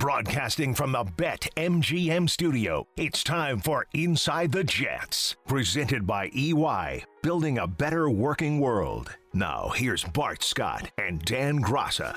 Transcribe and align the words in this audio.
Broadcasting 0.00 0.74
from 0.74 0.92
the 0.92 1.04
Bet 1.04 1.46
MGM 1.58 2.30
studio, 2.30 2.86
it's 2.96 3.22
time 3.22 3.60
for 3.60 3.84
Inside 3.92 4.50
the 4.50 4.64
Jets, 4.64 5.36
presented 5.46 6.06
by 6.06 6.30
EY, 6.34 7.04
building 7.22 7.58
a 7.58 7.66
better 7.66 8.08
working 8.08 8.60
world. 8.60 9.14
Now, 9.34 9.68
here's 9.76 10.02
Bart 10.02 10.42
Scott 10.42 10.90
and 10.96 11.22
Dan 11.26 11.60
Graca. 11.60 12.16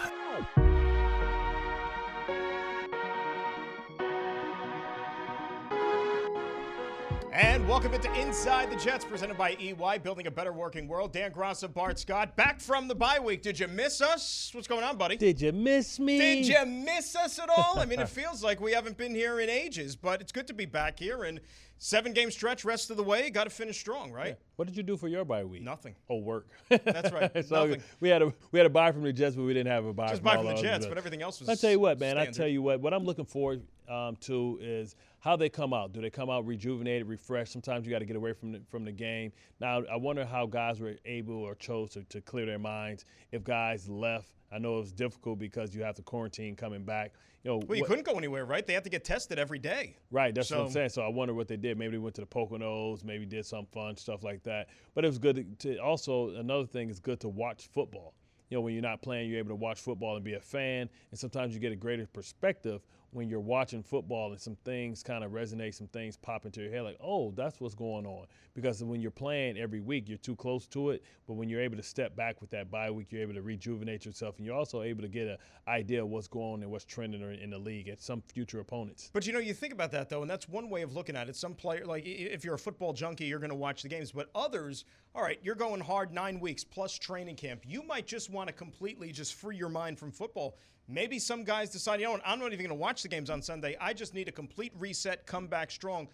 And 7.63 7.69
welcome 7.69 7.93
into 7.93 8.13
Inside 8.19 8.69
the 8.71 8.75
Jets, 8.75 9.05
presented 9.05 9.37
by 9.37 9.51
EY, 9.51 9.99
building 9.99 10.27
a 10.27 10.31
better 10.31 10.51
working 10.51 10.85
world. 10.85 11.13
Dan 11.13 11.31
Graca, 11.31 11.73
Bart 11.73 11.97
Scott, 11.97 12.35
back 12.35 12.59
from 12.59 12.89
the 12.89 12.93
bye 12.93 13.19
week. 13.19 13.41
Did 13.41 13.57
you 13.57 13.69
miss 13.69 14.01
us? 14.01 14.51
What's 14.53 14.67
going 14.67 14.83
on, 14.83 14.97
buddy? 14.97 15.15
Did 15.15 15.39
you 15.39 15.53
miss 15.53 15.97
me? 15.97 16.17
Did 16.17 16.47
you 16.47 16.65
miss 16.65 17.15
us 17.15 17.39
at 17.39 17.47
all? 17.49 17.79
I 17.79 17.85
mean, 17.85 18.01
it 18.01 18.09
feels 18.19 18.43
like 18.43 18.59
we 18.59 18.73
haven't 18.73 18.97
been 18.97 19.15
here 19.15 19.39
in 19.39 19.49
ages, 19.49 19.95
but 19.95 20.19
it's 20.19 20.33
good 20.33 20.45
to 20.47 20.53
be 20.53 20.65
back 20.65 20.99
here. 20.99 21.23
And 21.23 21.39
seven 21.77 22.11
game 22.11 22.31
stretch, 22.31 22.65
rest 22.65 22.91
of 22.91 22.97
the 22.97 23.03
way, 23.03 23.29
got 23.29 23.45
to 23.45 23.49
finish 23.49 23.79
strong, 23.79 24.11
right? 24.11 24.31
Yeah. 24.31 24.45
What 24.57 24.67
did 24.67 24.75
you 24.75 24.83
do 24.83 24.97
for 24.97 25.07
your 25.07 25.23
bye 25.23 25.45
week? 25.45 25.61
Nothing. 25.61 25.95
Oh, 26.09 26.17
work. 26.17 26.49
That's 26.67 27.13
right. 27.13 27.31
so 27.47 27.65
Nothing. 27.65 27.83
We 28.01 28.09
had 28.09 28.23
a 28.23 28.33
we 28.51 28.59
had 28.59 28.65
a 28.65 28.71
buy 28.71 28.91
from 28.91 29.03
the 29.03 29.13
Jets, 29.13 29.37
but 29.37 29.43
we 29.43 29.53
didn't 29.53 29.71
have 29.71 29.85
a 29.85 29.93
buy 29.93 30.09
Just 30.09 30.21
from 30.21 30.25
buy 30.25 30.35
from 30.35 30.47
the. 30.47 30.61
Jets, 30.61 30.85
but 30.85 30.97
everything 30.97 31.21
else 31.21 31.39
was. 31.39 31.47
I 31.47 31.55
tell 31.55 31.71
you 31.71 31.79
what, 31.79 31.97
man. 31.97 32.17
I 32.17 32.25
tell 32.25 32.45
you 32.45 32.61
what. 32.61 32.81
What 32.81 32.93
I'm 32.93 33.05
looking 33.05 33.23
forward 33.23 33.63
um, 33.89 34.15
to 34.21 34.59
is 34.61 34.95
how 35.19 35.35
they 35.35 35.49
come 35.49 35.73
out. 35.73 35.93
Do 35.93 36.01
they 36.01 36.09
come 36.09 36.29
out 36.29 36.45
rejuvenated, 36.45 37.07
refreshed? 37.07 37.53
Sometimes 37.53 37.85
you 37.85 37.91
got 37.91 37.99
to 37.99 38.05
get 38.05 38.15
away 38.15 38.33
from 38.33 38.51
the, 38.51 38.61
from 38.69 38.85
the 38.85 38.91
game. 38.91 39.31
Now, 39.59 39.83
I 39.91 39.95
wonder 39.95 40.25
how 40.25 40.45
guys 40.45 40.79
were 40.79 40.95
able 41.05 41.35
or 41.35 41.55
chose 41.55 41.91
to, 41.91 42.03
to 42.05 42.21
clear 42.21 42.45
their 42.45 42.59
minds. 42.59 43.05
If 43.31 43.43
guys 43.43 43.87
left, 43.89 44.33
I 44.51 44.59
know 44.59 44.77
it 44.77 44.81
was 44.81 44.91
difficult 44.91 45.39
because 45.39 45.73
you 45.73 45.83
have 45.83 45.95
to 45.95 46.01
quarantine 46.03 46.55
coming 46.55 46.83
back. 46.83 47.13
You 47.43 47.51
know, 47.51 47.57
Well, 47.57 47.75
you 47.75 47.81
what- 47.81 47.89
couldn't 47.89 48.05
go 48.05 48.13
anywhere, 48.17 48.45
right? 48.45 48.65
They 48.65 48.73
had 48.73 48.83
to 48.85 48.89
get 48.89 49.03
tested 49.03 49.37
every 49.39 49.59
day. 49.59 49.97
Right, 50.11 50.33
that's 50.33 50.51
what 50.51 50.59
I'm 50.61 50.69
saying. 50.69 50.89
So 50.89 51.01
I 51.01 51.07
wonder 51.09 51.33
what 51.33 51.47
they 51.47 51.57
did. 51.57 51.77
Maybe 51.77 51.93
they 51.93 51.97
went 51.97 52.15
to 52.15 52.21
the 52.21 52.27
Poconos, 52.27 53.03
maybe 53.03 53.25
did 53.25 53.45
some 53.45 53.65
fun 53.65 53.97
stuff 53.97 54.23
like 54.23 54.43
that. 54.43 54.69
But 54.93 55.03
it 55.03 55.07
was 55.07 55.17
good 55.17 55.59
to, 55.59 55.73
to 55.75 55.77
also 55.79 56.29
another 56.35 56.65
thing 56.65 56.89
is 56.89 56.99
good 56.99 57.19
to 57.21 57.29
watch 57.29 57.67
football. 57.73 58.13
You 58.49 58.57
know, 58.57 58.61
when 58.61 58.73
you're 58.73 58.83
not 58.83 59.01
playing, 59.01 59.29
you're 59.29 59.39
able 59.39 59.49
to 59.49 59.55
watch 59.55 59.81
football 59.81 60.15
and 60.15 60.23
be 60.23 60.35
a 60.35 60.39
fan. 60.39 60.87
And 61.09 61.19
sometimes 61.19 61.55
you 61.55 61.59
get 61.59 61.71
a 61.71 61.75
greater 61.75 62.05
perspective 62.05 62.81
when 63.13 63.29
you're 63.29 63.39
watching 63.39 63.83
football 63.83 64.31
and 64.31 64.41
some 64.41 64.55
things 64.65 65.03
kind 65.03 65.23
of 65.23 65.31
resonate, 65.31 65.73
some 65.75 65.87
things 65.87 66.17
pop 66.17 66.45
into 66.45 66.61
your 66.61 66.71
head, 66.71 66.81
like, 66.81 66.97
oh, 67.01 67.31
that's 67.35 67.59
what's 67.59 67.75
going 67.75 68.05
on. 68.05 68.25
Because 68.53 68.83
when 68.83 69.01
you're 69.01 69.11
playing 69.11 69.57
every 69.57 69.79
week, 69.79 70.09
you're 70.09 70.17
too 70.17 70.35
close 70.35 70.67
to 70.67 70.89
it. 70.89 71.03
But 71.27 71.33
when 71.33 71.49
you're 71.49 71.61
able 71.61 71.77
to 71.77 71.83
step 71.83 72.15
back 72.15 72.41
with 72.41 72.49
that 72.51 72.69
bye 72.69 72.91
week, 72.91 73.11
you're 73.11 73.21
able 73.21 73.33
to 73.35 73.41
rejuvenate 73.41 74.05
yourself, 74.05 74.37
and 74.37 74.45
you're 74.45 74.55
also 74.55 74.81
able 74.81 75.01
to 75.01 75.07
get 75.07 75.27
an 75.27 75.37
idea 75.67 76.03
of 76.03 76.09
what's 76.09 76.27
going 76.27 76.53
on 76.53 76.61
and 76.63 76.71
what's 76.71 76.85
trending 76.85 77.21
in 77.21 77.49
the 77.49 77.57
league 77.57 77.87
and 77.87 77.99
some 77.99 78.21
future 78.21 78.59
opponents. 78.59 79.09
But 79.13 79.25
you 79.25 79.33
know, 79.33 79.39
you 79.39 79.53
think 79.53 79.73
about 79.73 79.91
that 79.91 80.09
though, 80.09 80.21
and 80.21 80.29
that's 80.29 80.49
one 80.49 80.69
way 80.69 80.81
of 80.81 80.93
looking 80.93 81.15
at 81.15 81.29
it. 81.29 81.35
Some 81.35 81.53
player, 81.53 81.85
like 81.85 82.03
if 82.05 82.43
you're 82.43 82.55
a 82.55 82.59
football 82.59 82.93
junkie, 82.93 83.25
you're 83.25 83.39
going 83.39 83.49
to 83.49 83.55
watch 83.55 83.83
the 83.83 83.89
games. 83.89 84.11
But 84.11 84.29
others, 84.35 84.85
all 85.15 85.21
right, 85.23 85.39
you're 85.41 85.55
going 85.55 85.79
hard 85.79 86.11
nine 86.11 86.39
weeks 86.39 86.63
plus 86.63 86.97
training 86.97 87.35
camp. 87.35 87.63
You 87.65 87.83
might 87.83 88.07
just 88.07 88.29
want 88.29 88.47
to 88.47 88.53
completely 88.53 89.11
just 89.11 89.35
free 89.35 89.55
your 89.55 89.69
mind 89.69 89.99
from 89.99 90.11
football. 90.11 90.57
Maybe 90.87 91.17
some 91.17 91.43
guys 91.43 91.69
decide, 91.69 92.01
you 92.01 92.07
know, 92.07 92.19
I'm 92.25 92.39
not 92.39 92.47
even 92.47 92.59
going 92.59 92.69
to 92.69 92.75
watch 92.75 93.03
the 93.03 93.07
games 93.07 93.29
on 93.29 93.41
Sunday. 93.41 93.77
I 93.79 93.93
just 93.93 94.13
need 94.13 94.27
a 94.27 94.31
complete 94.31 94.73
reset, 94.77 95.25
come 95.25 95.47
back 95.47 95.71
strong. 95.71 96.07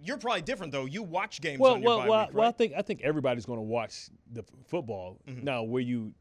You're 0.00 0.18
probably 0.18 0.42
different 0.42 0.72
though. 0.72 0.84
You 0.84 1.02
watch 1.02 1.40
games 1.40 1.58
well, 1.58 1.74
on 1.74 1.82
your 1.82 1.98
well, 1.98 2.08
well, 2.08 2.26
week, 2.26 2.34
well, 2.34 2.48
I 2.48 2.52
think 2.52 2.72
I 2.76 2.82
think 2.82 3.00
everybody's 3.02 3.46
going 3.46 3.58
to 3.58 3.64
watch 3.64 4.08
the 4.32 4.40
f- 4.40 4.46
football. 4.66 5.18
Mm-hmm. 5.28 5.44
Now, 5.44 5.62
where 5.62 5.82
you, 5.82 6.12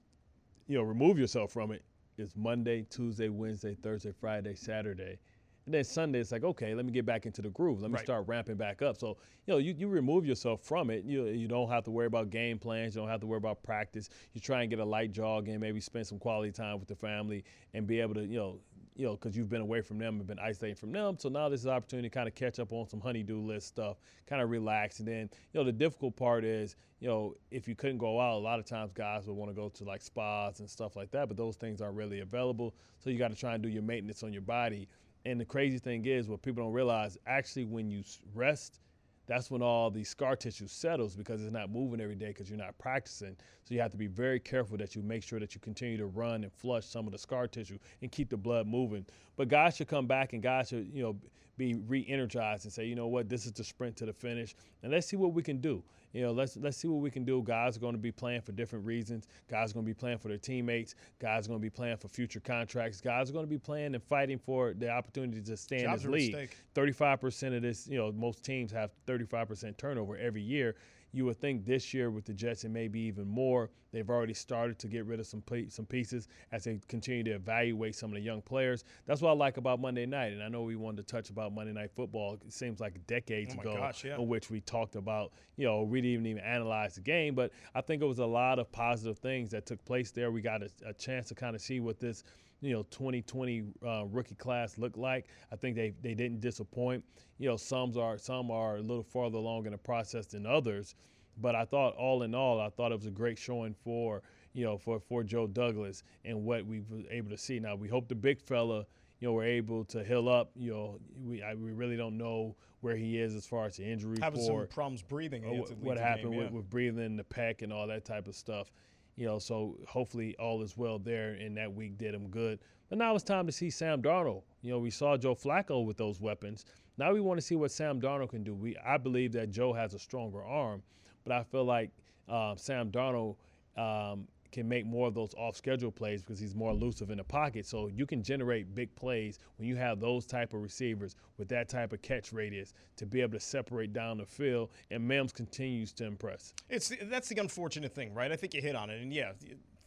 you 0.67 0.77
know, 0.77 0.83
remove 0.83 1.17
yourself 1.19 1.51
from 1.51 1.71
it 1.71 1.83
is 2.17 2.35
Monday, 2.35 2.85
Tuesday, 2.89 3.29
Wednesday, 3.29 3.75
Thursday, 3.75 4.13
Friday, 4.19 4.55
Saturday, 4.55 5.19
and 5.65 5.73
then 5.73 5.83
Sunday. 5.83 6.19
It's 6.19 6.31
like, 6.31 6.43
okay, 6.43 6.75
let 6.75 6.85
me 6.85 6.91
get 6.91 7.05
back 7.05 7.25
into 7.25 7.41
the 7.41 7.49
groove. 7.49 7.81
Let 7.81 7.91
me 7.91 7.95
Right. 7.95 8.03
start 8.03 8.27
ramping 8.27 8.55
back 8.55 8.81
up. 8.81 8.97
So, 8.97 9.17
you 9.45 9.53
know, 9.53 9.57
you, 9.57 9.73
you 9.77 9.87
remove 9.87 10.25
yourself 10.25 10.61
from 10.61 10.89
it. 10.89 11.05
You 11.05 11.25
you 11.25 11.47
don't 11.47 11.69
have 11.69 11.83
to 11.85 11.91
worry 11.91 12.07
about 12.07 12.29
game 12.29 12.59
plans. 12.59 12.95
You 12.95 13.01
don't 13.01 13.09
have 13.09 13.21
to 13.21 13.27
worry 13.27 13.37
about 13.37 13.63
practice. 13.63 14.09
You 14.33 14.41
try 14.41 14.61
and 14.61 14.69
get 14.69 14.79
a 14.79 14.85
light 14.85 15.11
jog 15.11 15.47
in, 15.47 15.59
maybe 15.59 15.79
spend 15.79 16.07
some 16.07 16.19
quality 16.19 16.51
time 16.51 16.79
with 16.79 16.87
the 16.87 16.95
family, 16.95 17.43
and 17.73 17.87
be 17.87 17.99
able 17.99 18.15
to, 18.15 18.25
you 18.25 18.37
know. 18.37 18.59
You 18.95 19.07
know, 19.07 19.13
because 19.13 19.35
you've 19.35 19.49
been 19.49 19.61
away 19.61 19.81
from 19.81 19.97
them 19.97 20.17
and 20.19 20.27
been 20.27 20.37
isolating 20.37 20.75
from 20.75 20.91
them. 20.91 21.17
So 21.17 21.27
now 21.27 21.49
this 21.49 21.61
is 21.61 21.65
an 21.65 21.71
opportunity 21.71 22.09
to 22.09 22.13
kind 22.13 22.27
of 22.27 22.35
catch 22.35 22.59
up 22.59 22.71
on 22.71 22.87
some 22.87 23.01
honeydew 23.01 23.39
list 23.39 23.65
stuff, 23.69 23.97
kind 24.27 24.39
of 24.39 24.51
relax. 24.51 24.99
And 24.99 25.07
then, 25.07 25.31
you 25.51 25.59
know, 25.59 25.63
the 25.63 25.71
difficult 25.71 26.15
part 26.15 26.45
is, 26.45 26.75
you 26.99 27.07
know, 27.07 27.33
if 27.49 27.67
you 27.67 27.73
couldn't 27.73 27.97
go 27.97 28.21
out, 28.21 28.35
a 28.35 28.37
lot 28.37 28.59
of 28.59 28.65
times 28.65 28.91
guys 28.93 29.25
would 29.25 29.33
want 29.35 29.49
to 29.49 29.55
go 29.55 29.67
to 29.69 29.83
like 29.83 30.03
spas 30.03 30.59
and 30.59 30.69
stuff 30.69 30.95
like 30.95 31.09
that, 31.09 31.27
but 31.27 31.37
those 31.37 31.55
things 31.55 31.81
aren't 31.81 31.95
really 31.95 32.19
available. 32.19 32.75
So 32.99 33.09
you 33.09 33.17
got 33.17 33.31
to 33.31 33.35
try 33.35 33.55
and 33.55 33.63
do 33.63 33.67
your 33.67 33.81
maintenance 33.81 34.21
on 34.21 34.31
your 34.31 34.43
body. 34.43 34.87
And 35.25 35.39
the 35.39 35.45
crazy 35.45 35.79
thing 35.79 36.05
is, 36.05 36.27
what 36.27 36.41
people 36.41 36.63
don't 36.63 36.73
realize, 36.73 37.17
actually, 37.25 37.65
when 37.65 37.89
you 37.89 38.03
rest, 38.35 38.79
that's 39.25 39.49
when 39.49 39.61
all 39.61 39.89
the 39.89 40.03
scar 40.03 40.35
tissue 40.35 40.67
settles 40.67 41.15
because 41.15 41.41
it's 41.41 41.53
not 41.53 41.71
moving 41.71 42.01
every 42.01 42.15
day 42.15 42.27
because 42.27 42.49
you're 42.49 42.59
not 42.59 42.77
practicing. 42.77 43.37
So 43.63 43.73
you 43.73 43.79
have 43.79 43.91
to 43.91 43.97
be 43.97 44.07
very 44.07 44.39
careful 44.39 44.77
that 44.77 44.95
you 44.95 45.01
make 45.01 45.23
sure 45.23 45.39
that 45.39 45.55
you 45.55 45.61
continue 45.61 45.97
to 45.97 46.07
run 46.07 46.43
and 46.43 46.51
flush 46.51 46.85
some 46.85 47.05
of 47.05 47.13
the 47.13 47.17
scar 47.17 47.47
tissue 47.47 47.79
and 48.01 48.11
keep 48.11 48.29
the 48.29 48.37
blood 48.37 48.67
moving. 48.67 49.05
But 49.37 49.47
guys 49.47 49.77
should 49.77 49.87
come 49.87 50.07
back 50.07 50.33
and 50.33 50.43
guys 50.43 50.69
should, 50.69 50.89
you 50.93 51.03
know, 51.03 51.15
be 51.57 51.75
re-energized 51.87 52.65
and 52.65 52.73
say, 52.73 52.85
you 52.85 52.95
know 52.95 53.07
what, 53.07 53.29
this 53.29 53.45
is 53.45 53.51
the 53.51 53.63
sprint 53.63 53.95
to 53.97 54.05
the 54.05 54.13
finish, 54.13 54.55
and 54.81 54.91
let's 54.91 55.07
see 55.07 55.15
what 55.15 55.33
we 55.33 55.43
can 55.43 55.57
do. 55.57 55.83
You 56.13 56.21
know, 56.21 56.31
let's 56.31 56.55
let's 56.57 56.77
see 56.77 56.87
what 56.87 57.01
we 57.01 57.09
can 57.09 57.25
do. 57.25 57.41
Guys 57.41 57.75
are 57.75 57.79
going 57.79 57.95
to 57.95 57.99
be 57.99 58.11
playing 58.11 58.41
for 58.41 58.51
different 58.51 58.85
reasons. 58.85 59.27
Guys 59.49 59.71
are 59.71 59.73
going 59.73 59.85
to 59.85 59.89
be 59.89 59.95
playing 59.95 60.19
for 60.19 60.27
their 60.27 60.37
teammates. 60.37 60.93
Guys 61.19 61.45
are 61.45 61.49
going 61.49 61.59
to 61.59 61.63
be 61.63 61.71
playing 61.71 61.97
for 61.97 62.07
future 62.07 62.39
contracts. 62.39 63.01
Guys 63.01 63.29
are 63.31 63.33
going 63.33 63.45
to 63.45 63.49
be 63.49 63.57
playing 63.57 63.95
and 63.95 64.03
fighting 64.03 64.37
for 64.37 64.73
the 64.73 64.89
opportunity 64.89 65.41
to 65.41 65.57
stay 65.57 65.79
in 65.79 65.85
Jobs 65.85 66.03
this 66.03 66.11
league. 66.11 66.55
35% 66.75 67.55
of 67.55 67.63
this, 67.63 67.87
you 67.87 67.97
know, 67.97 68.11
most 68.11 68.43
teams 68.43 68.71
have 68.71 68.91
35% 69.07 69.75
turnover 69.77 70.15
every 70.17 70.41
year. 70.41 70.75
You 71.15 71.25
would 71.25 71.37
think 71.39 71.65
this 71.65 71.93
year 71.93 72.09
with 72.09 72.25
the 72.25 72.33
Jets, 72.33 72.63
it 72.63 72.69
may 72.69 72.87
be 72.87 73.01
even 73.01 73.27
more. 73.27 73.69
They've 73.91 74.09
already 74.09 74.33
started 74.33 74.79
to 74.79 74.87
get 74.87 75.05
rid 75.05 75.19
of 75.19 75.27
some 75.27 75.41
pe- 75.41 75.69
some 75.69 75.85
pieces 75.85 76.27
as 76.51 76.63
they 76.63 76.79
continue 76.87 77.23
to 77.25 77.31
evaluate 77.31 77.95
some 77.95 78.09
of 78.09 78.15
the 78.15 78.21
young 78.21 78.41
players. 78.41 78.83
That's 79.05 79.21
what 79.21 79.29
I 79.29 79.33
like 79.33 79.57
about 79.57 79.79
Monday 79.79 80.07
night. 80.07 80.33
And 80.33 80.41
I 80.41 80.47
know 80.49 80.63
we 80.63 80.75
wanted 80.75 81.07
to 81.07 81.15
touch 81.15 81.29
about 81.29 81.53
Monday 81.53 81.71
Night 81.71 81.91
Football. 81.95 82.39
It 82.45 82.51
seems 82.51 82.79
like 82.79 83.05
decades 83.05 83.53
Oh 83.55 83.61
ago, 83.61 83.75
gosh, 83.77 84.03
yeah. 84.03 84.15
in 84.15 84.27
which 84.27 84.49
we 84.49 84.61
talked 84.61 84.95
about, 84.95 85.31
you 85.55 85.67
know, 85.67 85.83
we 85.83 86.01
didn't 86.01 86.25
even 86.25 86.41
analyze 86.41 86.95
the 86.95 87.01
game. 87.01 87.35
But 87.35 87.51
I 87.75 87.81
think 87.81 88.01
it 88.01 88.07
was 88.07 88.19
a 88.19 88.25
lot 88.25 88.57
of 88.57 88.71
positive 88.71 89.19
things 89.19 89.51
that 89.51 89.67
took 89.67 89.85
place 89.85 90.09
there. 90.09 90.31
We 90.31 90.41
got 90.41 90.63
a, 90.63 90.69
a 90.83 90.93
chance 90.93 91.27
to 91.27 91.35
kind 91.35 91.55
of 91.55 91.61
see 91.61 91.79
what 91.79 91.99
this 91.99 92.23
you 92.63 92.73
know 92.73 92.83
2020 92.83 93.63
uh, 93.85 94.05
rookie 94.05 94.35
class 94.35 94.77
look 94.77 94.95
like. 94.97 95.27
I 95.51 95.55
think 95.55 95.75
they 95.75 95.93
they 96.01 96.13
didn't 96.13 96.39
disappoint. 96.39 97.03
You 97.37 97.49
know, 97.49 97.57
some 97.57 97.95
are 97.97 98.17
some 98.17 98.49
are 98.49 98.77
a 98.77 98.81
little 98.81 99.03
farther 99.03 99.37
along 99.37 99.65
in 99.65 99.73
the 99.73 99.77
process 99.77 100.25
than 100.27 100.45
others, 100.45 100.95
but 101.37 101.55
I 101.55 101.65
thought 101.65 101.95
all 101.95 102.23
in 102.23 102.33
all, 102.33 102.61
I 102.61 102.69
thought 102.69 102.91
it 102.91 102.95
was 102.95 103.05
a 103.05 103.11
great 103.11 103.37
showing 103.37 103.75
for 103.83 104.21
you 104.53 104.63
know 104.63 104.77
for 104.77 104.99
for 104.99 105.23
Joe 105.23 105.45
Douglas 105.45 106.03
and 106.23 106.43
what 106.45 106.65
we 106.65 106.81
were 106.89 107.03
able 107.11 107.29
to 107.29 107.37
see. 107.37 107.59
Now 107.59 107.75
we 107.75 107.89
hope 107.89 108.07
the 108.07 108.15
big 108.15 108.39
fella. 108.39 108.85
You 109.19 109.29
know, 109.29 109.33
we're 109.35 109.45
able 109.45 109.85
to 109.85 110.03
heal 110.03 110.27
up. 110.27 110.51
You 110.55 110.71
know, 110.71 110.99
we 111.23 111.43
I, 111.43 111.53
we 111.53 111.71
really 111.71 111.97
don't 111.97 112.17
know 112.17 112.55
where 112.81 112.95
he 112.97 113.17
is 113.17 113.33
as 113.33 113.45
far 113.45 113.65
as 113.65 113.77
the 113.77 113.85
injury 113.85 114.17
Having 114.21 114.41
some 114.41 114.67
problems 114.67 115.01
breathing. 115.01 115.45
or 115.45 115.61
what, 115.61 115.77
what 115.77 115.97
happened 115.97 116.31
game, 116.31 116.37
with, 116.37 116.47
yeah. 116.47 116.57
with 116.57 116.69
breathing, 116.69 117.15
the 117.15 117.23
pec, 117.23 117.61
and 117.61 117.71
all 117.71 117.87
that 117.87 118.03
type 118.03 118.27
of 118.27 118.35
stuff. 118.35 118.71
You 119.15 119.25
know, 119.27 119.39
so 119.39 119.77
hopefully 119.87 120.35
all 120.39 120.61
is 120.63 120.75
well 120.75 120.97
there, 120.99 121.33
and 121.33 121.55
that 121.57 121.73
week 121.73 121.97
did 121.97 122.15
him 122.15 122.29
good. 122.29 122.59
But 122.89 122.97
now 122.97 123.15
it's 123.15 123.23
time 123.23 123.45
to 123.45 123.51
see 123.51 123.69
Sam 123.69 124.01
Darnold. 124.01 124.43
You 124.61 124.71
know, 124.71 124.79
we 124.79 124.89
saw 124.89 125.17
Joe 125.17 125.35
Flacco 125.35 125.85
with 125.85 125.97
those 125.97 126.19
weapons. 126.19 126.65
Now 126.97 127.13
we 127.13 127.21
want 127.21 127.39
to 127.39 127.45
see 127.45 127.55
what 127.55 127.71
Sam 127.71 127.99
Darnold 127.99 128.29
can 128.29 128.43
do. 128.43 128.53
We 128.53 128.77
I 128.77 128.97
believe 128.97 129.31
that 129.33 129.51
Joe 129.51 129.73
has 129.73 129.93
a 129.93 129.99
stronger 129.99 130.43
arm, 130.43 130.83
but 131.23 131.33
I 131.33 131.43
feel 131.43 131.63
like 131.65 131.91
um, 132.29 132.57
Sam 132.57 132.91
Darnold 132.91 133.35
um, 133.77 134.27
can 134.53 134.69
make 134.69 134.85
more 134.85 135.07
of 135.07 135.13
those 135.13 135.33
off-schedule 135.33 135.91
plays 135.91 136.21
because 136.21 136.39
he's 136.39 136.55
more 136.55 136.71
elusive 136.71 137.09
in 137.09 137.17
the 137.17 137.23
pocket. 137.23 137.65
So 137.65 137.87
you 137.87 138.05
can 138.05 138.23
generate 138.23 138.73
big 138.73 138.95
plays 138.95 139.39
when 139.57 139.67
you 139.67 139.75
have 139.75 139.99
those 139.99 140.25
type 140.25 140.53
of 140.53 140.61
receivers 140.61 141.15
with 141.37 141.49
that 141.49 141.67
type 141.67 141.91
of 141.91 142.01
catch 142.01 142.31
radius 142.31 142.73
to 142.97 143.05
be 143.05 143.21
able 143.21 143.33
to 143.33 143.39
separate 143.39 143.91
down 143.91 144.19
the 144.19 144.25
field. 144.25 144.69
And 144.91 145.05
Mims 145.05 145.33
continues 145.33 145.91
to 145.93 146.05
impress. 146.05 146.53
It's 146.69 146.93
that's 147.03 147.27
the 147.27 147.39
unfortunate 147.41 147.93
thing, 147.93 148.13
right? 148.13 148.31
I 148.31 148.35
think 148.35 148.53
you 148.53 148.61
hit 148.61 148.75
on 148.75 148.89
it, 148.89 149.01
and 149.01 149.11
yeah, 149.11 149.33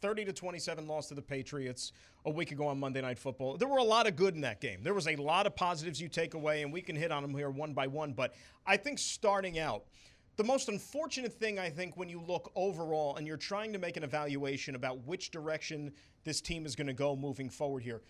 30 0.02 0.26
to 0.26 0.32
27 0.32 0.86
loss 0.86 1.08
to 1.08 1.14
the 1.14 1.22
Patriots 1.22 1.92
a 2.26 2.30
week 2.30 2.52
ago 2.52 2.66
on 2.66 2.78
Monday 2.78 3.00
Night 3.00 3.18
Football. 3.18 3.56
There 3.56 3.68
were 3.68 3.78
a 3.78 3.84
lot 3.84 4.06
of 4.06 4.16
good 4.16 4.34
in 4.34 4.40
that 4.42 4.60
game. 4.60 4.80
There 4.82 4.94
was 4.94 5.08
a 5.08 5.16
lot 5.16 5.46
of 5.46 5.56
positives 5.56 6.00
you 6.00 6.08
take 6.08 6.34
away, 6.34 6.62
and 6.62 6.72
we 6.72 6.82
can 6.82 6.96
hit 6.96 7.10
on 7.10 7.22
them 7.22 7.34
here 7.34 7.50
one 7.50 7.72
by 7.72 7.86
one. 7.86 8.12
But 8.12 8.34
I 8.66 8.76
think 8.76 8.98
starting 8.98 9.58
out, 9.58 9.84
the 10.36 10.44
most 10.44 10.68
unfortunate 10.68 11.32
thing 11.32 11.58
I 11.58 11.70
think 11.70 11.96
when 11.96 12.08
you 12.08 12.20
look 12.20 12.52
overall 12.54 13.16
and 13.16 13.26
you're 13.26 13.38
trying 13.38 13.72
to 13.72 13.78
make 13.78 13.96
an 13.96 14.04
evaluation 14.04 14.74
about 14.74 15.04
which 15.06 15.30
direction 15.30 15.92
this 16.24 16.40
team 16.40 16.66
is 16.66 16.76
going 16.76 16.86
to 16.86 16.92
go 16.92 17.16
moving 17.16 17.48
forward 17.48 17.82
here. 17.82 18.02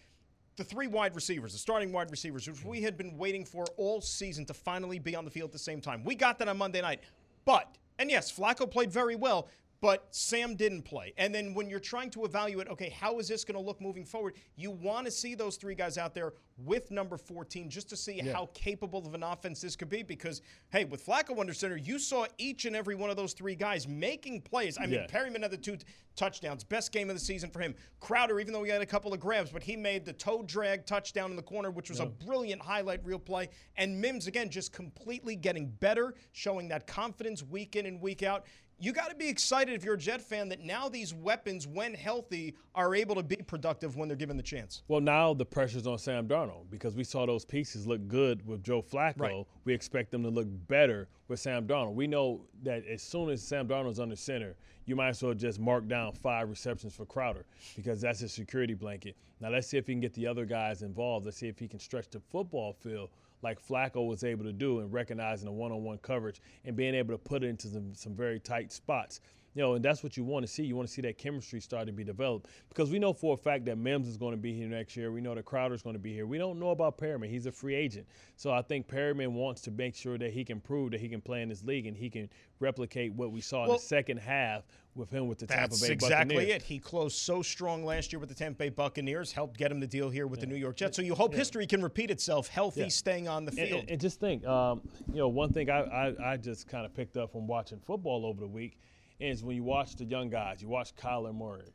The 0.57 0.65
three 0.65 0.87
wide 0.87 1.15
receivers, 1.15 1.53
the 1.53 1.59
starting 1.59 1.93
wide 1.93 2.11
receivers, 2.11 2.49
which 2.49 2.65
we 2.65 2.83
had 2.83 2.97
been 2.97 3.17
waiting 3.17 3.45
for 3.45 3.65
all 3.77 4.01
season 4.01 4.45
to 4.47 4.55
finally 4.55 4.99
be 4.99 5.15
on 5.15 5.25
the 5.25 5.31
field 5.31 5.49
at 5.49 5.53
the 5.53 5.59
same 5.59 5.81
time. 5.81 6.03
We 6.03 6.15
got 6.15 6.39
that 6.39 6.49
on 6.49 6.57
Monday 6.57 6.81
night. 6.81 7.01
But, 7.45 7.77
and 7.99 8.11
yes, 8.11 8.33
Flacco 8.33 8.69
played 8.69 8.91
very 8.91 9.15
well, 9.15 9.49
but 9.87 10.09
Sam 10.11 10.57
didn't 10.57 10.83
play. 10.83 11.15
And 11.17 11.33
then 11.33 11.55
when 11.55 11.71
you're 11.71 11.79
trying 11.79 12.11
to 12.11 12.25
evaluate, 12.25 12.67
okay, 12.67 12.89
how 12.89 13.21
is 13.21 13.29
this 13.29 13.45
going 13.45 13.55
to 13.55 13.65
look 13.65 13.81
moving 13.81 14.05
forward? 14.05 14.35
You 14.57 14.73
want 14.73 15.05
to 15.05 15.13
see 15.13 15.37
those 15.37 15.55
three 15.55 15.77
guys 15.77 15.97
out 15.97 16.13
there 16.13 16.33
with 16.59 16.91
number 16.91 17.17
14 17.17 17.71
just 17.71 17.89
to 17.91 17.97
see 17.97 18.21
yeah. 18.21 18.33
how 18.33 18.51
capable 18.53 19.07
of 19.07 19.15
an 19.15 19.23
offense 19.23 19.61
this 19.61 19.77
could 19.77 19.89
be. 19.89 20.03
Because, 20.03 20.43
hey, 20.71 20.87
with 20.87 21.07
Flacco 21.07 21.39
under 21.39 21.55
center, 21.55 21.77
you 21.77 22.01
saw 22.01 22.27
each 22.37 22.65
and 22.65 22.75
every 22.75 22.97
one 22.97 23.11
of 23.11 23.17
those 23.17 23.33
three 23.33 23.55
guys 23.55 23.87
making 23.87 24.41
plays. 24.41 24.77
I 24.77 24.87
mean, 24.87 24.95
yeah. 24.95 25.07
Perriman 25.07 25.43
had 25.43 25.53
the 25.53 25.57
two 25.57 25.79
touchdowns, 26.17 26.65
best 26.65 26.91
game 26.91 27.09
of 27.09 27.15
the 27.15 27.21
season 27.21 27.49
for 27.49 27.61
him. 27.61 27.73
Crowder, 28.01 28.41
even 28.41 28.53
though 28.53 28.65
he 28.65 28.71
had 28.73 28.83
a 28.83 28.87
couple 28.87 29.15
of 29.15 29.21
grabs, 29.21 29.53
but 29.53 29.63
he 29.63 29.77
made 29.77 30.05
the 30.05 30.15
toe 30.15 30.43
drag 30.43 30.85
touchdown 30.85 31.31
in 31.31 31.37
the 31.37 31.43
corner, 31.43 31.71
which 31.71 31.91
was 31.91 32.01
yeah. 32.01 32.07
a 32.07 32.09
brilliant 32.09 32.61
highlight 32.61 33.05
reel 33.05 33.21
play. 33.21 33.51
And 33.77 34.01
Mims, 34.01 34.27
again, 34.27 34.51
just 34.51 34.73
completely 34.73 35.37
getting 35.37 35.69
better, 35.69 36.15
showing 36.33 36.67
that 36.69 36.89
confidence 36.89 37.45
week 37.45 37.77
in 37.77 37.87
and 37.87 38.01
week 38.01 38.25
out 38.25 38.47
you 38.79 38.93
got 38.93 39.09
to 39.09 39.17
be 39.17 39.29
excited 39.29 39.75
if 39.75 39.85
you're 39.85 39.95
a 39.95 39.99
Jet 39.99 40.21
fan 40.21 40.49
that 40.51 40.61
now 40.61 40.89
these 40.89 41.15
weapons, 41.15 41.67
when 41.67 41.95
healthy, 41.95 42.55
are 42.75 42.95
able 42.95 43.15
to 43.15 43.23
be 43.23 43.37
productive 43.37 43.97
when 43.97 44.09
they're 44.09 44.17
given 44.17 44.37
the 44.37 44.43
chance. 44.43 44.83
Well, 44.89 45.01
now 45.01 45.33
the 45.33 45.47
pressure's 45.47 45.87
on 45.87 45.99
Sam 45.99 46.29
Darnold 46.29 46.71
because 46.71 46.95
we 46.95 47.05
saw 47.05 47.25
those 47.27 47.45
pieces 47.45 47.87
look 47.87 48.07
good 48.07 48.47
with 48.47 48.63
Joe 48.63 48.83
Flacco. 48.83 49.21
Right. 49.21 49.47
We 49.65 49.73
expect 49.73 50.11
them 50.11 50.23
to 50.25 50.29
look 50.29 50.49
better 50.69 51.09
with 51.29 51.41
Sam 51.41 51.67
Darnold. 51.67 51.95
We 51.95 52.07
know 52.07 52.43
that 52.65 52.87
as 52.87 53.03
soon 53.03 53.31
as 53.31 53.43
Sam 53.43 53.67
Darnold's 53.67 53.99
under 53.99 54.17
center, 54.17 54.57
you 54.85 54.95
might 54.95 55.09
as 55.09 55.23
well 55.23 55.35
just 55.35 55.59
mark 55.59 55.89
down 55.89 56.13
five 56.13 56.49
receptions 56.49 56.95
for 56.95 57.07
Crowder 57.07 57.45
because 57.75 58.01
that's 58.01 58.21
his 58.21 58.33
security 58.33 58.75
blanket. 58.75 59.17
Now 59.41 59.51
let's 59.51 59.67
see 59.67 59.79
if 59.79 59.87
he 59.87 59.95
can 59.95 60.01
get 60.01 60.15
the 60.15 60.27
other 60.27 60.45
guys 60.45 60.83
involved. 60.83 61.25
Let's 61.25 61.39
see 61.39 61.49
if 61.49 61.59
he 61.59 61.67
can 61.67 61.81
stretch 61.81 62.09
the 62.11 62.21
football 62.21 62.73
field 62.73 63.11
like 63.47 63.65
Flacco 63.65 64.07
was 64.07 64.25
able 64.25 64.45
to 64.45 64.53
do 64.53 64.81
in 64.81 64.91
recognizing 64.91 65.47
the 65.47 65.53
one-on-one 65.53 65.99
coverage 65.99 66.41
and 66.65 66.75
being 66.75 66.97
able 66.97 67.15
to 67.15 67.19
put 67.19 67.45
it 67.45 67.47
into 67.47 67.69
some, 67.69 67.95
some 67.95 68.13
very 68.13 68.41
tight 68.41 68.73
spots. 68.73 69.21
You 69.55 69.63
know, 69.63 69.75
and 69.75 69.85
that's 69.85 70.03
what 70.03 70.19
you 70.19 70.25
want 70.25 70.45
to 70.45 70.53
see. 70.53 70.65
You 70.65 70.77
want 70.77 70.89
to 70.89 70.93
see 70.93 71.01
that 71.03 71.17
chemistry 71.17 71.61
start 71.61 71.87
to 71.87 71.93
be 71.93 72.05
developed 72.05 72.51
because 72.69 72.91
we 72.91 72.99
know 72.99 73.15
for 73.15 73.35
a 73.35 73.37
fact 73.39 73.65
that 73.67 73.79
Mims 73.79 74.07
is 74.07 74.19
going 74.19 74.33
to 74.33 74.37
be 74.37 74.53
here 74.53 74.69
next 74.69 74.97
year. 74.97 75.13
We 75.13 75.23
know 75.23 75.35
that 75.35 75.47
Crowder's 75.47 75.81
going 75.81 75.95
to 75.95 76.01
be 76.01 76.13
here. 76.13 76.27
We 76.27 76.37
don't 76.37 76.59
know 76.59 76.71
about 76.71 76.99
Perriman. 76.99 77.31
He's 77.31 77.47
a 77.47 77.53
free 77.53 77.75
agent. 77.75 78.07
So 78.35 78.51
I 78.51 78.61
think 78.61 78.87
Perriman 78.87 79.29
wants 79.29 79.63
to 79.63 79.71
make 79.71 79.95
sure 79.95 80.19
that 80.19 80.33
he 80.33 80.45
can 80.45 80.61
prove 80.61 80.91
that 80.91 81.01
he 81.01 81.09
can 81.09 81.23
play 81.23 81.41
in 81.41 81.49
this 81.49 81.63
league 81.65 81.87
and 81.87 81.97
he 81.97 82.11
can 82.11 82.29
replicate 82.61 83.15
what 83.15 83.31
we 83.31 83.41
saw 83.41 83.63
well, 83.63 83.71
in 83.71 83.77
the 83.77 83.83
second 83.83 84.19
half 84.19 84.65
with 84.97 85.11
him 85.11 85.29
with 85.29 85.39
the 85.39 85.47
Tampa 85.47 85.69
Bay 85.69 85.69
Buccaneers. 85.71 85.89
That's 85.89 86.05
exactly 86.05 86.51
it. 86.51 86.63
He 86.63 86.79
closed 86.79 87.17
so 87.17 87.43
strong 87.43 87.85
last 87.85 88.13
year 88.13 88.21
with 88.21 88.29
the 88.29 88.35
Tampa 88.35 88.59
Bay 88.59 88.69
Buccaneers, 88.71 89.33
helped 89.33 89.57
get 89.57 89.71
him 89.71 89.81
the 89.81 89.87
deal 89.87 90.11
here 90.11 90.27
with 90.27 90.41
yeah. 90.41 90.47
the 90.47 90.53
New 90.53 90.59
York 90.59 90.77
Jets. 90.77 90.97
So 90.97 91.03
you 91.03 91.15
hope 91.15 91.33
yeah. 91.33 91.39
history 91.39 91.67
can 91.67 91.83
repeat 91.83 92.11
itself, 92.11 92.49
healthy, 92.49 92.83
yeah. 92.83 92.89
staying 92.89 93.29
on 93.29 93.45
the 93.45 93.53
field. 93.53 93.81
And, 93.81 93.91
and 93.91 94.01
just 94.01 94.21
think, 94.21 94.47
um, 94.47 94.81
you 95.09 95.19
know, 95.19 95.29
one 95.29 95.53
thing 95.53 95.71
I, 95.71 95.81
I, 95.81 96.33
I 96.33 96.37
just 96.37 96.69
kind 96.69 96.85
of 96.85 96.95
picked 96.95 97.17
up 97.17 97.33
from 97.33 97.47
watching 97.47 97.79
football 97.79 98.27
over 98.27 98.41
the 98.41 98.47
week 98.47 98.79
is 99.19 99.43
when 99.43 99.57
you 99.57 99.65
watch 99.65 99.97
the 99.97 100.05
young 100.05 100.29
guys, 100.29 100.61
you 100.61 100.69
watch 100.69 100.95
Kyler 100.97 101.35
Murray, 101.35 101.73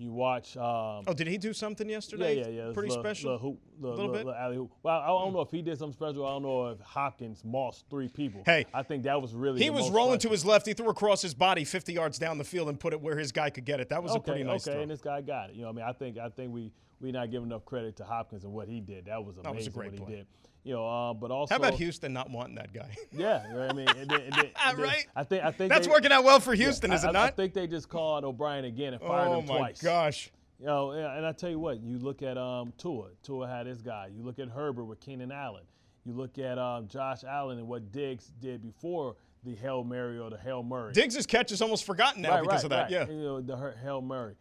you 0.00 0.12
watch. 0.12 0.56
Um, 0.56 1.04
oh, 1.06 1.12
did 1.14 1.26
he 1.26 1.36
do 1.36 1.52
something 1.52 1.88
yesterday? 1.88 2.38
Yeah, 2.38 2.48
yeah, 2.48 2.66
yeah. 2.68 2.72
Pretty 2.72 2.90
special. 2.90 3.32
Little, 3.32 3.58
little, 3.78 3.96
little 3.96 4.12
bit. 4.12 4.24
Little 4.24 4.34
alley 4.34 4.56
hoop. 4.56 4.72
Well, 4.82 4.98
I 4.98 5.08
don't 5.08 5.34
know 5.34 5.42
if 5.42 5.50
he 5.50 5.60
did 5.60 5.78
something 5.78 5.92
special. 5.92 6.26
I 6.26 6.30
don't 6.30 6.42
know 6.42 6.68
if 6.68 6.80
Hopkins 6.80 7.44
mossed 7.44 7.84
three 7.90 8.08
people. 8.08 8.42
Hey, 8.46 8.64
I 8.72 8.82
think 8.82 9.02
that 9.04 9.20
was 9.20 9.34
really. 9.34 9.60
He 9.60 9.68
was 9.68 9.90
rolling 9.90 10.18
to 10.20 10.30
his 10.30 10.44
left. 10.44 10.66
He 10.66 10.72
threw 10.72 10.88
across 10.88 11.20
his 11.20 11.34
body 11.34 11.64
50 11.64 11.92
yards 11.92 12.18
down 12.18 12.38
the 12.38 12.44
field 12.44 12.70
and 12.70 12.80
put 12.80 12.94
it 12.94 13.00
where 13.00 13.18
his 13.18 13.30
guy 13.30 13.50
could 13.50 13.66
get 13.66 13.78
it. 13.78 13.90
That 13.90 14.02
was 14.02 14.12
okay, 14.12 14.18
a 14.18 14.22
pretty 14.22 14.44
nice 14.44 14.66
Okay, 14.66 14.76
throw. 14.76 14.82
and 14.82 14.90
this 14.90 15.02
guy 15.02 15.20
got 15.20 15.50
it. 15.50 15.56
You 15.56 15.62
know, 15.62 15.68
I 15.68 15.72
mean, 15.72 15.84
I 15.84 15.92
think 15.92 16.16
I 16.16 16.30
think 16.30 16.52
we 16.52 16.72
we 17.00 17.12
not 17.12 17.30
giving 17.30 17.48
enough 17.48 17.66
credit 17.66 17.96
to 17.96 18.04
Hopkins 18.04 18.44
and 18.44 18.52
what 18.54 18.68
he 18.68 18.80
did. 18.80 19.04
That 19.04 19.22
was 19.22 19.36
amazing 19.36 19.42
that 19.42 19.54
was 19.54 19.66
a 19.66 19.70
great 19.70 19.92
what 19.92 20.06
play. 20.06 20.10
he 20.12 20.16
did. 20.16 20.26
You 20.62 20.74
know, 20.74 20.86
uh, 20.86 21.14
but 21.14 21.30
also 21.30 21.54
how 21.54 21.58
about 21.58 21.74
Houston 21.74 22.12
not 22.12 22.30
wanting 22.30 22.56
that 22.56 22.72
guy? 22.72 22.94
yeah, 23.12 23.44
I 23.70 23.72
mean, 23.72 23.88
and 23.88 24.10
then, 24.10 24.20
and 24.20 24.32
then, 24.32 24.50
and 24.66 24.78
then, 24.78 24.86
right? 24.86 25.06
I 25.16 25.24
think 25.24 25.42
I 25.42 25.50
think 25.52 25.72
that's 25.72 25.86
they, 25.86 25.92
working 25.92 26.12
out 26.12 26.22
well 26.22 26.38
for 26.38 26.54
Houston, 26.54 26.90
yeah, 26.90 26.96
is 26.98 27.04
I, 27.04 27.10
it 27.10 27.12
not? 27.12 27.28
I 27.28 27.30
think 27.30 27.54
they 27.54 27.66
just 27.66 27.88
called 27.88 28.24
O'Brien 28.24 28.66
again 28.66 28.92
and 28.92 29.00
fired 29.00 29.28
oh 29.28 29.40
him 29.40 29.46
twice. 29.46 29.80
Oh 29.82 29.86
my 29.86 29.92
gosh! 29.92 30.30
You 30.58 30.66
know, 30.66 30.90
and 30.90 31.24
I 31.24 31.32
tell 31.32 31.48
you 31.48 31.58
what, 31.58 31.80
you 31.80 31.98
look 31.98 32.22
at 32.22 32.36
um, 32.36 32.74
Tua. 32.76 33.08
Tua 33.22 33.48
had 33.48 33.66
his 33.66 33.80
guy. 33.80 34.10
You 34.14 34.22
look 34.22 34.38
at 34.38 34.48
Herbert 34.48 34.84
with 34.84 35.00
Keenan 35.00 35.32
Allen. 35.32 35.64
You 36.04 36.12
look 36.12 36.38
at 36.38 36.58
um, 36.58 36.88
Josh 36.88 37.24
Allen 37.24 37.58
and 37.58 37.66
what 37.66 37.90
Diggs 37.92 38.30
did 38.40 38.62
before 38.62 39.16
the 39.44 39.54
Hail 39.54 39.84
Mary 39.84 40.18
or 40.18 40.28
the 40.28 40.36
Hail 40.36 40.62
Murray. 40.62 40.92
Diggs' 40.92 41.24
catch 41.26 41.52
is 41.52 41.62
almost 41.62 41.84
forgotten 41.84 42.20
now 42.20 42.34
right, 42.34 42.42
because 42.42 42.64
right, 42.64 42.64
of 42.64 42.70
that. 42.70 42.82
Right. 42.82 42.90
Yeah. 42.90 43.08
You 43.08 43.22
know, 43.22 43.40
the 43.40 43.74
Hail 43.82 44.02
Murray. 44.02 44.34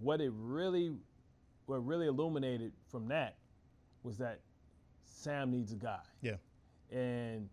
What 0.00 0.20
it 0.20 0.32
really, 0.34 0.92
what 1.66 1.86
really 1.86 2.06
illuminated 2.06 2.72
from 2.90 3.08
that 3.08 3.36
was 4.02 4.18
that 4.18 4.40
Sam 5.04 5.50
needs 5.50 5.72
a 5.72 5.76
guy. 5.76 6.00
Yeah. 6.20 6.36
And 6.90 7.48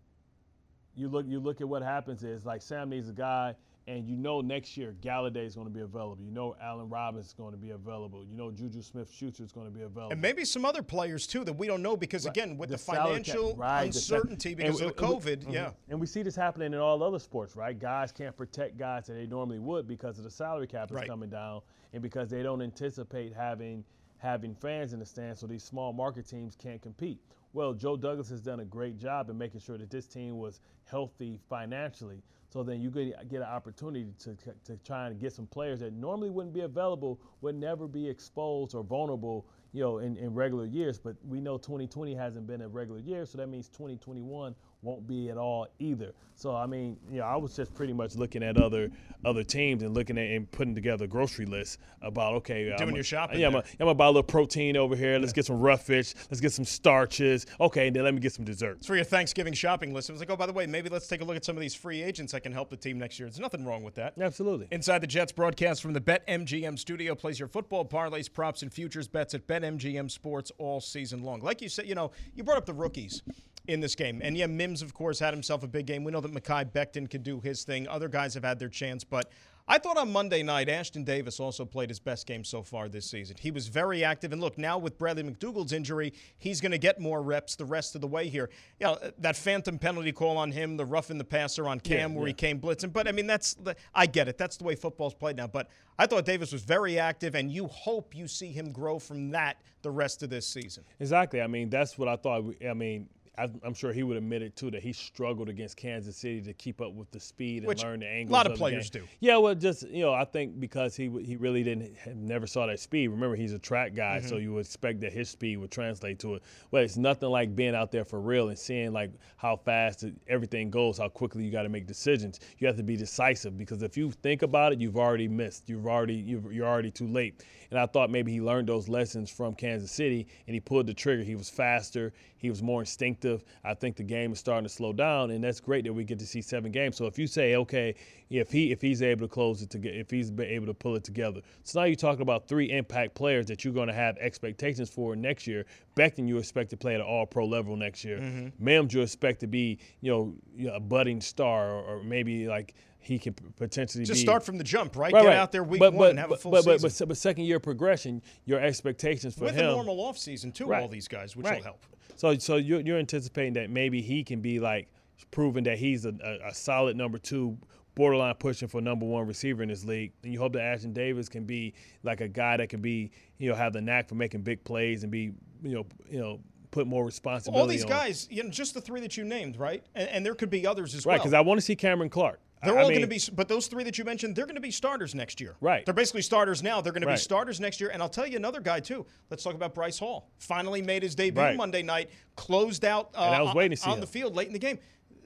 you 0.94 1.08
look, 1.08 1.26
you 1.26 1.40
look 1.40 1.60
at 1.60 1.68
what 1.68 1.82
happens 1.82 2.22
is 2.22 2.44
like 2.44 2.62
Sam 2.62 2.90
needs 2.90 3.08
a 3.08 3.12
guy 3.12 3.54
and 3.86 4.06
you 4.06 4.16
know 4.16 4.40
next 4.40 4.76
year 4.76 4.94
Golladay 5.02 5.44
is 5.44 5.54
going 5.54 5.66
to 5.66 5.72
be 5.72 5.80
available. 5.80 6.22
You 6.22 6.30
know 6.30 6.56
Allen 6.62 6.88
Robinson 6.88 7.28
is 7.28 7.34
going 7.34 7.52
to 7.52 7.58
be 7.58 7.70
available. 7.70 8.24
You 8.24 8.36
know 8.36 8.50
Juju 8.50 8.82
Smith-Schuster 8.82 9.42
is 9.42 9.52
going 9.52 9.66
to 9.66 9.72
be 9.72 9.82
available, 9.82 10.12
and 10.12 10.20
maybe 10.20 10.44
some 10.44 10.64
other 10.64 10.82
players 10.82 11.26
too 11.26 11.44
that 11.44 11.52
we 11.52 11.66
don't 11.66 11.82
know 11.82 11.96
because 11.96 12.24
right. 12.24 12.36
again 12.36 12.56
with 12.56 12.70
the, 12.70 12.76
the 12.76 12.82
financial 12.82 13.56
right, 13.56 13.84
uncertainty 13.86 14.54
because 14.54 14.80
and, 14.80 14.90
of 14.90 14.96
the 14.96 15.02
COVID, 15.02 15.38
mm-hmm. 15.38 15.50
yeah. 15.50 15.70
And 15.88 16.00
we 16.00 16.06
see 16.06 16.22
this 16.22 16.36
happening 16.36 16.72
in 16.72 16.78
all 16.78 17.02
other 17.02 17.18
sports, 17.18 17.56
right? 17.56 17.78
Guys 17.78 18.12
can't 18.12 18.36
protect 18.36 18.78
guys 18.78 19.06
that 19.06 19.14
they 19.14 19.26
normally 19.26 19.58
would 19.58 19.88
because 19.88 20.18
of 20.18 20.24
the 20.24 20.30
salary 20.30 20.66
cap 20.66 20.90
is 20.90 20.96
right. 20.96 21.08
coming 21.08 21.30
down, 21.30 21.62
and 21.92 22.02
because 22.02 22.30
they 22.30 22.42
don't 22.42 22.62
anticipate 22.62 23.34
having 23.34 23.84
having 24.18 24.54
fans 24.54 24.92
in 24.92 25.00
the 25.00 25.06
stands, 25.06 25.40
so 25.40 25.48
these 25.48 25.64
small 25.64 25.92
market 25.92 26.28
teams 26.28 26.54
can't 26.54 26.80
compete. 26.80 27.18
Well, 27.54 27.74
Joe 27.74 27.96
Douglas 27.96 28.30
has 28.30 28.40
done 28.40 28.60
a 28.60 28.64
great 28.64 28.98
job 28.98 29.28
in 29.28 29.36
making 29.36 29.60
sure 29.60 29.76
that 29.76 29.90
this 29.90 30.06
team 30.06 30.38
was 30.38 30.60
healthy 30.84 31.38
financially. 31.50 32.22
So 32.48 32.62
then 32.62 32.80
you 32.80 32.90
get, 32.90 33.28
get 33.28 33.36
an 33.38 33.48
opportunity 33.48 34.06
to, 34.20 34.36
to 34.64 34.76
try 34.84 35.06
and 35.06 35.20
get 35.20 35.32
some 35.32 35.46
players 35.46 35.80
that 35.80 35.92
normally 35.92 36.30
wouldn't 36.30 36.54
be 36.54 36.60
available, 36.60 37.20
would 37.40 37.54
never 37.54 37.86
be 37.86 38.08
exposed 38.08 38.74
or 38.74 38.82
vulnerable, 38.82 39.46
you 39.72 39.82
know, 39.82 39.98
in, 39.98 40.16
in 40.16 40.34
regular 40.34 40.66
years. 40.66 40.98
But 40.98 41.16
we 41.26 41.40
know 41.40 41.58
2020 41.58 42.14
hasn't 42.14 42.46
been 42.46 42.62
a 42.62 42.68
regular 42.68 43.00
year, 43.00 43.26
so 43.26 43.38
that 43.38 43.48
means 43.48 43.68
2021 43.68 44.54
won't 44.82 45.06
be 45.06 45.30
at 45.30 45.38
all 45.38 45.66
either. 45.78 46.12
So 46.34 46.54
I 46.56 46.66
mean, 46.66 46.96
you 47.10 47.18
know, 47.18 47.24
I 47.24 47.36
was 47.36 47.54
just 47.54 47.74
pretty 47.74 47.92
much 47.92 48.16
looking 48.16 48.42
at 48.42 48.56
other 48.56 48.90
other 49.24 49.44
teams 49.44 49.82
and 49.82 49.94
looking 49.94 50.18
at 50.18 50.28
and 50.30 50.50
putting 50.50 50.74
together 50.74 51.04
a 51.04 51.08
grocery 51.08 51.46
list 51.46 51.78
about 52.00 52.34
okay, 52.34 52.64
doing 52.64 52.90
I'm 52.90 52.90
your 52.90 53.00
a, 53.00 53.04
shopping. 53.04 53.40
Yeah, 53.40 53.48
I'm, 53.48 53.56
I'm 53.56 53.62
gonna 53.78 53.94
buy 53.94 54.06
a 54.06 54.08
little 54.08 54.22
protein 54.22 54.76
over 54.76 54.96
here. 54.96 55.18
Let's 55.18 55.30
yeah. 55.30 55.36
get 55.36 55.46
some 55.46 55.60
rough 55.60 55.84
fish. 55.84 56.14
Let's 56.30 56.40
get 56.40 56.52
some 56.52 56.64
starches. 56.64 57.46
Okay, 57.60 57.86
and 57.86 57.94
then 57.94 58.02
let 58.02 58.14
me 58.14 58.20
get 58.20 58.32
some 58.32 58.44
desserts. 58.44 58.78
It's 58.78 58.86
for 58.86 58.96
your 58.96 59.04
Thanksgiving 59.04 59.52
shopping 59.52 59.94
list. 59.94 60.08
It 60.08 60.12
was 60.12 60.20
like, 60.20 60.30
oh, 60.30 60.36
by 60.36 60.46
the 60.46 60.52
way, 60.52 60.66
maybe 60.66 60.88
let's 60.88 61.06
take 61.06 61.20
a 61.20 61.24
look 61.24 61.36
at 61.36 61.44
some 61.44 61.56
of 61.56 61.60
these 61.60 61.74
free 61.74 62.02
agents 62.02 62.32
that 62.32 62.40
can 62.40 62.52
help 62.52 62.70
the 62.70 62.76
team 62.76 62.98
next 62.98 63.20
year. 63.20 63.28
There's 63.28 63.38
nothing 63.38 63.64
wrong 63.64 63.84
with 63.84 63.94
that. 63.94 64.14
Absolutely. 64.20 64.66
Inside 64.72 65.00
the 65.00 65.06
Jets 65.06 65.30
broadcast 65.32 65.80
from 65.80 65.92
the 65.92 66.00
BetMGM 66.00 66.78
studio, 66.78 67.14
plays 67.14 67.38
your 67.38 67.48
football 67.48 67.84
parlays, 67.84 68.32
props, 68.32 68.62
and 68.62 68.72
futures 68.72 69.06
bets 69.06 69.34
at 69.34 69.46
BetMGM 69.46 70.10
Sports 70.10 70.50
all 70.58 70.80
season 70.80 71.22
long. 71.22 71.40
Like 71.40 71.62
you 71.62 71.68
said, 71.68 71.86
you 71.86 71.94
know, 71.94 72.10
you 72.34 72.42
brought 72.42 72.58
up 72.58 72.66
the 72.66 72.74
rookies 72.74 73.22
in 73.66 73.80
this 73.80 73.94
game. 73.94 74.20
And 74.22 74.36
yeah, 74.36 74.46
Mims, 74.46 74.82
of 74.82 74.94
course, 74.94 75.18
had 75.18 75.32
himself 75.32 75.62
a 75.62 75.68
big 75.68 75.86
game. 75.86 76.04
We 76.04 76.12
know 76.12 76.20
that 76.20 76.32
Mekhi 76.32 76.70
Becton 76.72 77.08
can 77.08 77.22
do 77.22 77.40
his 77.40 77.64
thing. 77.64 77.88
Other 77.88 78.08
guys 78.08 78.34
have 78.34 78.44
had 78.44 78.58
their 78.58 78.68
chance, 78.68 79.04
but 79.04 79.30
I 79.68 79.78
thought 79.78 79.96
on 79.96 80.12
Monday 80.12 80.42
night, 80.42 80.66
Ashtyn 80.66 81.04
Davis 81.04 81.38
also 81.38 81.64
played 81.64 81.88
his 81.88 82.00
best 82.00 82.26
game 82.26 82.42
so 82.42 82.64
far 82.64 82.88
this 82.88 83.06
season. 83.06 83.36
He 83.38 83.52
was 83.52 83.68
very 83.68 84.02
active. 84.02 84.32
And 84.32 84.40
look, 84.40 84.58
now 84.58 84.76
with 84.76 84.98
Bradley 84.98 85.22
McDougald's 85.22 85.72
injury, 85.72 86.12
he's 86.36 86.60
going 86.60 86.72
to 86.72 86.78
get 86.78 87.00
more 87.00 87.22
reps 87.22 87.54
the 87.54 87.64
rest 87.64 87.94
of 87.94 88.00
the 88.00 88.08
way 88.08 88.28
here. 88.28 88.50
You 88.80 88.88
know, 88.88 88.98
that 89.18 89.36
phantom 89.36 89.78
penalty 89.78 90.10
call 90.10 90.36
on 90.36 90.50
him, 90.50 90.76
the 90.76 90.84
rough 90.84 91.12
in 91.12 91.18
the 91.18 91.24
passer 91.24 91.68
on 91.68 91.78
Cam 91.78 92.12
yeah, 92.12 92.18
where 92.18 92.26
yeah. 92.26 92.30
he 92.30 92.34
came 92.34 92.60
blitzing. 92.60 92.92
But 92.92 93.06
I 93.06 93.12
mean, 93.12 93.28
that's, 93.28 93.56
I 93.94 94.06
get 94.06 94.26
it. 94.26 94.36
That's 94.36 94.56
the 94.56 94.64
way 94.64 94.74
football's 94.74 95.14
played 95.14 95.36
now. 95.36 95.46
But 95.46 95.68
I 95.96 96.06
thought 96.06 96.24
Davis 96.24 96.52
was 96.52 96.64
very 96.64 96.98
active, 96.98 97.36
and 97.36 97.50
you 97.50 97.68
hope 97.68 98.16
you 98.16 98.26
see 98.26 98.50
him 98.50 98.72
grow 98.72 98.98
from 98.98 99.30
that 99.30 99.60
the 99.82 99.92
rest 99.92 100.24
of 100.24 100.30
this 100.30 100.46
season. 100.46 100.82
Exactly. 100.98 101.40
I 101.40 101.46
mean, 101.46 101.70
that's 101.70 101.96
what 101.96 102.08
I 102.08 102.16
thought. 102.16 102.44
I 102.68 102.74
mean, 102.74 103.08
I'm 103.38 103.72
sure 103.72 103.94
he 103.94 104.02
would 104.02 104.18
admit 104.18 104.42
it 104.42 104.56
too 104.56 104.70
that 104.72 104.82
he 104.82 104.92
struggled 104.92 105.48
against 105.48 105.78
Kansas 105.78 106.18
City 106.18 106.42
to 106.42 106.52
keep 106.52 106.82
up 106.82 106.92
with 106.92 107.10
the 107.12 107.18
speed 107.18 107.58
and 107.58 107.66
Which 107.66 107.82
learn 107.82 108.00
the 108.00 108.06
angles. 108.06 108.30
A 108.30 108.32
lot 108.32 108.44
of, 108.44 108.52
of 108.52 108.58
players 108.58 108.90
do. 108.90 109.04
Yeah, 109.20 109.38
well, 109.38 109.54
just 109.54 109.88
you 109.88 110.02
know, 110.02 110.12
I 110.12 110.26
think 110.26 110.60
because 110.60 110.94
he 110.94 111.08
he 111.24 111.36
really 111.36 111.62
didn't 111.62 111.96
never 112.14 112.46
saw 112.46 112.66
that 112.66 112.78
speed. 112.78 113.08
Remember, 113.08 113.34
he's 113.34 113.54
a 113.54 113.58
track 113.58 113.94
guy, 113.94 114.18
mm-hmm. 114.18 114.28
so 114.28 114.36
you 114.36 114.52
would 114.52 114.66
expect 114.66 115.00
that 115.00 115.14
his 115.14 115.30
speed 115.30 115.56
would 115.56 115.70
translate 115.70 116.18
to 116.18 116.34
it. 116.34 116.42
Well, 116.70 116.82
it's 116.82 116.98
nothing 116.98 117.30
like 117.30 117.56
being 117.56 117.74
out 117.74 117.90
there 117.90 118.04
for 118.04 118.20
real 118.20 118.50
and 118.50 118.58
seeing 118.58 118.92
like 118.92 119.12
how 119.38 119.56
fast 119.56 120.04
everything 120.28 120.70
goes, 120.70 120.98
how 120.98 121.08
quickly 121.08 121.42
you 121.42 121.50
got 121.50 121.62
to 121.62 121.70
make 121.70 121.86
decisions. 121.86 122.38
You 122.58 122.66
have 122.66 122.76
to 122.76 122.82
be 122.82 122.96
decisive 122.96 123.56
because 123.56 123.82
if 123.82 123.96
you 123.96 124.10
think 124.10 124.42
about 124.42 124.74
it, 124.74 124.80
you've 124.80 124.98
already 124.98 125.26
missed. 125.26 125.70
You've 125.70 125.86
already 125.86 126.16
you've, 126.16 126.52
you're 126.52 126.68
already 126.68 126.90
too 126.90 127.08
late. 127.08 127.42
And 127.70 127.78
I 127.80 127.86
thought 127.86 128.10
maybe 128.10 128.30
he 128.30 128.42
learned 128.42 128.68
those 128.68 128.90
lessons 128.90 129.30
from 129.30 129.54
Kansas 129.54 129.90
City 129.90 130.26
and 130.46 130.52
he 130.52 130.60
pulled 130.60 130.86
the 130.86 130.92
trigger. 130.92 131.22
He 131.22 131.34
was 131.34 131.48
faster. 131.48 132.12
He 132.36 132.50
was 132.50 132.62
more 132.62 132.80
instinctive. 132.80 133.21
I 133.64 133.74
think 133.74 133.96
the 133.96 134.02
game 134.02 134.32
is 134.32 134.38
starting 134.38 134.64
to 134.64 134.72
slow 134.72 134.92
down, 134.92 135.30
and 135.30 135.42
that's 135.42 135.60
great 135.60 135.84
that 135.84 135.92
we 135.92 136.04
get 136.04 136.18
to 136.18 136.26
see 136.26 136.42
seven 136.42 136.72
games. 136.72 136.96
So 136.96 137.06
if 137.06 137.18
you 137.18 137.26
say, 137.26 137.56
okay, 137.56 137.94
if 138.30 138.50
he 138.50 138.72
if 138.72 138.80
he's 138.80 139.02
able 139.02 139.26
to 139.26 139.32
close 139.32 139.62
it 139.62 139.70
to 139.70 139.78
get 139.78 139.94
if 139.94 140.10
he's 140.10 140.30
able 140.38 140.66
to 140.66 140.74
pull 140.74 140.96
it 140.96 141.04
together, 141.04 141.40
so 141.64 141.80
now 141.80 141.86
you're 141.86 141.96
talking 141.96 142.22
about 142.22 142.48
three 142.48 142.70
impact 142.70 143.14
players 143.14 143.46
that 143.46 143.64
you're 143.64 143.74
going 143.74 143.88
to 143.88 143.94
have 143.94 144.16
expectations 144.18 144.88
for 144.88 145.14
next 145.16 145.46
year. 145.46 145.66
Becton, 145.96 146.26
you 146.28 146.38
expect 146.38 146.70
to 146.70 146.76
play 146.76 146.94
at 146.94 147.00
an 147.00 147.06
All 147.06 147.26
Pro 147.26 147.44
level 147.44 147.76
next 147.76 148.04
year. 148.04 148.18
mm 148.18 148.32
hmm 148.32 148.48
Mims, 148.58 148.94
you 148.94 149.02
expect 149.02 149.40
to 149.40 149.46
be 149.46 149.78
you 150.00 150.10
know 150.10 150.70
a 150.72 150.80
budding 150.80 151.20
star 151.20 151.70
or, 151.70 151.82
or 151.82 152.02
maybe 152.02 152.46
like 152.46 152.74
he 153.02 153.18
can 153.18 153.34
potentially 153.56 154.04
just 154.04 154.20
be, 154.20 154.24
start 154.24 154.44
from 154.44 154.58
the 154.58 154.64
jump, 154.64 154.96
right? 154.96 155.12
right 155.12 155.22
Get 155.22 155.28
right. 155.28 155.36
out 155.36 155.52
there 155.52 155.64
week 155.64 155.80
but, 155.80 155.92
one 155.92 155.98
but, 155.98 156.10
and 156.10 156.18
have 156.20 156.28
but, 156.28 156.38
a 156.38 156.40
full 156.40 156.52
but, 156.52 156.64
season. 156.64 156.90
But, 156.98 157.08
but, 157.08 157.16
second 157.16 157.44
year 157.44 157.58
progression, 157.58 158.22
your 158.44 158.60
expectations 158.60 159.34
for 159.34 159.44
with 159.44 159.54
him 159.54 159.66
a 159.66 159.72
normal 159.72 160.00
off 160.00 160.16
season 160.16 160.52
too. 160.52 160.66
Right. 160.66 160.82
All 160.82 160.88
these 160.88 161.08
guys, 161.08 161.36
which 161.36 161.46
right. 161.46 161.58
will 161.58 161.64
help. 161.64 161.86
So 162.16 162.38
so 162.38 162.56
you're, 162.56 162.80
you're 162.80 162.98
anticipating 162.98 163.54
that 163.54 163.70
maybe 163.70 164.00
he 164.00 164.22
can 164.22 164.40
be 164.40 164.60
like 164.60 164.88
proving 165.30 165.64
that 165.64 165.78
he's 165.78 166.04
a, 166.04 166.14
a, 166.22 166.48
a 166.48 166.54
solid 166.54 166.96
number 166.96 167.18
two 167.18 167.58
borderline 167.94 168.34
pushing 168.36 168.68
for 168.68 168.80
number 168.80 169.04
one 169.04 169.26
receiver 169.26 169.62
in 169.62 169.68
this 169.68 169.84
league. 169.84 170.12
And 170.22 170.32
you 170.32 170.38
hope 170.38 170.52
that 170.54 170.62
Ashtyn 170.62 170.94
Davis 170.94 171.28
can 171.28 171.44
be 171.44 171.74
like 172.02 172.20
a 172.20 172.28
guy 172.28 172.56
that 172.56 172.68
can 172.68 172.80
be, 172.80 173.10
you 173.38 173.50
know, 173.50 173.56
have 173.56 173.72
the 173.72 173.80
knack 173.80 174.08
for 174.08 174.14
making 174.14 174.42
big 174.42 174.62
plays 174.64 175.02
and 175.02 175.12
be, 175.12 175.32
you 175.62 175.74
know, 175.74 175.86
you 176.08 176.18
know, 176.18 176.40
put 176.70 176.86
more 176.86 177.04
responsibility. 177.04 177.60
All 177.60 177.66
these 177.66 177.84
on. 177.84 177.90
guys, 177.90 178.28
you 178.30 178.42
know, 178.42 178.50
just 178.50 178.74
the 178.74 178.80
three 178.80 179.00
that 179.00 179.16
you 179.16 179.24
named, 179.24 179.56
right? 179.58 179.84
And, 179.94 180.08
and 180.08 180.26
there 180.26 180.34
could 180.34 180.50
be 180.50 180.66
others 180.66 180.94
as 180.94 181.04
right? 181.04 181.12
well. 181.12 181.18
Because 181.18 181.34
I 181.34 181.40
want 181.40 181.58
to 181.58 181.62
see 181.62 181.76
Cameron 181.76 182.08
Clark. 182.08 182.40
They're 182.64 182.78
I 182.78 182.82
all 182.82 182.88
mean, 182.88 182.98
going 183.00 183.08
to 183.10 183.30
be, 183.30 183.34
but 183.34 183.48
those 183.48 183.66
three 183.66 183.82
that 183.84 183.98
you 183.98 184.04
mentioned, 184.04 184.36
they're 184.36 184.46
going 184.46 184.54
to 184.54 184.60
be 184.60 184.70
starters 184.70 185.14
next 185.14 185.40
year. 185.40 185.56
Right. 185.60 185.84
They're 185.84 185.94
basically 185.94 186.22
starters 186.22 186.62
now. 186.62 186.80
They're 186.80 186.92
going 186.92 187.02
to 187.02 187.08
be 187.08 187.16
starters 187.16 187.58
next 187.60 187.80
year. 187.80 187.90
And 187.90 188.00
I'll 188.02 188.08
tell 188.08 188.26
you 188.26 188.36
another 188.36 188.60
guy 188.60 188.78
too. 188.80 189.04
Let's 189.30 189.42
talk 189.42 189.54
about 189.54 189.74
Bryce 189.74 189.98
Hall. 189.98 190.28
Finally 190.38 190.82
made 190.82 191.02
his 191.02 191.14
debut 191.14 191.42
Right. 191.42 191.56
Monday 191.56 191.82
night. 191.82 192.10
Closed 192.36 192.84
out 192.84 193.10
uh, 193.14 193.18
I 193.20 193.42
was 193.42 193.54
waiting 193.54 193.76
to 193.76 193.82
see 193.82 193.90
on 193.90 193.94
him. 193.96 194.00
the 194.00 194.06
field 194.06 194.36
late 194.36 194.46
in 194.46 194.52
the 194.52 194.58
game. 194.58 194.78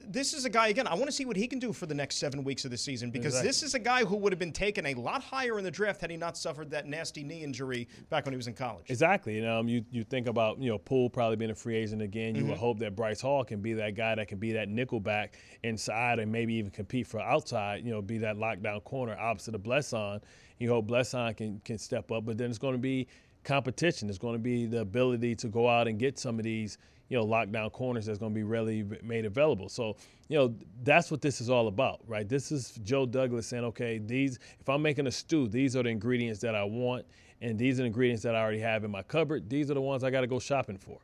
This 0.09 0.33
is 0.33 0.45
a 0.45 0.49
guy 0.49 0.69
again. 0.69 0.87
I 0.87 0.93
want 0.93 1.05
to 1.07 1.11
see 1.11 1.25
what 1.25 1.35
he 1.35 1.47
can 1.47 1.59
do 1.59 1.73
for 1.73 1.85
the 1.85 1.93
next 1.93 2.15
seven 2.15 2.43
weeks 2.43 2.63
of 2.65 2.71
the 2.71 2.77
season 2.77 3.11
because 3.11 3.33
Exactly. 3.33 3.47
this 3.49 3.63
is 3.63 3.73
a 3.73 3.79
guy 3.79 4.05
who 4.05 4.15
would 4.15 4.31
have 4.31 4.39
been 4.39 4.53
taken 4.53 4.85
a 4.85 4.93
lot 4.93 5.21
higher 5.21 5.57
in 5.57 5.63
the 5.65 5.71
draft 5.71 5.99
had 6.01 6.09
he 6.09 6.17
not 6.17 6.37
suffered 6.37 6.69
that 6.71 6.87
nasty 6.87 7.23
knee 7.23 7.43
injury 7.43 7.87
back 8.09 8.25
when 8.25 8.33
he 8.33 8.37
was 8.37 8.47
in 8.47 8.53
college. 8.53 8.85
Exactly. 8.89 9.39
And 9.39 9.47
um, 9.47 9.67
you 9.67 9.83
you 9.91 10.03
think 10.03 10.27
about 10.27 10.59
you 10.59 10.69
know 10.69 10.77
Poole 10.77 11.09
probably 11.09 11.35
being 11.35 11.51
a 11.51 11.55
free 11.55 11.75
agent 11.75 12.01
again. 12.01 12.35
You 12.35 12.41
Mm-hmm. 12.41 12.49
would 12.51 12.57
hope 12.59 12.79
that 12.79 12.95
Bryce 12.95 13.19
Hall 13.21 13.43
can 13.43 13.61
be 13.61 13.73
that 13.73 13.95
guy 13.95 14.15
that 14.15 14.27
can 14.27 14.37
be 14.39 14.53
that 14.53 14.69
nickel 14.69 14.99
back 14.99 15.37
inside 15.63 16.19
and 16.19 16.31
maybe 16.31 16.53
even 16.55 16.71
compete 16.71 17.07
for 17.07 17.19
outside. 17.19 17.83
You 17.83 17.91
know, 17.91 18.01
be 18.01 18.17
that 18.19 18.37
lockdown 18.37 18.83
corner 18.83 19.17
opposite 19.19 19.55
of 19.55 19.61
Blessuan. 19.63 20.21
You 20.59 20.69
hope 20.69 20.87
Blessuan 20.87 21.35
can 21.35 21.59
can 21.65 21.77
step 21.77 22.11
up, 22.11 22.25
but 22.25 22.37
then 22.37 22.49
it's 22.49 22.57
going 22.59 22.73
to 22.75 22.79
be 22.79 23.07
competition. 23.43 24.09
It's 24.09 24.17
going 24.17 24.33
to 24.35 24.39
be 24.39 24.65
the 24.65 24.81
ability 24.81 25.35
to 25.35 25.47
go 25.47 25.67
out 25.69 25.87
and 25.87 25.97
get 25.99 26.17
some 26.19 26.37
of 26.39 26.43
these 26.43 26.77
you 27.09 27.17
know 27.17 27.25
lockdown 27.25 27.71
corners 27.71 28.05
that's 28.05 28.19
going 28.19 28.33
to 28.33 28.35
be 28.35 28.43
readily 28.43 28.85
made 29.03 29.25
available. 29.25 29.69
So 29.69 29.95
you 30.27 30.37
know 30.37 30.55
that's 30.83 31.09
what 31.11 31.21
this 31.21 31.41
is 31.41 31.49
all 31.49 31.67
about, 31.67 32.01
right? 32.07 32.27
This 32.27 32.51
is 32.51 32.79
Joe 32.83 33.05
Douglas 33.05 33.47
saying, 33.47 33.63
okay, 33.65 33.97
these 33.97 34.39
if 34.59 34.69
I'm 34.69 34.81
making 34.81 35.07
a 35.07 35.11
stew, 35.11 35.47
these 35.47 35.75
are 35.75 35.83
the 35.83 35.89
ingredients 35.89 36.39
that 36.41 36.55
I 36.55 36.63
want, 36.63 37.05
and 37.41 37.57
these 37.57 37.79
are 37.79 37.83
the 37.83 37.87
ingredients 37.87 38.23
that 38.23 38.35
I 38.35 38.41
already 38.41 38.59
have 38.59 38.83
in 38.83 38.91
my 38.91 39.03
cupboard. 39.03 39.49
These 39.49 39.71
are 39.71 39.73
the 39.73 39.81
ones 39.81 40.03
I 40.03 40.09
got 40.09 40.21
to 40.21 40.27
go 40.27 40.39
shopping 40.39 40.77
for. 40.77 40.99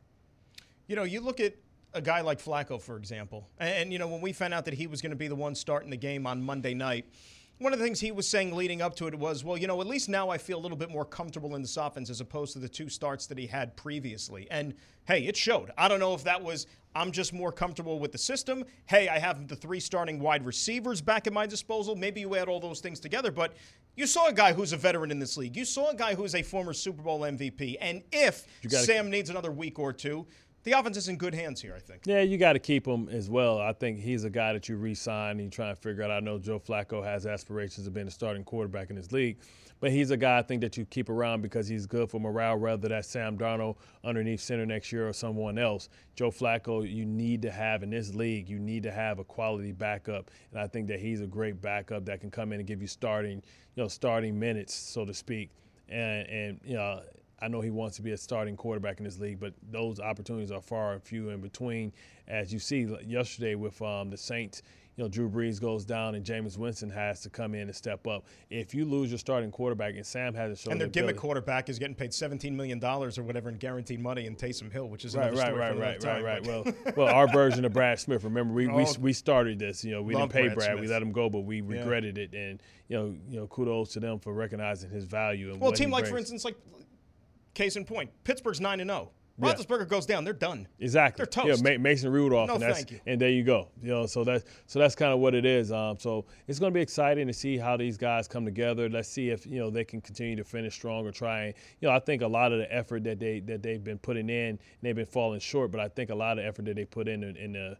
You 0.86 0.96
know, 0.96 1.04
you 1.04 1.20
look 1.20 1.40
at 1.40 1.54
a 1.94 2.02
guy 2.02 2.20
like 2.20 2.42
Flacco, 2.42 2.80
for 2.80 2.96
example, 2.96 3.48
and, 3.58 3.70
and, 3.70 3.92
you 3.92 3.98
know, 3.98 4.08
when 4.08 4.20
we 4.20 4.32
found 4.32 4.52
out 4.52 4.64
that 4.66 4.74
he 4.74 4.86
was 4.86 5.00
going 5.00 5.10
to 5.10 5.16
be 5.16 5.28
the 5.28 5.34
one 5.34 5.54
starting 5.54 5.90
the 5.90 5.96
game 5.96 6.26
on 6.26 6.42
Monday 6.42 6.74
night, 6.74 7.06
one 7.58 7.72
of 7.72 7.78
the 7.78 7.84
things 7.84 8.00
he 8.00 8.12
was 8.12 8.28
saying 8.28 8.54
leading 8.54 8.82
up 8.82 8.96
to 8.96 9.06
it 9.06 9.14
was, 9.14 9.44
well, 9.44 9.56
you 9.56 9.66
know, 9.66 9.80
at 9.80 9.86
least 9.86 10.08
now 10.08 10.28
I 10.28 10.38
feel 10.38 10.58
a 10.58 10.60
little 10.60 10.76
bit 10.76 10.90
more 10.90 11.04
comfortable 11.04 11.54
in 11.54 11.62
this 11.62 11.76
offense 11.76 12.10
as 12.10 12.20
opposed 12.20 12.52
to 12.54 12.58
the 12.58 12.68
two 12.68 12.88
starts 12.88 13.26
that 13.26 13.38
he 13.38 13.46
had 13.46 13.76
previously. 13.76 14.48
And 14.50 14.74
hey, 15.04 15.24
it 15.26 15.36
showed. 15.36 15.70
I 15.78 15.88
don't 15.88 16.00
know 16.00 16.14
if 16.14 16.24
that 16.24 16.42
was 16.42 16.66
I'm 16.96 17.10
just 17.10 17.32
more 17.32 17.50
comfortable 17.50 17.98
with 17.98 18.12
the 18.12 18.18
system. 18.18 18.64
Hey, 18.86 19.08
I 19.08 19.18
have 19.18 19.48
the 19.48 19.56
three 19.56 19.80
starting 19.80 20.20
wide 20.20 20.44
receivers 20.44 21.00
back 21.00 21.26
at 21.26 21.32
my 21.32 21.46
disposal. 21.46 21.96
Maybe 21.96 22.20
you 22.20 22.36
add 22.36 22.48
all 22.48 22.60
those 22.60 22.80
things 22.80 23.00
together, 23.00 23.32
but 23.32 23.54
you 23.96 24.06
saw 24.06 24.28
a 24.28 24.32
guy 24.32 24.52
who's 24.52 24.72
a 24.72 24.76
veteran 24.76 25.10
in 25.10 25.18
this 25.18 25.36
league. 25.36 25.56
You 25.56 25.64
saw 25.64 25.90
a 25.90 25.94
guy 25.94 26.14
who's 26.14 26.34
a 26.34 26.42
former 26.42 26.72
Super 26.72 27.02
Bowl 27.02 27.20
MVP. 27.20 27.76
And 27.80 28.02
if 28.12 28.46
Sam 28.68 29.10
needs 29.10 29.30
another 29.30 29.50
week 29.50 29.78
or 29.78 29.92
two, 29.92 30.26
the 30.64 30.72
offense 30.72 30.96
is 30.96 31.08
in 31.08 31.16
good 31.16 31.34
hands 31.34 31.60
here, 31.60 31.74
I 31.76 31.78
think. 31.78 32.02
Yeah, 32.06 32.22
you 32.22 32.38
got 32.38 32.54
to 32.54 32.58
keep 32.58 32.86
him 32.86 33.08
as 33.10 33.28
well. 33.28 33.60
I 33.60 33.72
think 33.72 34.00
he's 34.00 34.24
a 34.24 34.30
guy 34.30 34.54
that 34.54 34.68
you 34.68 34.76
re-sign 34.76 35.32
and 35.32 35.42
you 35.42 35.50
try 35.50 35.68
and 35.68 35.78
figure 35.78 36.02
out. 36.02 36.10
I 36.10 36.20
know 36.20 36.38
Joe 36.38 36.58
Flacco 36.58 37.04
has 37.04 37.26
aspirations 37.26 37.86
of 37.86 37.92
being 37.92 38.08
a 38.08 38.10
starting 38.10 38.44
quarterback 38.44 38.88
in 38.88 38.96
his 38.96 39.12
league, 39.12 39.38
but 39.80 39.90
he's 39.90 40.10
a 40.10 40.16
guy 40.16 40.38
I 40.38 40.42
think 40.42 40.62
that 40.62 40.78
you 40.78 40.86
keep 40.86 41.10
around 41.10 41.42
because 41.42 41.68
he's 41.68 41.84
good 41.84 42.10
for 42.10 42.18
morale, 42.18 42.56
whether 42.56 42.88
that's 42.88 43.08
Sam 43.08 43.36
Darnold 43.36 43.76
underneath 44.04 44.40
center 44.40 44.64
next 44.64 44.90
year 44.90 45.06
or 45.06 45.12
someone 45.12 45.58
else. 45.58 45.90
Joe 46.16 46.30
Flacco, 46.30 46.90
you 46.90 47.04
need 47.04 47.42
to 47.42 47.50
have 47.50 47.82
in 47.82 47.90
this 47.90 48.14
league, 48.14 48.48
you 48.48 48.58
need 48.58 48.82
to 48.84 48.90
have 48.90 49.18
a 49.18 49.24
quality 49.24 49.72
backup, 49.72 50.30
and 50.50 50.60
I 50.60 50.66
think 50.66 50.88
that 50.88 50.98
he's 50.98 51.20
a 51.20 51.26
great 51.26 51.60
backup 51.60 52.06
that 52.06 52.20
can 52.20 52.30
come 52.30 52.54
in 52.54 52.60
and 52.60 52.66
give 52.66 52.80
you 52.80 52.88
starting, 52.88 53.42
you 53.76 53.82
know, 53.82 53.88
starting 53.88 54.38
minutes, 54.38 54.72
so 54.72 55.04
to 55.04 55.12
speak, 55.12 55.50
and 55.90 56.26
and 56.28 56.60
you 56.64 56.74
know. 56.74 57.02
I 57.40 57.48
know 57.48 57.60
he 57.60 57.70
wants 57.70 57.96
to 57.96 58.02
be 58.02 58.12
a 58.12 58.16
starting 58.16 58.56
quarterback 58.56 58.98
in 58.98 59.04
this 59.04 59.18
league, 59.18 59.40
but 59.40 59.54
those 59.70 60.00
opportunities 60.00 60.50
are 60.50 60.60
far 60.62 60.92
and 60.92 61.02
few 61.02 61.30
in 61.30 61.40
between. 61.40 61.92
As 62.28 62.52
you 62.52 62.58
see 62.58 62.88
yesterday 63.06 63.54
with 63.54 63.80
um, 63.82 64.08
the 64.08 64.16
Saints, 64.16 64.62
you 64.96 65.02
know, 65.02 65.08
Drew 65.10 65.28
Brees 65.28 65.60
goes 65.60 65.84
down 65.84 66.14
and 66.14 66.24
Jameis 66.24 66.56
Winston 66.56 66.88
has 66.88 67.20
to 67.22 67.28
come 67.28 67.52
in 67.56 67.62
and 67.62 67.74
step 67.74 68.06
up. 68.06 68.24
If 68.48 68.72
you 68.72 68.84
lose 68.84 69.10
your 69.10 69.18
starting 69.18 69.50
quarterback 69.50 69.96
and 69.96 70.06
Sam 70.06 70.32
hasn't 70.32 70.58
shown 70.60 70.72
And 70.72 70.80
their 70.80 70.86
the 70.86 70.92
gimmick 70.92 71.10
ability- 71.16 71.18
quarterback 71.20 71.68
is 71.68 71.80
getting 71.80 71.96
paid 71.96 72.12
$17 72.12 72.52
million 72.52 72.82
or 72.82 73.08
whatever 73.24 73.48
in 73.48 73.56
guaranteed 73.56 73.98
money 74.00 74.26
in 74.26 74.36
Taysom 74.36 74.70
Hill, 74.70 74.88
which 74.88 75.04
is 75.04 75.16
Right, 75.16 75.32
another 75.32 75.40
right, 75.40 75.46
story 75.48 75.60
right, 75.60 75.78
right, 75.80 76.00
time. 76.00 76.24
right, 76.24 76.46
right. 76.48 76.64
but- 76.64 76.96
Well, 76.96 77.06
well, 77.08 77.14
our 77.14 77.26
version 77.26 77.64
of 77.64 77.72
Brad 77.72 77.98
Smith. 77.98 78.22
Remember, 78.22 78.54
we, 78.54 78.68
we, 78.68 78.84
Oh. 78.84 78.94
we 79.00 79.12
started 79.12 79.58
this. 79.58 79.84
You 79.84 79.90
know, 79.90 80.02
we 80.02 80.14
didn't 80.14 80.30
pay 80.32 80.44
Brad 80.46 80.58
Brad. 80.58 80.80
We 80.80 80.86
let 80.86 81.02
him 81.02 81.10
go, 81.10 81.28
but 81.28 81.40
we 81.40 81.60
regretted 81.60 82.16
it. 82.16 82.32
And 82.32 82.62
you 82.86 82.96
know, 82.96 83.16
you 83.28 83.36
know, 83.40 83.46
kudos 83.48 83.94
to 83.94 84.00
them 84.00 84.20
for 84.20 84.32
recognizing 84.32 84.90
his 84.90 85.04
value. 85.04 85.50
And 85.50 85.60
well, 85.60 85.72
a 85.72 85.74
team 85.74 85.90
like, 85.90 86.06
for 86.06 86.18
instance, 86.18 86.44
like 86.44 86.56
case 87.54 87.76
in 87.76 87.84
point, 87.84 88.10
Pittsburgh's 88.24 88.60
9 88.60 88.80
and 88.80 88.90
0. 88.90 89.10
Yeah. 89.36 89.52
Roethlisberger 89.52 89.88
goes 89.88 90.06
down, 90.06 90.22
they're 90.22 90.32
done. 90.32 90.68
Exactly. 90.78 91.16
They're 91.18 91.26
toast. 91.26 91.60
Yeah, 91.64 91.76
Ma- 91.76 91.82
Mason 91.82 92.12
Rudolph, 92.12 92.46
No, 92.46 92.54
and 92.54 92.62
that's 92.62 92.76
thank 92.78 92.92
you. 92.92 93.00
and 93.04 93.20
there 93.20 93.30
you 93.30 93.42
go. 93.42 93.66
You 93.82 93.88
know, 93.88 94.06
so 94.06 94.22
that's 94.22 94.44
so 94.66 94.78
that's 94.78 94.94
kind 94.94 95.12
of 95.12 95.18
what 95.18 95.34
it 95.34 95.44
is. 95.44 95.72
Um, 95.72 95.98
so 95.98 96.24
it's 96.46 96.60
going 96.60 96.72
to 96.72 96.74
be 96.74 96.80
exciting 96.80 97.26
to 97.26 97.32
see 97.32 97.58
how 97.58 97.76
these 97.76 97.96
guys 97.96 98.28
come 98.28 98.44
together. 98.44 98.88
Let's 98.88 99.08
see 99.08 99.30
if 99.30 99.44
you 99.44 99.58
know 99.58 99.70
they 99.70 99.82
can 99.84 100.00
continue 100.00 100.36
to 100.36 100.44
finish 100.44 100.74
strong 100.74 101.04
or 101.04 101.10
try. 101.10 101.46
And, 101.46 101.54
you 101.80 101.88
know, 101.88 101.94
I 101.94 101.98
think 101.98 102.22
a 102.22 102.28
lot 102.28 102.52
of 102.52 102.58
the 102.58 102.72
effort 102.72 103.02
that 103.04 103.18
they 103.18 103.40
that 103.40 103.60
they've 103.60 103.82
been 103.82 103.98
putting 103.98 104.30
in, 104.30 104.56
they've 104.82 104.94
been 104.94 105.04
falling 105.04 105.40
short. 105.40 105.72
But 105.72 105.80
I 105.80 105.88
think 105.88 106.10
a 106.10 106.14
lot 106.14 106.38
of 106.38 106.44
the 106.44 106.46
effort 106.46 106.66
that 106.66 106.76
they 106.76 106.84
put 106.84 107.08
in 107.08 107.24
in, 107.24 107.36
in 107.36 107.52
the 107.54 107.76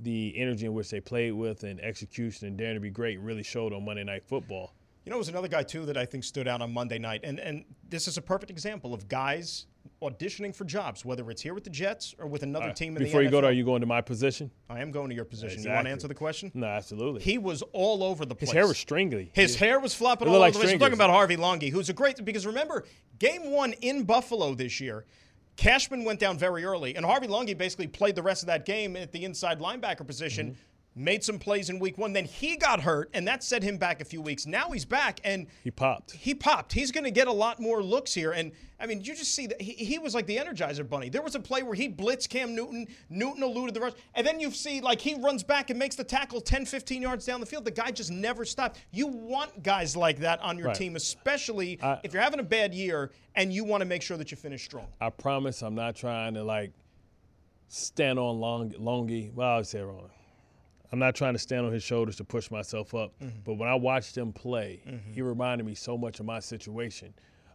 the 0.00 0.34
energy 0.36 0.66
in 0.66 0.74
which 0.74 0.90
they 0.90 1.00
played 1.00 1.32
with 1.32 1.64
and 1.64 1.80
execution 1.80 2.46
and 2.48 2.56
daring 2.58 2.74
to 2.74 2.80
be 2.80 2.90
great 2.90 3.18
really 3.20 3.42
showed 3.42 3.72
on 3.72 3.82
Monday 3.82 4.04
Night 4.04 4.24
Football. 4.26 4.74
You 5.08 5.12
know, 5.12 5.16
it 5.16 5.20
was 5.20 5.28
another 5.30 5.48
guy, 5.48 5.62
too, 5.62 5.86
that 5.86 5.96
I 5.96 6.04
think 6.04 6.22
stood 6.22 6.46
out 6.46 6.60
on 6.60 6.70
Monday 6.70 6.98
night. 6.98 7.22
And, 7.24 7.40
and 7.40 7.64
this 7.88 8.06
is 8.08 8.18
a 8.18 8.20
perfect 8.20 8.50
example 8.50 8.92
of 8.92 9.08
guys 9.08 9.64
auditioning 10.02 10.54
for 10.54 10.66
jobs, 10.66 11.02
whether 11.02 11.30
it's 11.30 11.40
here 11.40 11.54
with 11.54 11.64
the 11.64 11.70
Jets 11.70 12.14
or 12.18 12.26
with 12.26 12.42
another 12.42 12.74
team 12.74 12.94
in 12.94 13.04
Before 13.04 13.20
the 13.20 13.24
you 13.24 13.28
NFL. 13.30 13.32
go 13.32 13.40
there, 13.40 13.48
are 13.48 13.54
you 13.54 13.64
going 13.64 13.80
to 13.80 13.86
my 13.86 14.02
position? 14.02 14.50
I 14.68 14.80
am 14.80 14.90
going 14.90 15.08
to 15.08 15.14
your 15.14 15.24
position. 15.24 15.62
You 15.62 15.70
want 15.70 15.86
to 15.86 15.90
answer 15.90 16.08
the 16.08 16.14
question? 16.14 16.52
No, 16.52 16.66
absolutely. 16.66 17.22
He 17.22 17.38
was 17.38 17.62
all 17.72 18.04
over 18.04 18.26
the 18.26 18.34
place. 18.34 18.50
His 18.50 18.54
hair 18.54 18.66
was 18.68 18.76
stringly. 18.76 19.30
His 19.32 19.56
hair 19.56 19.80
was 19.80 19.94
flopping 19.94 20.28
all 20.28 20.34
over 20.34 20.40
like 20.40 20.52
the 20.52 20.58
place. 20.58 20.72
We're 20.72 20.78
talking 20.78 20.92
about 20.92 21.08
Harvey 21.08 21.38
Langi, 21.38 21.70
who's 21.70 21.88
a 21.88 21.94
great 21.94 22.22
because 22.22 22.44
remember, 22.44 22.84
game 23.18 23.50
one 23.50 23.72
in 23.80 24.04
Buffalo 24.04 24.52
this 24.54 24.78
year, 24.78 25.06
Cashman 25.56 26.04
went 26.04 26.20
down 26.20 26.36
very 26.36 26.66
early, 26.66 26.96
and 26.96 27.04
Harvey 27.06 27.28
Langi 27.28 27.56
basically 27.56 27.86
played 27.86 28.14
the 28.14 28.22
rest 28.22 28.42
of 28.42 28.48
that 28.48 28.66
game 28.66 28.94
at 28.94 29.10
the 29.10 29.24
inside 29.24 29.58
linebacker 29.58 30.06
position. 30.06 30.50
Mm-hmm. 30.50 30.60
Made 30.98 31.22
some 31.22 31.38
plays 31.38 31.70
in 31.70 31.78
week 31.78 31.96
one. 31.96 32.12
Then 32.12 32.24
he 32.24 32.56
got 32.56 32.80
hurt, 32.80 33.08
and 33.14 33.26
that 33.28 33.44
set 33.44 33.62
him 33.62 33.76
back 33.78 34.00
a 34.00 34.04
few 34.04 34.20
weeks. 34.20 34.46
Now 34.46 34.70
he's 34.70 34.84
back, 34.84 35.20
and 35.22 35.46
He 35.62 35.70
popped. 35.70 36.10
he 36.10 36.34
popped. 36.34 36.72
He's 36.72 36.90
going 36.90 37.04
to 37.04 37.12
get 37.12 37.28
a 37.28 37.32
lot 37.32 37.60
more 37.60 37.82
looks 37.82 38.12
here. 38.12 38.32
And 38.32 38.50
I 38.80 38.86
mean, 38.86 38.98
you 39.02 39.14
just 39.14 39.32
see 39.34 39.46
that 39.46 39.62
he, 39.62 39.72
he 39.72 39.98
was 40.00 40.12
like 40.14 40.26
the 40.26 40.36
Energizer 40.36 40.88
Bunny. 40.88 41.08
There 41.08 41.22
was 41.22 41.36
a 41.36 41.40
play 41.40 41.62
where 41.62 41.74
he 41.74 41.88
blitzed 41.88 42.28
Cam 42.30 42.52
Newton. 42.54 42.88
Newton 43.10 43.44
eluded 43.44 43.74
the 43.74 43.80
rush. 43.80 43.92
And 44.16 44.26
then 44.26 44.40
you 44.40 44.50
see 44.50 44.80
like 44.80 45.00
he 45.00 45.14
runs 45.14 45.44
back 45.44 45.70
and 45.70 45.78
makes 45.78 45.94
the 45.94 46.02
tackle 46.04 46.40
10, 46.40 46.64
15 46.66 47.00
yards 47.02 47.24
down 47.24 47.38
the 47.38 47.46
field. 47.46 47.64
The 47.64 47.70
guy 47.70 47.92
just 47.92 48.10
never 48.10 48.44
stopped. 48.44 48.80
You 48.90 49.06
want 49.06 49.62
guys 49.62 49.96
like 49.96 50.18
that 50.18 50.40
on 50.40 50.58
your 50.58 50.68
Right. 50.68 50.76
team, 50.76 50.96
especially 50.96 51.78
I- 51.80 52.00
if 52.02 52.12
you're 52.12 52.22
having 52.22 52.40
a 52.40 52.44
bad 52.44 52.74
year 52.74 53.12
and 53.36 53.52
you 53.52 53.62
want 53.64 53.82
to 53.82 53.84
make 53.84 54.02
sure 54.02 54.16
that 54.16 54.30
you 54.32 54.36
finish 54.36 54.64
strong. 54.64 54.86
I 55.00 55.10
promise 55.10 55.62
I'm 55.62 55.76
not 55.76 55.94
trying 55.94 56.34
to 56.34 56.42
like 56.42 56.72
stand 57.68 58.18
on 58.18 58.40
long 58.40 58.70
Langi. 58.72 59.32
Well, 59.32 59.48
I 59.48 59.56
would 59.58 59.66
say 59.66 59.80
wrong. 59.80 60.10
I'm 60.92 60.98
not 60.98 61.14
trying 61.14 61.34
to 61.34 61.38
stand 61.38 61.66
on 61.66 61.72
his 61.72 61.82
shoulders 61.82 62.16
to 62.16 62.24
push 62.24 62.50
myself 62.50 62.94
up. 62.94 63.12
Mm-hmm. 63.22 63.40
But 63.44 63.54
when 63.54 63.68
I 63.68 63.74
watched 63.74 64.16
him 64.16 64.32
play, 64.32 64.80
he 65.12 65.20
reminded 65.22 65.66
me 65.66 65.74
so 65.74 65.98
much 65.98 66.20
of 66.20 66.26
my 66.26 66.40
situation. 66.40 67.12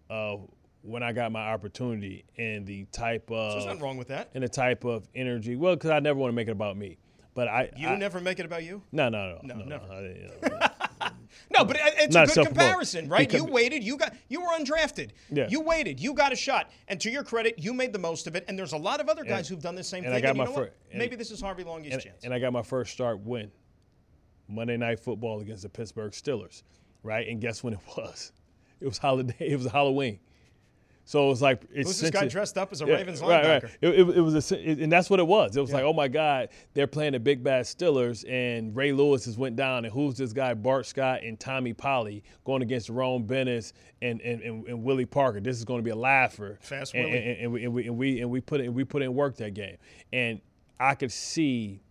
Uh, 0.09 0.37
when 0.83 1.01
I 1.01 1.13
got 1.13 1.31
my 1.31 1.51
opportunity 1.53 2.25
and 2.37 2.65
the 2.67 2.83
type 2.91 3.31
of 3.31 3.51
So 3.51 3.55
there's 3.55 3.65
nothing 3.67 3.81
wrong 3.81 3.97
with 3.97 4.09
that. 4.09 4.29
and 4.35 4.43
the 4.43 4.49
type 4.49 4.83
of 4.83 5.07
energy. 5.15 5.55
Well, 5.55 5.75
because 5.75 5.91
I 5.91 5.99
never 5.99 6.19
want 6.19 6.31
to 6.31 6.35
make 6.35 6.49
it 6.49 6.51
about 6.51 6.75
me. 6.77 6.97
But 7.33 7.47
I 7.47 7.71
You 7.77 7.87
I- 7.87 7.95
never 7.95 8.19
make 8.19 8.37
it 8.39 8.45
about 8.45 8.63
you? 8.63 8.81
no 8.91 9.07
no 9.09 9.39
no 9.41 9.55
No, 9.55 9.55
no, 9.55 9.65
never. 9.65 9.85
I- 9.91 10.01
you 10.01 10.29
know, 10.49 10.67
No, 11.55 11.63
but 11.65 11.77
it's 11.79 12.13
Not 12.15 12.31
a 12.31 12.33
good 12.33 12.47
comparison, 12.47 13.07
right? 13.09 13.31
You 13.31 13.43
waited, 13.45 13.83
you 13.83 13.97
got 13.97 14.15
you 14.27 14.41
were 14.41 14.47
undrafted. 14.57 15.11
Yeah. 15.29 15.47
You 15.49 15.61
waited, 15.61 15.99
you 15.99 16.13
got 16.13 16.31
a 16.33 16.35
shot. 16.35 16.71
And 16.87 16.99
to 17.01 17.11
your 17.11 17.23
credit, 17.23 17.59
you 17.59 17.73
made 17.73 17.93
the 17.93 17.99
most 17.99 18.25
of 18.27 18.35
it. 18.35 18.45
And 18.47 18.57
there's 18.57 18.73
a 18.73 18.77
lot 18.77 18.99
of 18.99 19.07
other 19.09 19.23
guys 19.23 19.47
who've 19.47 19.61
done 19.61 19.75
the 19.75 19.83
same 19.83 20.03
and 20.05 20.13
I 20.13 20.17
thing. 20.17 20.23
got 20.23 20.29
and 20.29 20.37
you 20.37 20.43
my 20.43 20.49
know 20.49 20.51
what? 20.61 20.75
and- 20.89 20.99
Maybe 20.99 21.15
this 21.15 21.31
is 21.31 21.41
Harvey 21.41 21.63
Langi's 21.63 21.93
and, 21.93 22.01
chance. 22.01 22.23
and 22.23 22.33
I 22.33 22.39
got 22.39 22.53
my 22.53 22.63
first 22.63 22.91
start 22.93 23.19
win. 23.19 23.51
Monday 24.47 24.77
Night 24.77 24.99
Football 24.99 25.39
against 25.41 25.63
the 25.63 25.69
Pittsburgh 25.69 26.11
Steelers, 26.11 26.63
right? 27.01 27.27
And 27.27 27.39
guess 27.39 27.63
when 27.63 27.73
it 27.73 27.79
was? 27.97 28.31
It 28.81 28.85
was 28.85 28.97
holiday. 28.97 29.35
It 29.39 29.55
was 29.57 29.67
Halloween. 29.71 30.19
So 31.05 31.25
it 31.25 31.29
was 31.29 31.41
like 31.41 31.69
who's 31.73 31.99
this 31.99 32.09
guy 32.11 32.27
dressed 32.27 32.57
up 32.57 32.71
as 32.71 32.81
a 32.81 32.85
yeah, 32.85 32.93
Ravens 32.95 33.21
linebacker? 33.21 33.43
Right, 33.43 33.63
right. 33.63 33.77
It, 33.81 33.99
it, 33.99 34.17
it 34.17 34.21
was 34.21 34.51
a, 34.51 34.69
it, 34.71 34.79
and 34.79 34.91
that's 34.91 35.09
what 35.09 35.19
it 35.19 35.27
was. 35.27 35.55
It 35.57 35.59
was 35.61 35.69
Yeah. 35.69 35.77
like, 35.77 35.85
oh 35.85 35.93
my 35.93 36.07
God, 36.07 36.49
they're 36.73 36.87
playing 36.87 37.11
the 37.11 37.19
big 37.19 37.43
bad 37.43 37.65
Stillers, 37.65 38.23
and 38.29 38.73
Ray 38.75 38.93
Lewis 38.93 39.25
has 39.25 39.37
went 39.37 39.57
down, 39.57 39.83
and 39.83 39.93
who's 39.93 40.15
this 40.15 40.31
guy 40.31 40.53
Bart 40.53 40.85
Scott 40.85 41.21
and 41.23 41.37
Tommy 41.39 41.73
Polley 41.73 42.23
going 42.45 42.61
against 42.61 42.87
Jerome 42.87 43.23
Bettis 43.23 43.73
and 44.01 44.21
and, 44.21 44.41
and, 44.41 44.67
and 44.67 44.83
Willie 44.83 45.05
Parker? 45.05 45.41
This 45.41 45.57
is 45.57 45.65
going 45.65 45.79
to 45.79 45.83
be 45.83 45.91
a 45.91 45.95
laugher. 45.95 46.57
Fast 46.61 46.93
and, 46.95 47.03
Willie. 47.05 47.17
and, 47.17 47.39
and, 47.41 47.51
we, 47.51 47.63
and 47.65 47.73
we 47.73 47.87
and 47.87 47.97
we 47.97 48.21
and 48.21 48.29
we 48.29 48.39
put 48.41 48.61
in 48.61 48.73
we 48.73 48.85
put 48.85 49.01
in 49.01 49.13
work 49.13 49.35
that 49.37 49.53
game, 49.53 49.77
and 50.13 50.39
I 50.79 50.95
could 50.95 51.11
see 51.11 51.81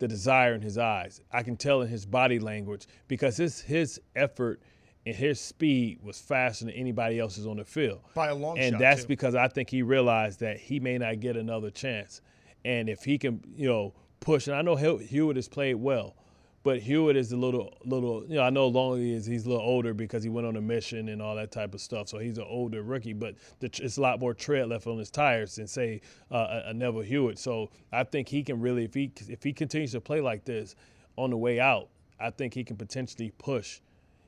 the 0.00 0.08
desire 0.08 0.54
in 0.54 0.62
his 0.62 0.78
eyes. 0.78 1.20
I 1.30 1.42
can 1.42 1.56
tell 1.56 1.82
in 1.82 1.88
his 1.88 2.06
body 2.06 2.38
language 2.40 2.86
because 3.06 3.36
his 3.36 3.60
his 3.60 4.00
effort 4.16 4.60
and 5.06 5.14
his 5.14 5.40
speed 5.40 5.98
was 6.02 6.18
faster 6.18 6.66
than 6.66 6.74
anybody 6.74 7.18
else's 7.18 7.46
on 7.46 7.56
the 7.56 7.64
field. 7.64 8.00
By 8.14 8.28
a 8.28 8.34
long 8.34 8.58
and 8.58 8.74
shot, 8.74 8.80
that's 8.80 9.02
too. 9.02 9.08
because 9.08 9.34
I 9.34 9.48
think 9.48 9.70
he 9.70 9.82
realized 9.82 10.40
that 10.40 10.58
he 10.58 10.80
may 10.80 10.98
not 10.98 11.20
get 11.20 11.36
another 11.36 11.70
chance. 11.70 12.20
And 12.64 12.88
if 12.88 13.04
he 13.04 13.16
can, 13.16 13.40
you 13.56 13.68
know, 13.68 13.94
push, 14.20 14.46
and 14.46 14.56
I 14.56 14.62
know 14.62 14.76
Hewitt 14.76 15.36
has 15.36 15.48
played 15.48 15.76
well, 15.76 16.14
but 16.62 16.80
Hewitt 16.80 17.16
is 17.16 17.32
a 17.32 17.38
little, 17.38 17.72
little, 17.86 18.22
you 18.28 18.34
know, 18.34 18.42
I 18.42 18.50
know 18.50 18.66
Longley 18.66 19.14
is 19.14 19.24
he's 19.24 19.46
a 19.46 19.48
little 19.48 19.64
older 19.64 19.94
because 19.94 20.22
he 20.22 20.28
went 20.28 20.46
on 20.46 20.56
a 20.56 20.60
mission 20.60 21.08
and 21.08 21.22
all 21.22 21.34
that 21.36 21.50
type 21.50 21.72
of 21.72 21.80
stuff. 21.80 22.08
So 22.08 22.18
he's 22.18 22.36
an 22.36 22.44
older 22.46 22.82
rookie, 22.82 23.14
but 23.14 23.36
the, 23.60 23.70
it's 23.82 23.96
a 23.96 24.02
lot 24.02 24.20
more 24.20 24.34
tread 24.34 24.68
left 24.68 24.86
on 24.86 24.98
his 24.98 25.10
tires 25.10 25.56
than 25.56 25.66
say 25.66 26.02
uh, 26.30 26.60
a, 26.66 26.70
a 26.70 26.74
Neville 26.74 27.00
Hewitt. 27.00 27.38
So 27.38 27.70
I 27.90 28.04
think 28.04 28.28
he 28.28 28.42
can 28.42 28.60
really, 28.60 28.84
if 28.84 28.92
he 28.92 29.10
if 29.28 29.42
he 29.42 29.54
continues 29.54 29.92
to 29.92 30.02
play 30.02 30.20
like 30.20 30.44
this 30.44 30.76
on 31.16 31.30
the 31.30 31.36
way 31.38 31.58
out, 31.58 31.88
I 32.20 32.28
think 32.28 32.52
he 32.52 32.62
can 32.62 32.76
potentially 32.76 33.32
push 33.38 33.80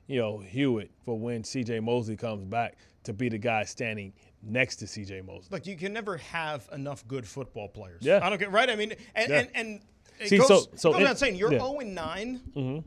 you 0.07 0.21
know, 0.21 0.39
Hewitt 0.39 0.91
for 1.05 1.19
when 1.19 1.43
CJ 1.43 1.83
Mosley 1.83 2.17
comes 2.17 2.45
back 2.45 2.77
to 3.05 3.13
be 3.13 3.29
the 3.29 3.39
guy 3.39 3.65
standing 3.65 4.13
next 4.43 4.77
to 4.77 4.85
CJ 4.87 5.25
Mosley. 5.25 5.49
Look, 5.51 5.67
you 5.67 5.77
can 5.77 5.93
never 5.93 6.17
have 6.19 6.69
enough 6.73 7.07
good 7.09 7.27
football 7.27 7.69
players. 7.69 8.03
Yeah. 8.03 8.21
I 8.23 8.29
don't 8.31 8.39
get 8.39 8.51
right. 8.53 8.69
I 8.71 8.77
mean, 8.77 8.95
and 9.15 9.31
Yeah. 9.31 9.39
and, 9.41 9.49
and 9.55 9.81
it 10.21 10.29
See, 10.29 10.39
goes, 10.39 10.49
so- 10.49 10.67
so 10.77 10.93
goes 10.93 11.01
without 11.01 11.19
saying 11.19 11.37
you're 11.37 11.53
yeah. 11.53 11.59
Mm-hmm. 11.59 11.67
0 11.69 11.81
and 11.81 11.95
9. 12.55 12.85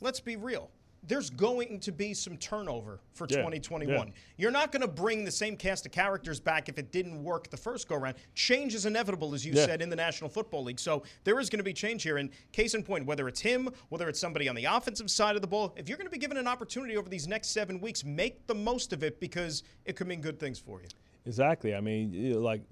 Let's 0.00 0.20
be 0.20 0.36
real. 0.36 0.70
There's 1.04 1.30
going 1.30 1.80
to 1.80 1.90
be 1.90 2.14
some 2.14 2.36
turnover 2.36 3.00
for 3.12 3.26
Yeah. 3.28 3.38
2021. 3.38 4.06
Yeah. 4.08 4.12
You're 4.36 4.50
not 4.52 4.70
going 4.70 4.82
to 4.82 4.88
bring 4.88 5.24
the 5.24 5.32
same 5.32 5.56
cast 5.56 5.84
of 5.84 5.90
characters 5.90 6.38
back 6.38 6.68
if 6.68 6.78
it 6.78 6.92
didn't 6.92 7.22
work 7.24 7.50
the 7.50 7.56
first 7.56 7.88
go 7.88 7.96
round. 7.96 8.14
Change 8.34 8.72
is 8.74 8.86
inevitable, 8.86 9.34
as 9.34 9.44
you 9.44 9.52
Yeah. 9.52 9.66
said, 9.66 9.82
in 9.82 9.90
the 9.90 9.96
National 9.96 10.30
Football 10.30 10.62
League. 10.62 10.78
So 10.78 11.02
there 11.24 11.40
is 11.40 11.50
going 11.50 11.58
to 11.58 11.64
be 11.64 11.72
change 11.72 12.04
here. 12.04 12.18
And 12.18 12.30
case 12.52 12.74
in 12.74 12.84
point, 12.84 13.04
whether 13.04 13.26
it's 13.26 13.40
him, 13.40 13.68
whether 13.88 14.08
it's 14.08 14.20
somebody 14.20 14.48
on 14.48 14.54
the 14.54 14.64
offensive 14.66 15.10
side 15.10 15.34
of 15.34 15.42
the 15.42 15.48
ball, 15.48 15.74
if 15.76 15.88
you're 15.88 15.98
going 15.98 16.06
to 16.06 16.12
be 16.12 16.18
given 16.18 16.36
an 16.36 16.46
opportunity 16.46 16.96
over 16.96 17.08
these 17.08 17.26
next 17.26 17.48
seven 17.48 17.80
weeks, 17.80 18.04
make 18.04 18.46
the 18.46 18.54
most 18.54 18.92
of 18.92 19.02
it 19.02 19.18
because 19.18 19.64
it 19.84 19.96
could 19.96 20.06
mean 20.06 20.20
good 20.20 20.38
things 20.38 20.60
for 20.60 20.80
you. 20.80 20.88
Exactly. 21.26 21.74
I 21.74 21.80
mean, 21.80 22.12
you 22.12 22.34
know, 22.34 22.40
like 22.40 22.62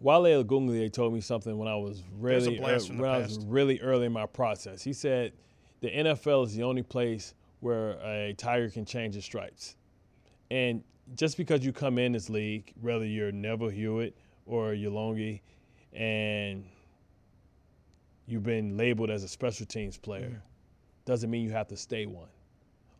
Wale 0.00 0.44
Ogunleye 0.44 0.92
told 0.92 1.12
me 1.12 1.20
something 1.20 1.56
when 1.58 1.66
I 1.68 1.74
was 1.76 2.02
really 2.18 2.56
blast 2.58 2.84
ear- 2.84 2.88
from 2.88 2.98
when 2.98 3.10
I 3.10 3.18
was 3.18 3.38
really 3.46 3.80
early 3.80 4.06
in 4.06 4.12
my 4.12 4.26
process. 4.26 4.82
He 4.82 4.92
said 4.92 5.32
the 5.84 5.90
NFL 5.90 6.46
is 6.46 6.54
the 6.54 6.62
only 6.62 6.82
place 6.82 7.34
where 7.60 7.98
a 8.02 8.32
tiger 8.38 8.70
can 8.70 8.86
change 8.86 9.14
his 9.14 9.24
stripes. 9.24 9.76
And 10.50 10.82
just 11.14 11.36
because 11.36 11.62
you 11.62 11.74
come 11.74 11.98
in 11.98 12.12
this 12.12 12.30
league, 12.30 12.72
whether 12.80 13.04
you're 13.04 13.30
Neville 13.30 13.68
Hewitt 13.68 14.16
or 14.46 14.70
Yolongi, 14.70 15.42
and 15.92 16.64
you've 18.26 18.42
been 18.42 18.78
labeled 18.78 19.10
as 19.10 19.24
a 19.24 19.28
special 19.28 19.66
teams 19.66 19.98
player, 19.98 20.42
doesn't 21.04 21.30
mean 21.30 21.44
you 21.44 21.50
have 21.50 21.68
to 21.68 21.76
stay 21.76 22.06
one. 22.06 22.28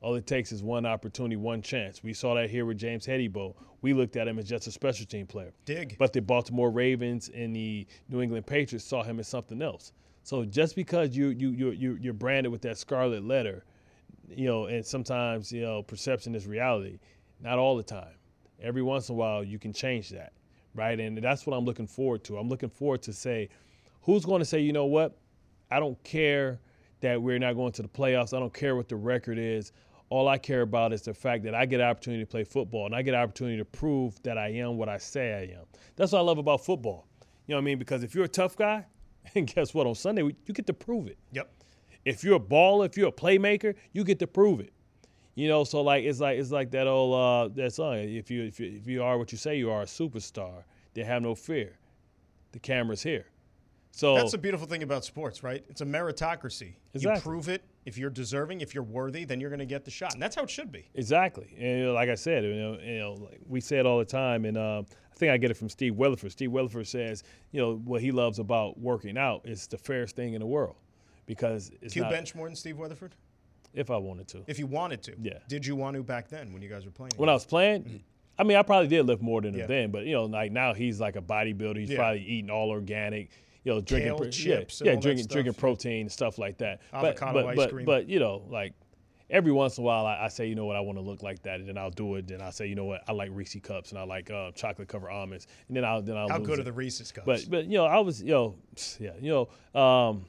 All 0.02 0.14
it 0.16 0.26
takes 0.26 0.52
is 0.52 0.62
one 0.62 0.84
opportunity, 0.84 1.36
one 1.36 1.62
chance. 1.62 2.02
We 2.02 2.12
saw 2.12 2.34
that 2.34 2.50
here 2.50 2.66
with 2.66 2.76
James 2.76 3.06
Ihedigbo. 3.06 3.54
We 3.80 3.94
looked 3.94 4.16
at 4.16 4.28
him 4.28 4.38
as 4.38 4.46
just 4.46 4.66
a 4.66 4.70
special 4.70 5.06
team 5.06 5.26
player. 5.26 5.54
Dig. 5.64 5.96
But 5.98 6.12
the 6.12 6.20
Baltimore 6.20 6.70
Ravens 6.70 7.30
and 7.34 7.56
the 7.56 7.86
New 8.10 8.20
England 8.20 8.46
Patriots 8.46 8.84
saw 8.84 9.02
him 9.02 9.18
as 9.18 9.26
something 9.26 9.62
else. 9.62 9.92
So 10.24 10.42
just 10.46 10.74
because 10.74 11.14
you 11.14 11.28
you 11.28 11.50
you 11.50 11.70
you 11.72 11.98
you're 12.00 12.14
branded 12.14 12.50
with 12.50 12.62
that 12.62 12.78
scarlet 12.78 13.22
letter, 13.22 13.62
you 14.26 14.46
know, 14.46 14.64
and 14.64 14.84
sometimes 14.84 15.52
you 15.52 15.60
know 15.60 15.82
perception 15.82 16.34
is 16.34 16.46
reality. 16.46 16.98
Not 17.42 17.58
all 17.58 17.76
the 17.76 17.82
time. 17.82 18.14
Every 18.60 18.82
once 18.82 19.10
in 19.10 19.16
a 19.16 19.18
while, 19.18 19.44
you 19.44 19.58
can 19.58 19.74
change 19.74 20.08
that, 20.10 20.32
right? 20.74 20.98
And 20.98 21.18
that's 21.18 21.46
what 21.46 21.54
I'm 21.54 21.66
looking 21.66 21.86
forward 21.86 22.24
to. 22.24 22.38
I'm 22.38 22.48
looking 22.48 22.70
forward 22.70 23.02
to 23.02 23.12
say, 23.12 23.50
who's 24.00 24.24
going 24.24 24.38
to 24.38 24.46
say, 24.46 24.60
you 24.60 24.72
know 24.72 24.86
what? 24.86 25.18
I 25.70 25.78
don't 25.78 26.02
care 26.04 26.58
that 27.00 27.20
we're 27.20 27.38
not 27.38 27.52
going 27.52 27.72
to 27.72 27.82
the 27.82 27.88
playoffs. 27.88 28.34
I 28.34 28.40
don't 28.40 28.54
care 28.54 28.76
what 28.76 28.88
the 28.88 28.96
record 28.96 29.38
is. 29.38 29.72
All 30.08 30.26
I 30.26 30.38
care 30.38 30.62
about 30.62 30.94
is 30.94 31.02
the 31.02 31.12
fact 31.12 31.44
that 31.44 31.54
I 31.54 31.66
get 31.66 31.80
an 31.80 31.86
opportunity 31.86 32.22
to 32.22 32.30
play 32.30 32.44
football 32.44 32.86
and 32.86 32.94
I 32.94 33.02
get 33.02 33.12
an 33.12 33.20
opportunity 33.20 33.58
to 33.58 33.64
prove 33.66 34.22
that 34.22 34.38
I 34.38 34.48
am 34.52 34.78
what 34.78 34.88
I 34.88 34.96
say 34.96 35.34
I 35.34 35.58
am. 35.58 35.66
That's 35.96 36.12
what 36.12 36.20
I 36.20 36.22
love 36.22 36.38
about 36.38 36.64
football. 36.64 37.06
You 37.46 37.52
know 37.52 37.58
what 37.58 37.62
I 37.62 37.64
mean? 37.64 37.78
Because 37.78 38.02
if 38.02 38.14
you're 38.14 38.24
a 38.24 38.28
tough 38.28 38.56
guy, 38.56 38.86
and 39.34 39.52
guess 39.52 39.74
what? 39.74 39.86
On 39.86 39.94
Sunday, 39.94 40.22
you 40.22 40.54
get 40.54 40.66
to 40.66 40.74
prove 40.74 41.06
it. 41.06 41.18
Yep. 41.32 41.50
If 42.04 42.22
you're 42.22 42.36
a 42.36 42.40
baller, 42.40 42.86
if 42.86 42.96
you're 42.96 43.08
a 43.08 43.12
playmaker, 43.12 43.74
you 43.92 44.04
get 44.04 44.18
to 44.18 44.26
prove 44.26 44.60
it. 44.60 44.72
You 45.34 45.48
know, 45.48 45.64
so 45.64 45.80
like 45.82 46.04
it's 46.04 46.20
like 46.20 46.38
it's 46.38 46.52
like 46.52 46.70
that 46.72 46.86
old 46.86 47.14
uh, 47.52 47.54
that 47.56 47.72
song. 47.72 47.96
If 47.96 48.30
you 48.30 48.44
if 48.44 48.60
you 48.60 48.70
if 48.70 48.86
you 48.86 49.02
are 49.02 49.18
what 49.18 49.32
you 49.32 49.38
say 49.38 49.56
you 49.56 49.70
are, 49.70 49.82
a 49.82 49.86
superstar, 49.86 50.62
then 50.92 51.06
have 51.06 51.22
no 51.22 51.34
fear. 51.34 51.78
The 52.52 52.60
camera's 52.60 53.02
here. 53.02 53.26
So 53.96 54.16
That's 54.16 54.32
the 54.32 54.38
beautiful 54.38 54.66
thing 54.66 54.82
about 54.82 55.04
sports, 55.04 55.44
right? 55.44 55.64
It's 55.68 55.80
a 55.80 55.84
meritocracy. 55.86 56.74
You 56.94 57.12
prove 57.22 57.48
it. 57.48 57.62
If 57.84 57.96
you're 57.96 58.10
deserving, 58.10 58.60
if 58.60 58.74
you're 58.74 58.82
worthy, 58.82 59.24
then 59.24 59.40
you're 59.40 59.50
going 59.50 59.60
to 59.60 59.66
get 59.66 59.84
the 59.84 59.90
shot, 59.92 60.14
and 60.14 60.20
that's 60.22 60.34
how 60.34 60.42
it 60.42 60.50
should 60.50 60.72
be. 60.72 60.88
Exactly, 60.94 61.54
and 61.56 61.78
you 61.78 61.84
know, 61.86 61.92
like 61.92 62.08
I 62.08 62.16
said, 62.16 62.42
you 62.42 62.54
know, 62.54 62.78
you 62.82 62.98
know, 62.98 63.12
like 63.12 63.38
we 63.46 63.60
say 63.60 63.78
it 63.78 63.86
all 63.86 63.98
the 64.00 64.04
time, 64.04 64.46
and 64.46 64.58
um, 64.58 64.86
I 65.12 65.14
think 65.14 65.30
I 65.30 65.36
get 65.36 65.52
it 65.52 65.54
from 65.54 65.68
Steve 65.68 65.94
Weatherford. 65.94 66.32
Steve 66.32 66.50
Weatherford 66.50 66.88
says, 66.88 67.22
you 67.52 67.60
know, 67.60 67.76
what 67.84 68.00
he 68.00 68.10
loves 68.10 68.40
about 68.40 68.80
working 68.80 69.16
out 69.16 69.42
is 69.44 69.68
the 69.68 69.78
fairest 69.78 70.16
thing 70.16 70.34
in 70.34 70.40
the 70.40 70.46
world, 70.46 70.74
because 71.26 71.70
it's 71.80 71.92
Q 71.92 72.02
not. 72.02 72.10
bench 72.10 72.34
more 72.34 72.48
than 72.48 72.56
Steve 72.56 72.78
Weatherford? 72.78 73.14
If 73.74 73.90
I 73.90 73.96
wanted 73.98 74.26
to, 74.28 74.42
If 74.48 74.58
you 74.58 74.66
wanted 74.66 75.02
to. 75.04 75.14
Yeah. 75.22 75.38
Did 75.48 75.64
you 75.66 75.76
want 75.76 75.94
to 75.96 76.02
back 76.02 76.28
then 76.28 76.52
when 76.52 76.62
you 76.62 76.68
guys 76.68 76.84
were 76.84 76.90
playing? 76.90 77.12
when 77.16 77.28
I 77.28 77.32
was 77.34 77.44
playing, 77.44 78.02
I 78.38 78.42
mean, 78.44 78.56
I 78.56 78.62
probably 78.62 78.88
did 78.88 79.04
lift 79.06 79.22
more 79.22 79.40
than 79.40 79.52
Mm-hmm. 79.52 79.58
Yeah. 79.58 79.64
him 79.64 79.68
then, 79.68 79.90
but 79.92 80.06
you 80.06 80.14
know, 80.14 80.24
like 80.24 80.50
now 80.50 80.74
he's 80.74 81.00
like 81.00 81.14
a 81.16 81.22
bodybuilder. 81.22 81.78
He's 81.78 81.90
Yeah. 81.90 81.98
probably 81.98 82.22
eating 82.22 82.50
all 82.50 82.70
organic. 82.70 83.30
You 83.64 83.72
know, 83.72 83.80
drinking 83.80 84.16
Kale 84.16 84.30
chips 84.30 84.82
yeah, 84.84 84.92
yeah, 84.92 85.00
drinking 85.00 85.24
stuff, 85.24 85.32
drinking 85.32 85.54
protein 85.54 86.08
stuff 86.08 86.38
like 86.38 86.58
that. 86.58 86.82
Avocado 86.92 87.32
but, 87.32 87.42
but, 87.42 87.46
ice 87.46 87.56
but, 87.56 87.70
cream. 87.70 87.86
But 87.86 88.08
you 88.08 88.20
know, 88.20 88.42
like 88.48 88.74
every 89.30 89.52
once 89.52 89.78
in 89.78 89.84
a 89.84 89.86
while, 89.86 90.06
I, 90.06 90.24
I 90.24 90.28
say, 90.28 90.46
you 90.46 90.54
know 90.54 90.66
what, 90.66 90.76
I 90.76 90.80
want 90.80 90.98
to 90.98 91.02
look 91.02 91.22
like 91.22 91.42
that, 91.42 91.60
and 91.60 91.68
then 91.68 91.78
I'll 91.78 91.90
do 91.90 92.14
it. 92.16 92.26
Then 92.26 92.42
I 92.42 92.50
say, 92.50 92.66
you 92.66 92.74
know 92.74 92.84
what, 92.84 93.02
I 93.08 93.12
like 93.12 93.30
Reese 93.32 93.56
cups 93.62 93.90
and 93.90 93.98
I 93.98 94.04
like 94.04 94.30
uh, 94.30 94.52
chocolate 94.52 94.88
covered 94.88 95.10
almonds, 95.10 95.46
and 95.68 95.76
then 95.76 95.84
I'll 95.84 96.02
then 96.02 96.16
I'll 96.16 96.38
good 96.40 96.58
it. 96.58 96.60
are 96.60 96.64
the 96.64 96.72
Reese's 96.72 97.10
cups? 97.10 97.26
But 97.26 97.50
but 97.50 97.64
you 97.66 97.78
know, 97.78 97.86
I 97.86 97.98
was 97.98 98.22
you 98.22 98.32
know, 98.32 98.56
yeah, 99.00 99.12
you 99.20 99.48
know, 99.74 99.80
um, 99.80 100.26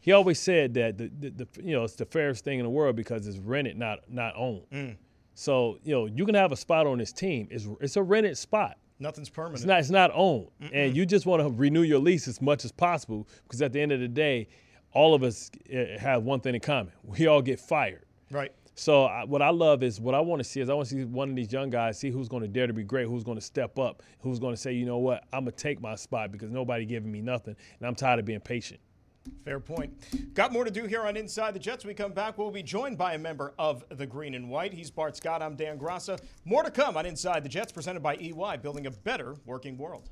he 0.00 0.12
always 0.12 0.38
said 0.38 0.74
that 0.74 0.98
the, 0.98 1.10
the, 1.18 1.30
the 1.30 1.48
you 1.62 1.72
know 1.72 1.84
it's 1.84 1.94
the 1.94 2.06
fairest 2.06 2.44
thing 2.44 2.58
in 2.58 2.64
the 2.64 2.70
world 2.70 2.96
because 2.96 3.26
it's 3.26 3.38
rented, 3.38 3.78
not 3.78 4.00
not 4.08 4.34
owned. 4.36 4.66
Mm. 4.70 4.96
So 5.34 5.78
you 5.82 5.94
know, 5.94 6.06
you 6.06 6.26
can 6.26 6.34
have 6.34 6.52
a 6.52 6.56
spot 6.56 6.86
on 6.86 6.98
this 6.98 7.12
team. 7.12 7.48
It's 7.50 7.66
it's 7.80 7.96
a 7.96 8.02
rented 8.02 8.36
spot. 8.36 8.76
Nothing's 9.00 9.30
permanent. 9.30 9.60
It's 9.60 9.66
not 9.66 9.80
it's 9.80 9.90
not 9.90 10.10
owned, 10.14 10.48
and 10.72 10.94
you 10.94 11.06
just 11.06 11.24
want 11.26 11.42
to 11.42 11.48
renew 11.48 11.82
your 11.82 11.98
lease 11.98 12.28
as 12.28 12.40
much 12.40 12.64
as 12.64 12.70
possible 12.72 13.26
because 13.44 13.62
at 13.62 13.72
the 13.72 13.80
end 13.80 13.92
of 13.92 14.00
the 14.00 14.08
day, 14.08 14.46
all 14.92 15.14
of 15.14 15.22
us 15.22 15.50
eh, 15.70 15.98
have 15.98 16.22
one 16.22 16.40
thing 16.40 16.54
in 16.54 16.60
common: 16.60 16.92
we 17.02 17.26
all 17.26 17.42
get 17.42 17.58
fired. 17.58 18.04
right. 18.30 18.52
So 18.76 19.04
I, 19.04 19.24
what 19.24 19.42
I 19.42 19.50
love 19.50 19.82
is 19.82 20.00
what 20.00 20.14
I 20.14 20.20
want 20.20 20.40
to 20.40 20.44
see 20.44 20.60
is 20.60 20.70
I 20.70 20.74
want 20.74 20.88
to 20.88 20.94
see 20.94 21.04
one 21.04 21.28
of 21.28 21.36
these 21.36 21.52
young 21.52 21.68
guys 21.68 21.98
see 21.98 22.10
who's 22.10 22.28
going 22.28 22.42
to 22.42 22.48
dare 22.48 22.66
to 22.66 22.72
be 22.72 22.82
great, 22.82 23.06
who's 23.06 23.24
going 23.24 23.36
to 23.36 23.44
step 23.44 23.78
up, 23.78 24.02
who's 24.20 24.38
going 24.38 24.54
to 24.54 24.60
say, 24.60 24.72
you 24.72 24.86
know 24.86 24.96
what, 24.98 25.24
I'm 25.34 25.40
gonna 25.44 25.52
take 25.52 25.82
my 25.82 25.96
spot 25.96 26.32
because 26.32 26.50
nobody 26.50 26.86
giving 26.86 27.10
me 27.12 27.20
nothing, 27.20 27.56
and 27.78 27.86
I'm 27.86 27.94
tired 27.94 28.20
of 28.20 28.24
being 28.24 28.40
patient. 28.40 28.80
Fair 29.44 29.60
point. 29.60 29.92
Got 30.34 30.52
more 30.52 30.64
to 30.64 30.70
do 30.70 30.84
here 30.84 31.02
on 31.02 31.16
Inside 31.16 31.54
the 31.54 31.58
Jets. 31.58 31.84
We 31.84 31.94
come 31.94 32.12
back. 32.12 32.38
We'll 32.38 32.50
be 32.50 32.62
joined 32.62 32.98
by 32.98 33.14
a 33.14 33.18
member 33.18 33.54
of 33.58 33.84
the 33.90 34.06
Green 34.06 34.34
and 34.34 34.48
White. 34.48 34.72
He's 34.72 34.90
Bart 34.90 35.16
Scott. 35.16 35.42
I'm 35.42 35.56
Dan 35.56 35.78
Graca. 35.78 36.20
More 36.44 36.62
to 36.62 36.70
come 36.70 36.96
on 36.96 37.06
Inside 37.06 37.42
the 37.42 37.48
Jets, 37.48 37.72
presented 37.72 38.02
by 38.02 38.16
EY, 38.16 38.58
building 38.62 38.86
a 38.86 38.90
better 38.90 39.36
working 39.46 39.78
world. 39.78 40.10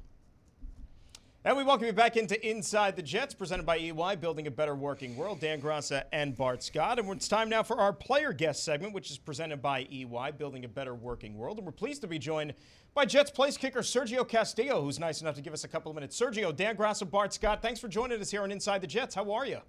And 1.45 1.57
we 1.57 1.63
welcome 1.63 1.87
you 1.87 1.93
back 1.93 2.17
into 2.17 2.47
Inside 2.47 2.97
the 2.97 3.03
Jets, 3.03 3.33
presented 3.33 3.65
by 3.65 3.79
EY, 3.79 4.17
building 4.17 4.49
a 4.49 4.51
better 4.51 4.75
working 4.75 5.17
world. 5.17 5.39
Dan 5.39 5.61
Graca 5.61 6.03
and 6.13 6.37
Bart 6.37 6.65
Scott. 6.65 6.99
And 6.99 7.09
it's 7.13 7.29
time 7.29 7.49
now 7.49 7.63
for 7.63 7.79
our 7.79 7.93
player 7.93 8.33
guest 8.33 8.65
segment, 8.65 8.93
which 8.93 9.09
is 9.09 9.19
presented 9.19 9.63
by 9.63 9.87
EY, 9.89 10.33
building 10.37 10.65
a 10.65 10.69
better 10.69 10.97
working 10.97 11.39
world. 11.39 11.59
And 11.59 11.65
we're 11.65 11.71
pleased 11.71 12.01
to 12.03 12.09
be 12.09 12.19
joined 12.19 12.55
by 12.93 13.05
Jets 13.05 13.31
place 13.31 13.57
kicker 13.57 13.83
Sergio 13.83 14.29
Castillo, 14.29 14.83
who's 14.83 14.99
nice 14.99 15.21
enough 15.21 15.37
to 15.37 15.41
give 15.41 15.53
us 15.53 15.63
a 15.63 15.69
couple 15.69 15.93
of 15.93 15.95
minutes. 15.95 16.21
Sergio, 16.21 16.55
Dan 16.55 16.77
Graca, 16.77 17.09
Bart 17.09 17.33
Scott, 17.33 17.63
thanks 17.63 17.79
for 17.79 17.87
joining 17.87 18.21
us 18.21 18.33
here 18.33 18.43
on 18.43 18.51
Inside 18.51 18.81
the 18.81 18.89
Jets. 18.89 19.15
How 19.15 19.31
are 19.31 19.47
you? 19.47 19.61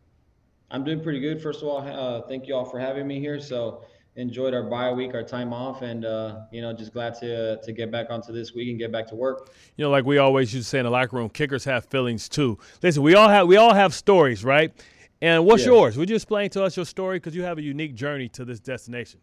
I'm 0.71 0.84
doing 0.84 1.03
pretty 1.03 1.19
good. 1.19 1.39
First 1.39 1.62
of 1.62 1.67
all, 1.67 1.88
uh, 1.88 2.23
thank 2.27 2.47
you 2.47 2.55
all 2.55 2.65
for 2.65 2.79
having 2.79 3.05
me 3.05 3.19
here. 3.19 3.39
So 3.39 3.84
enjoyed 4.19 4.53
our 4.53 4.63
bye 4.63 4.91
week, 4.91 5.13
our 5.13 5.23
time 5.23 5.53
off, 5.53 5.82
and 5.82 6.05
uh, 6.05 6.41
you 6.51 6.62
know 6.62 6.73
just 6.73 6.93
glad 6.93 7.15
to 7.15 7.60
to 7.63 7.71
get 7.71 7.91
back 7.91 8.08
onto 8.10 8.32
this 8.34 8.53
week 8.53 8.69
and 8.69 8.77
get 8.77 8.91
back 8.91 9.08
to 9.08 9.15
work. 9.15 9.51
You 9.77 9.86
know, 9.86 9.89
like 9.91 10.05
we 10.05 10.17
always 10.17 10.53
used 10.53 10.67
to 10.67 10.69
say 10.69 10.79
in 10.79 10.86
the 10.86 10.91
locker 10.91 11.15
room, 11.15 11.29
kickers 11.29 11.63
have 11.65 11.86
feelings 11.86 12.27
too. 12.29 12.58
Listen, 12.84 13.01
we 13.01 13.15
all 13.15 13.29
have 13.29 13.47
we 13.47 13.55
all 13.58 13.73
have 13.73 13.93
stories, 13.93 14.43
right? 14.43 14.71
And 15.21 15.45
what's 15.45 15.63
Yeah. 15.63 15.71
yours? 15.71 15.97
Would 15.97 16.10
you 16.10 16.15
explain 16.15 16.49
to 16.51 16.63
us 16.63 16.77
your 16.77 16.86
story 16.86 17.17
because 17.17 17.36
you 17.36 17.43
have 17.43 17.58
a 17.58 17.62
unique 17.62 17.95
journey 17.95 18.29
to 18.29 18.45
this 18.45 18.60
destination? 18.60 19.19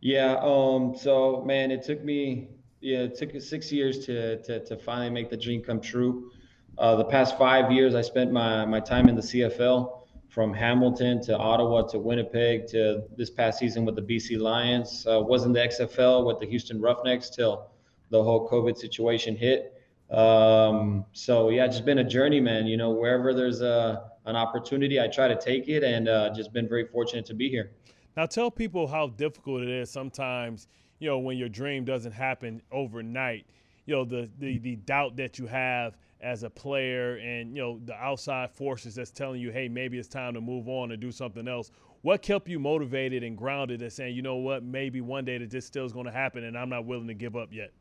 Yeah. 0.00 0.38
Um. 0.42 0.96
So 0.96 1.42
man, 1.44 1.70
it 1.70 1.82
took 1.82 2.04
me 2.04 2.48
yeah 2.80 2.98
it 3.00 3.16
took 3.16 3.40
six 3.40 3.72
years 3.72 4.04
to 4.06 4.42
to 4.42 4.64
to 4.64 4.76
finally 4.76 5.10
make 5.10 5.30
the 5.30 5.36
dream 5.36 5.62
come 5.62 5.80
true. 5.80 6.30
Uh, 6.78 6.94
the 6.94 7.04
past 7.04 7.38
five 7.38 7.72
years, 7.72 7.94
I 7.94 8.02
spent 8.02 8.30
my 8.32 8.64
my 8.66 8.80
time 8.80 9.08
in 9.08 9.14
the 9.16 9.22
CFL 9.22 10.05
from 10.36 10.52
Hamilton 10.52 11.22
to 11.22 11.34
Ottawa 11.34 11.80
to 11.86 11.98
Winnipeg 11.98 12.66
to 12.66 13.04
this 13.16 13.30
past 13.30 13.58
season 13.58 13.86
with 13.86 13.96
the 13.96 14.02
BC 14.02 14.38
Lions. 14.38 15.06
Uh, 15.06 15.18
was 15.18 15.46
in 15.46 15.52
the 15.54 15.60
XFL 15.60 16.26
with 16.26 16.38
the 16.40 16.44
Houston 16.44 16.78
Roughnecks 16.78 17.30
till 17.30 17.70
the 18.10 18.22
whole 18.22 18.46
COVID 18.46 18.76
situation 18.76 19.34
hit. 19.34 19.80
Um, 20.10 21.06
so 21.14 21.48
yeah, 21.48 21.66
just 21.66 21.86
been 21.86 22.00
a 22.00 22.04
journey, 22.04 22.38
man. 22.38 22.66
You 22.66 22.76
know, 22.76 22.90
wherever 22.90 23.32
there's 23.32 23.62
a 23.62 24.10
an 24.26 24.36
opportunity, 24.36 25.00
I 25.00 25.08
try 25.08 25.26
to 25.26 25.40
take 25.40 25.70
it, 25.70 25.82
and 25.82 26.06
uh, 26.06 26.34
just 26.34 26.52
been 26.52 26.68
very 26.68 26.86
fortunate 26.86 27.24
to 27.26 27.34
be 27.34 27.48
here. 27.48 27.70
Now, 28.14 28.26
tell 28.26 28.50
people 28.50 28.86
how 28.86 29.06
difficult 29.06 29.62
it 29.62 29.70
is 29.70 29.88
sometimes. 29.88 30.68
You 30.98 31.08
know, 31.08 31.18
when 31.18 31.38
your 31.38 31.48
dream 31.48 31.86
doesn't 31.86 32.12
happen 32.12 32.60
overnight. 32.70 33.46
You 33.86 33.94
know, 33.94 34.04
the 34.04 34.28
the 34.38 34.58
the 34.58 34.76
doubt 34.76 35.16
that 35.16 35.38
you 35.38 35.46
have 35.46 35.96
as 36.20 36.42
a 36.42 36.50
player, 36.50 37.16
and 37.16 37.56
you 37.56 37.62
know 37.62 37.80
the 37.84 37.94
outside 37.94 38.50
forces 38.50 38.94
that's 38.94 39.10
telling 39.10 39.40
you, 39.40 39.50
hey, 39.50 39.68
maybe 39.68 39.98
it's 39.98 40.08
time 40.08 40.34
to 40.34 40.40
move 40.40 40.68
on 40.68 40.92
and 40.92 41.00
do 41.00 41.10
something 41.10 41.46
else. 41.46 41.70
What 42.02 42.22
kept 42.22 42.48
you 42.48 42.58
motivated 42.58 43.22
and 43.22 43.36
grounded 43.36 43.82
and 43.82 43.92
saying, 43.92 44.14
you 44.14 44.22
know 44.22 44.36
what, 44.36 44.62
maybe 44.62 45.00
one 45.00 45.24
day 45.24 45.38
that 45.38 45.50
this 45.50 45.66
still 45.66 45.84
is 45.84 45.92
going 45.92 46.06
to 46.06 46.12
happen, 46.12 46.44
and 46.44 46.56
I'm 46.56 46.68
not 46.68 46.84
willing 46.84 47.08
to 47.08 47.14
give 47.14 47.36
up 47.36 47.52
yet? 47.52 47.72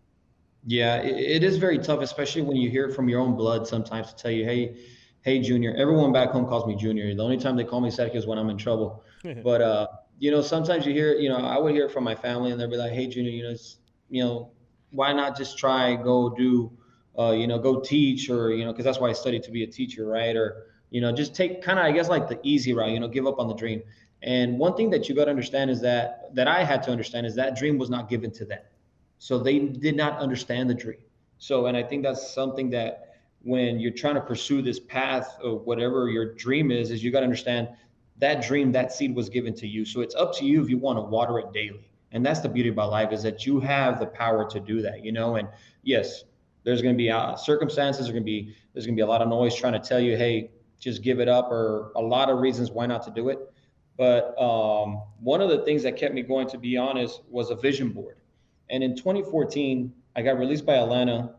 Yeah, 0.66 0.98
it, 0.98 1.16
it 1.16 1.44
is 1.44 1.58
very 1.58 1.78
tough, 1.78 2.02
especially 2.02 2.42
when 2.42 2.58
you 2.58 2.70
hear 2.70 2.86
it 2.90 2.96
from 2.96 3.08
your 3.08 3.22
own 3.22 3.36
blood 3.36 3.68
sometimes 3.68 4.10
to 4.10 4.16
tell 4.16 4.32
you, 4.32 4.46
hey, 4.46 4.78
hey, 5.22 5.40
Junior. 5.40 5.74
Everyone 5.76 6.12
back 6.12 6.30
home 6.30 6.46
calls 6.46 6.66
me 6.66 6.76
Junior. 6.76 7.14
The 7.14 7.24
only 7.24 7.38
time 7.38 7.56
they 7.56 7.64
call 7.64 7.82
me 7.82 7.92
Sek 7.92 8.16
is 8.16 8.26
when 8.26 8.38
I'm 8.38 8.50
in 8.50 8.58
trouble. 8.58 9.04
but 9.44 9.62
uh, 9.62 9.88
you 10.20 10.32
know, 10.32 10.42
sometimes 10.42 10.86
you 10.86 10.94
hear, 10.94 11.14
you 11.16 11.30
know, 11.30 11.38
I 11.38 11.58
would 11.58 11.74
hear 11.74 11.86
it 11.86 11.92
from 11.92 12.04
my 12.04 12.16
family, 12.16 12.52
and 12.52 12.60
they'd 12.60 12.70
be 12.70 12.78
like, 12.78 12.94
hey, 12.94 13.08
Junior, 13.08 13.32
you 13.32 13.44
know, 13.44 13.56
you 14.10 14.24
know, 14.24 14.52
why 14.92 15.14
not 15.14 15.38
just 15.38 15.58
try 15.58 15.96
go 15.96 16.30
do, 16.30 16.72
uh, 17.18 17.32
you 17.32 17.48
know, 17.48 17.60
go 17.60 17.80
teach, 17.80 18.30
or 18.30 18.54
you 18.54 18.66
know, 18.66 18.72
because 18.72 18.86
that's 18.86 19.00
why 19.00 19.10
I 19.10 19.14
studied 19.14 19.44
to 19.44 19.52
be 19.52 19.64
a 19.64 19.68
teacher, 19.68 20.06
right? 20.06 20.36
Or 20.36 20.68
you 20.90 21.02
know, 21.02 21.12
just 21.12 21.36
take 21.36 21.62
kind 21.62 21.80
of, 21.80 21.86
I 21.86 21.92
guess, 21.92 22.10
like 22.10 22.28
the 22.28 22.40
easy 22.44 22.74
route. 22.74 22.92
You 22.92 23.00
know, 23.00 23.08
give 23.08 23.28
up 23.28 23.40
on 23.40 23.48
the 23.48 23.56
dream. 23.56 23.82
And 24.22 24.58
one 24.58 24.76
thing 24.76 24.90
that 24.92 25.08
you 25.08 25.16
got 25.16 25.26
to 25.26 25.32
understand 25.32 25.70
is 25.70 25.82
that 25.82 26.34
that 26.36 26.48
I 26.48 26.64
had 26.64 26.84
to 26.84 26.92
understand 26.92 27.26
is 27.28 27.36
that 27.36 27.58
dream 27.58 27.78
was 27.78 27.90
not 27.90 28.10
given 28.10 28.32
to 28.32 28.46
them. 28.46 28.62
So 29.20 29.40
they 29.40 29.60
did 29.60 29.96
not 29.96 30.20
understand 30.20 30.70
the 30.70 30.74
dream. 30.74 31.00
So, 31.38 31.68
and 31.68 31.78
I 31.78 31.84
think 31.84 32.04
that's 32.04 32.34
something 32.34 32.70
that 32.72 33.16
when 33.44 33.80
you're 33.80 33.92
trying 33.92 34.16
to 34.16 34.22
pursue 34.22 34.62
this 34.62 34.80
path 34.80 35.38
of 35.42 35.62
whatever 35.66 36.10
your 36.10 36.34
dream 36.34 36.72
is, 36.72 36.92
is 36.92 37.04
you 37.04 37.12
got 37.12 37.20
to 37.20 37.26
understand 37.26 37.70
that 38.18 38.42
dream, 38.42 38.72
that 38.72 38.92
seed 38.92 39.16
was 39.16 39.30
given 39.30 39.54
to 39.56 39.68
you. 39.68 39.86
So 39.86 40.02
it's 40.02 40.16
up 40.16 40.34
to 40.38 40.46
you 40.46 40.64
if 40.64 40.70
you 40.70 40.78
want 40.78 40.98
to 40.98 41.02
water 41.02 41.40
it 41.40 41.52
daily. 41.54 41.90
And 42.12 42.26
that's 42.26 42.40
the 42.40 42.50
beauty 42.50 42.70
about 42.70 42.92
life 42.92 43.12
is 43.12 43.22
that 43.24 43.46
you 43.46 43.60
have 43.60 44.00
the 44.00 44.06
power 44.06 44.50
to 44.50 44.60
do 44.60 44.82
that, 44.82 45.04
you 45.04 45.12
know? 45.12 45.36
And 45.36 45.48
yes, 45.84 46.24
there's 46.66 46.82
going 46.82 46.94
to 46.94 46.98
be 46.98 47.10
uh, 47.10 47.36
circumstances, 47.36 48.06
there's 48.06 48.12
going 48.12 48.24
to 48.24 48.26
be, 48.26 48.54
there's 48.74 48.86
going 48.86 48.96
to 48.96 49.00
be 49.00 49.04
a 49.04 49.08
lot 49.08 49.22
of 49.22 49.30
noise 49.30 49.56
trying 49.56 49.74
to 49.74 49.80
tell 49.80 50.00
you, 50.00 50.18
hey, 50.18 50.52
just 50.80 51.02
give 51.02 51.20
it 51.20 51.30
up 51.30 51.50
or 51.52 51.92
a 51.96 52.02
lot 52.02 52.30
of 52.30 52.40
reasons 52.40 52.72
why 52.72 52.86
not 52.86 53.04
to 53.04 53.12
do 53.12 53.30
it. 53.30 53.40
But 53.98 54.38
um, 54.42 55.02
one 55.22 55.42
of 55.42 55.50
the 55.50 55.60
things 55.60 55.84
that 55.84 55.96
kept 55.96 56.14
me 56.14 56.22
going, 56.22 56.50
to 56.50 56.58
be 56.58 56.76
honest, 56.76 57.22
was 57.30 57.50
a 57.50 57.56
vision 57.56 57.90
board. 57.90 58.18
And 58.70 58.84
in 58.84 58.96
2014, 58.96 59.94
I 60.16 60.22
got 60.22 60.38
released 60.38 60.66
by 60.66 60.76
Atlanta 60.76 61.36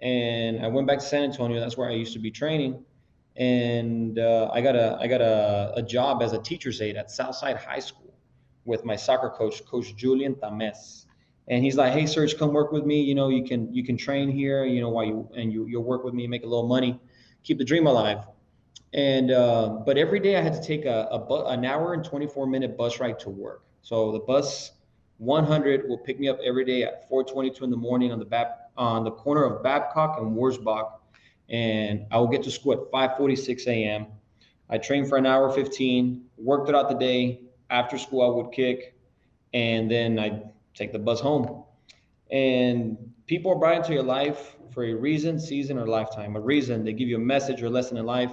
and 0.00 0.64
I 0.64 0.68
went 0.68 0.86
back 0.86 0.98
to 0.98 1.04
San 1.04 1.22
Antonio. 1.22 1.60
That's 1.60 1.76
where 1.76 1.88
I 1.88 1.94
used 1.94 2.12
to 2.14 2.18
be 2.18 2.30
training. 2.30 2.84
And 3.36 4.18
uh, 4.18 4.50
I 4.52 4.60
got 4.60 4.76
a 4.76 4.98
I 5.00 5.06
got 5.08 5.20
a, 5.20 5.72
a 5.76 5.82
job 5.82 6.22
as 6.22 6.32
a 6.34 6.38
teacher's 6.38 6.80
aide 6.80 6.96
at 6.96 7.10
Southside 7.10 7.56
High 7.56 7.80
School 7.80 8.14
with 8.64 8.84
my 8.84 8.96
soccer 8.96 9.30
coach, 9.30 9.64
Coach 9.64 9.96
Julian 9.96 10.36
Tames. 10.36 11.03
And 11.48 11.62
he's 11.64 11.76
like, 11.76 11.92
"Hey, 11.92 12.06
Serge, 12.06 12.36
come 12.38 12.52
work 12.52 12.72
with 12.72 12.84
me. 12.86 13.02
You 13.02 13.14
know, 13.14 13.28
you 13.28 13.44
can 13.44 13.72
you 13.74 13.84
can 13.84 13.96
train 13.96 14.30
here. 14.30 14.64
You 14.64 14.80
know, 14.80 14.88
while 14.88 15.04
you 15.04 15.28
and 15.36 15.52
you 15.52 15.66
you'll 15.66 15.84
work 15.84 16.04
with 16.04 16.14
me, 16.14 16.26
make 16.26 16.42
a 16.42 16.46
little 16.46 16.66
money, 16.66 16.98
keep 17.42 17.58
the 17.58 17.64
dream 17.64 17.86
alive." 17.86 18.24
And 18.94 19.30
uh, 19.30 19.80
but 19.84 19.98
every 19.98 20.20
day 20.20 20.36
I 20.36 20.40
had 20.40 20.54
to 20.54 20.62
take 20.62 20.84
a, 20.84 21.08
a 21.10 21.18
bu- 21.18 21.46
an 21.46 21.64
hour 21.64 21.94
and 21.94 22.04
24 22.04 22.46
minute 22.46 22.76
bus 22.76 23.00
ride 23.00 23.18
to 23.20 23.30
work. 23.30 23.62
So 23.82 24.12
the 24.12 24.20
bus 24.20 24.72
100 25.18 25.88
will 25.88 25.98
pick 25.98 26.18
me 26.20 26.28
up 26.28 26.38
every 26.44 26.64
day 26.64 26.84
at 26.84 27.08
4:22 27.08 27.62
in 27.64 27.70
the 27.70 27.76
morning 27.76 28.12
on 28.12 28.18
the 28.18 28.24
Bab- 28.24 28.56
on 28.76 29.04
the 29.04 29.10
corner 29.10 29.44
of 29.44 29.62
Babcock 29.62 30.18
and 30.20 30.36
Wurzbach, 30.36 30.92
and 31.48 32.06
I 32.10 32.18
will 32.18 32.28
get 32.28 32.42
to 32.44 32.50
school 32.50 32.72
at 32.72 32.90
5:46 32.90 33.66
a.m. 33.66 34.06
I 34.70 34.78
train 34.78 35.04
for 35.04 35.18
an 35.18 35.26
hour 35.26 35.50
15, 35.50 36.24
work 36.38 36.66
throughout 36.66 36.88
the 36.88 36.94
day. 36.96 37.40
After 37.70 37.98
school, 37.98 38.22
I 38.22 38.28
would 38.34 38.52
kick, 38.52 38.94
and 39.52 39.90
then 39.90 40.18
I 40.18 40.42
take 40.74 40.92
the 40.92 40.98
bus 40.98 41.20
home. 41.20 41.64
And 42.30 42.96
people 43.26 43.52
are 43.52 43.56
brought 43.56 43.76
into 43.76 43.92
your 43.92 44.02
life 44.02 44.56
for 44.72 44.84
a 44.84 44.94
reason, 44.94 45.38
season, 45.38 45.78
or 45.78 45.86
lifetime. 45.86 46.36
A 46.36 46.40
reason 46.40 46.84
they 46.84 46.92
give 46.92 47.08
you 47.08 47.16
a 47.16 47.20
message 47.20 47.62
or 47.62 47.70
lesson 47.70 47.96
in 47.96 48.06
life. 48.06 48.32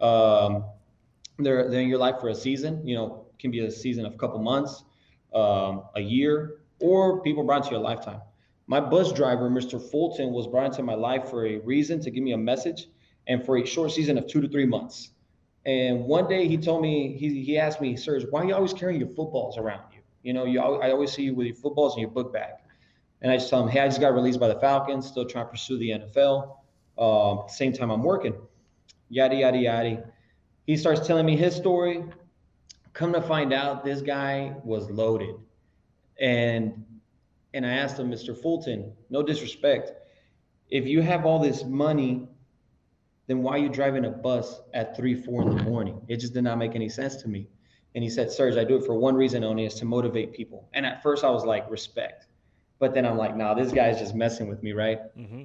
Um, 0.00 0.64
they're 1.38 1.68
they're 1.70 1.80
in 1.80 1.88
your 1.88 1.98
life 1.98 2.20
for 2.20 2.28
a 2.28 2.34
season. 2.34 2.86
You 2.86 2.96
know, 2.96 3.26
can 3.38 3.50
be 3.50 3.60
a 3.60 3.70
season 3.70 4.06
of 4.06 4.14
a 4.14 4.16
couple 4.16 4.38
months 4.38 4.84
um, 5.34 5.84
a 5.96 6.00
year, 6.00 6.60
or 6.80 7.20
people 7.22 7.44
brought 7.44 7.64
into 7.64 7.72
your 7.72 7.80
lifetime. 7.80 8.20
My 8.66 8.80
bus 8.80 9.12
driver, 9.12 9.50
Mr. 9.50 9.80
Fulton, 9.90 10.32
was 10.32 10.46
brought 10.46 10.66
into 10.66 10.82
my 10.82 10.94
life 10.94 11.28
for 11.28 11.46
a 11.46 11.58
reason 11.58 12.00
to 12.00 12.10
give 12.10 12.22
me 12.22 12.32
a 12.32 12.38
message 12.38 12.88
and 13.26 13.44
for 13.44 13.58
a 13.58 13.66
short 13.66 13.90
season 13.90 14.16
of 14.16 14.26
two 14.26 14.40
to 14.40 14.48
three 14.48 14.66
months. 14.66 15.10
And 15.66 16.04
one 16.04 16.28
day 16.28 16.46
he 16.48 16.56
told 16.56 16.82
me, 16.82 17.16
he, 17.18 17.42
he 17.42 17.58
asked 17.58 17.80
me, 17.80 17.96
Serge, 17.96 18.24
why 18.30 18.42
are 18.42 18.44
you 18.46 18.54
always 18.54 18.72
carrying 18.72 19.00
your 19.00 19.08
footballs 19.08 19.58
around 19.58 19.82
you? 20.24 20.32
Know, 20.32 20.44
you, 20.44 20.60
I 20.60 20.90
always 20.90 21.12
see 21.12 21.22
you 21.22 21.34
with 21.34 21.46
your 21.46 21.56
footballs 21.56 21.94
in 21.94 22.00
your 22.00 22.10
book 22.10 22.32
bag. 22.32 22.54
And 23.22 23.30
I 23.30 23.36
just 23.36 23.48
tell 23.48 23.62
him, 23.62 23.68
hey, 23.68 23.80
I 23.80 23.86
just 23.86 24.00
got 24.00 24.14
released 24.14 24.40
by 24.40 24.48
the 24.48 24.58
Falcons, 24.58 25.06
still 25.06 25.24
trying 25.24 25.46
to 25.46 25.50
pursue 25.50 25.78
the 25.78 25.90
NFL. 25.90 26.56
Um, 26.98 27.48
same 27.48 27.72
time, 27.72 27.90
I'm 27.90 28.02
working. 28.02 28.34
Yada, 29.08 29.36
yada, 29.36 29.58
yada. 29.58 30.04
He 30.66 30.76
starts 30.76 31.06
telling 31.06 31.26
me 31.26 31.36
his 31.36 31.54
story. 31.54 32.04
Come 32.92 33.12
to 33.12 33.22
find 33.22 33.52
out, 33.52 33.84
this 33.84 34.02
guy 34.02 34.54
was 34.64 34.90
loaded. 34.90 35.36
And 36.20 36.84
and 37.54 37.64
I 37.64 37.70
asked 37.70 37.98
him, 37.98 38.10
Mr. 38.10 38.36
Fulton, 38.36 38.92
no 39.10 39.22
disrespect, 39.22 39.92
if 40.70 40.86
you 40.86 41.02
have 41.02 41.24
all 41.24 41.38
this 41.38 41.64
money, 41.64 42.26
then 43.28 43.42
why 43.42 43.52
are 43.52 43.58
you 43.58 43.68
driving 43.68 44.04
a 44.04 44.10
bus 44.10 44.60
at 44.74 44.96
three, 44.96 45.14
four 45.14 45.42
in 45.42 45.56
the 45.56 45.62
morning? 45.62 46.00
It 46.08 46.16
just 46.16 46.34
did 46.34 46.42
not 46.42 46.58
make 46.58 46.74
any 46.74 46.88
sense 46.88 47.16
to 47.16 47.28
me. 47.28 47.48
And 47.94 48.02
he 48.02 48.10
said, 48.10 48.30
Serge, 48.30 48.56
I 48.56 48.64
do 48.64 48.76
it 48.76 48.84
for 48.84 48.94
one 48.94 49.14
reason 49.14 49.44
only 49.44 49.66
is 49.66 49.74
to 49.74 49.84
motivate 49.84 50.32
people. 50.32 50.68
And 50.72 50.84
at 50.84 51.02
first 51.02 51.24
I 51.24 51.30
was 51.30 51.44
like, 51.44 51.70
respect. 51.70 52.26
But 52.80 52.92
then 52.92 53.06
I'm 53.06 53.16
like, 53.16 53.36
nah, 53.36 53.54
this 53.54 53.72
guy's 53.72 53.98
just 53.98 54.14
messing 54.14 54.48
with 54.48 54.62
me, 54.62 54.72
right? 54.72 54.98
Mm-hmm. 55.16 55.44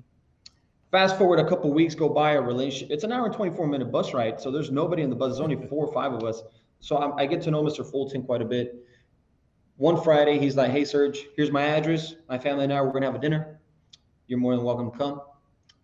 Fast 0.91 1.17
forward 1.17 1.39
a 1.39 1.47
couple 1.47 1.71
weeks 1.71 1.93
go 1.93 2.09
by, 2.09 2.31
a 2.31 2.41
relationship. 2.41 2.89
It's 2.89 3.03
an 3.03 3.11
hour 3.11 3.25
and 3.25 3.33
24 3.33 3.67
minute 3.67 3.91
bus 3.91 4.13
ride. 4.13 4.41
So 4.41 4.49
there's 4.49 4.71
nobody 4.71 5.03
in 5.03 5.11
the 5.11 5.15
bus. 5.15 5.33
There's 5.33 5.41
only 5.41 5.67
four 5.69 5.85
or 5.85 5.93
five 5.93 6.13
of 6.13 6.23
us. 6.23 6.41
So 6.79 6.97
I'm, 6.97 7.13
I 7.19 7.27
get 7.27 7.41
to 7.43 7.51
know 7.51 7.63
Mr. 7.63 7.89
Fulton 7.89 8.23
quite 8.23 8.41
a 8.41 8.45
bit. 8.45 8.75
One 9.77 10.01
Friday, 10.01 10.39
he's 10.39 10.57
like, 10.57 10.71
"Hey, 10.71 10.83
Serge, 10.83 11.27
here's 11.37 11.51
my 11.51 11.63
address. 11.63 12.15
My 12.27 12.37
family 12.37 12.65
and 12.65 12.73
I 12.73 12.81
we're 12.81 12.91
gonna 12.91 13.05
have 13.05 13.15
a 13.15 13.19
dinner. 13.19 13.59
You're 14.27 14.39
more 14.39 14.55
than 14.55 14.65
welcome 14.65 14.91
to 14.91 14.97
come." 14.97 15.21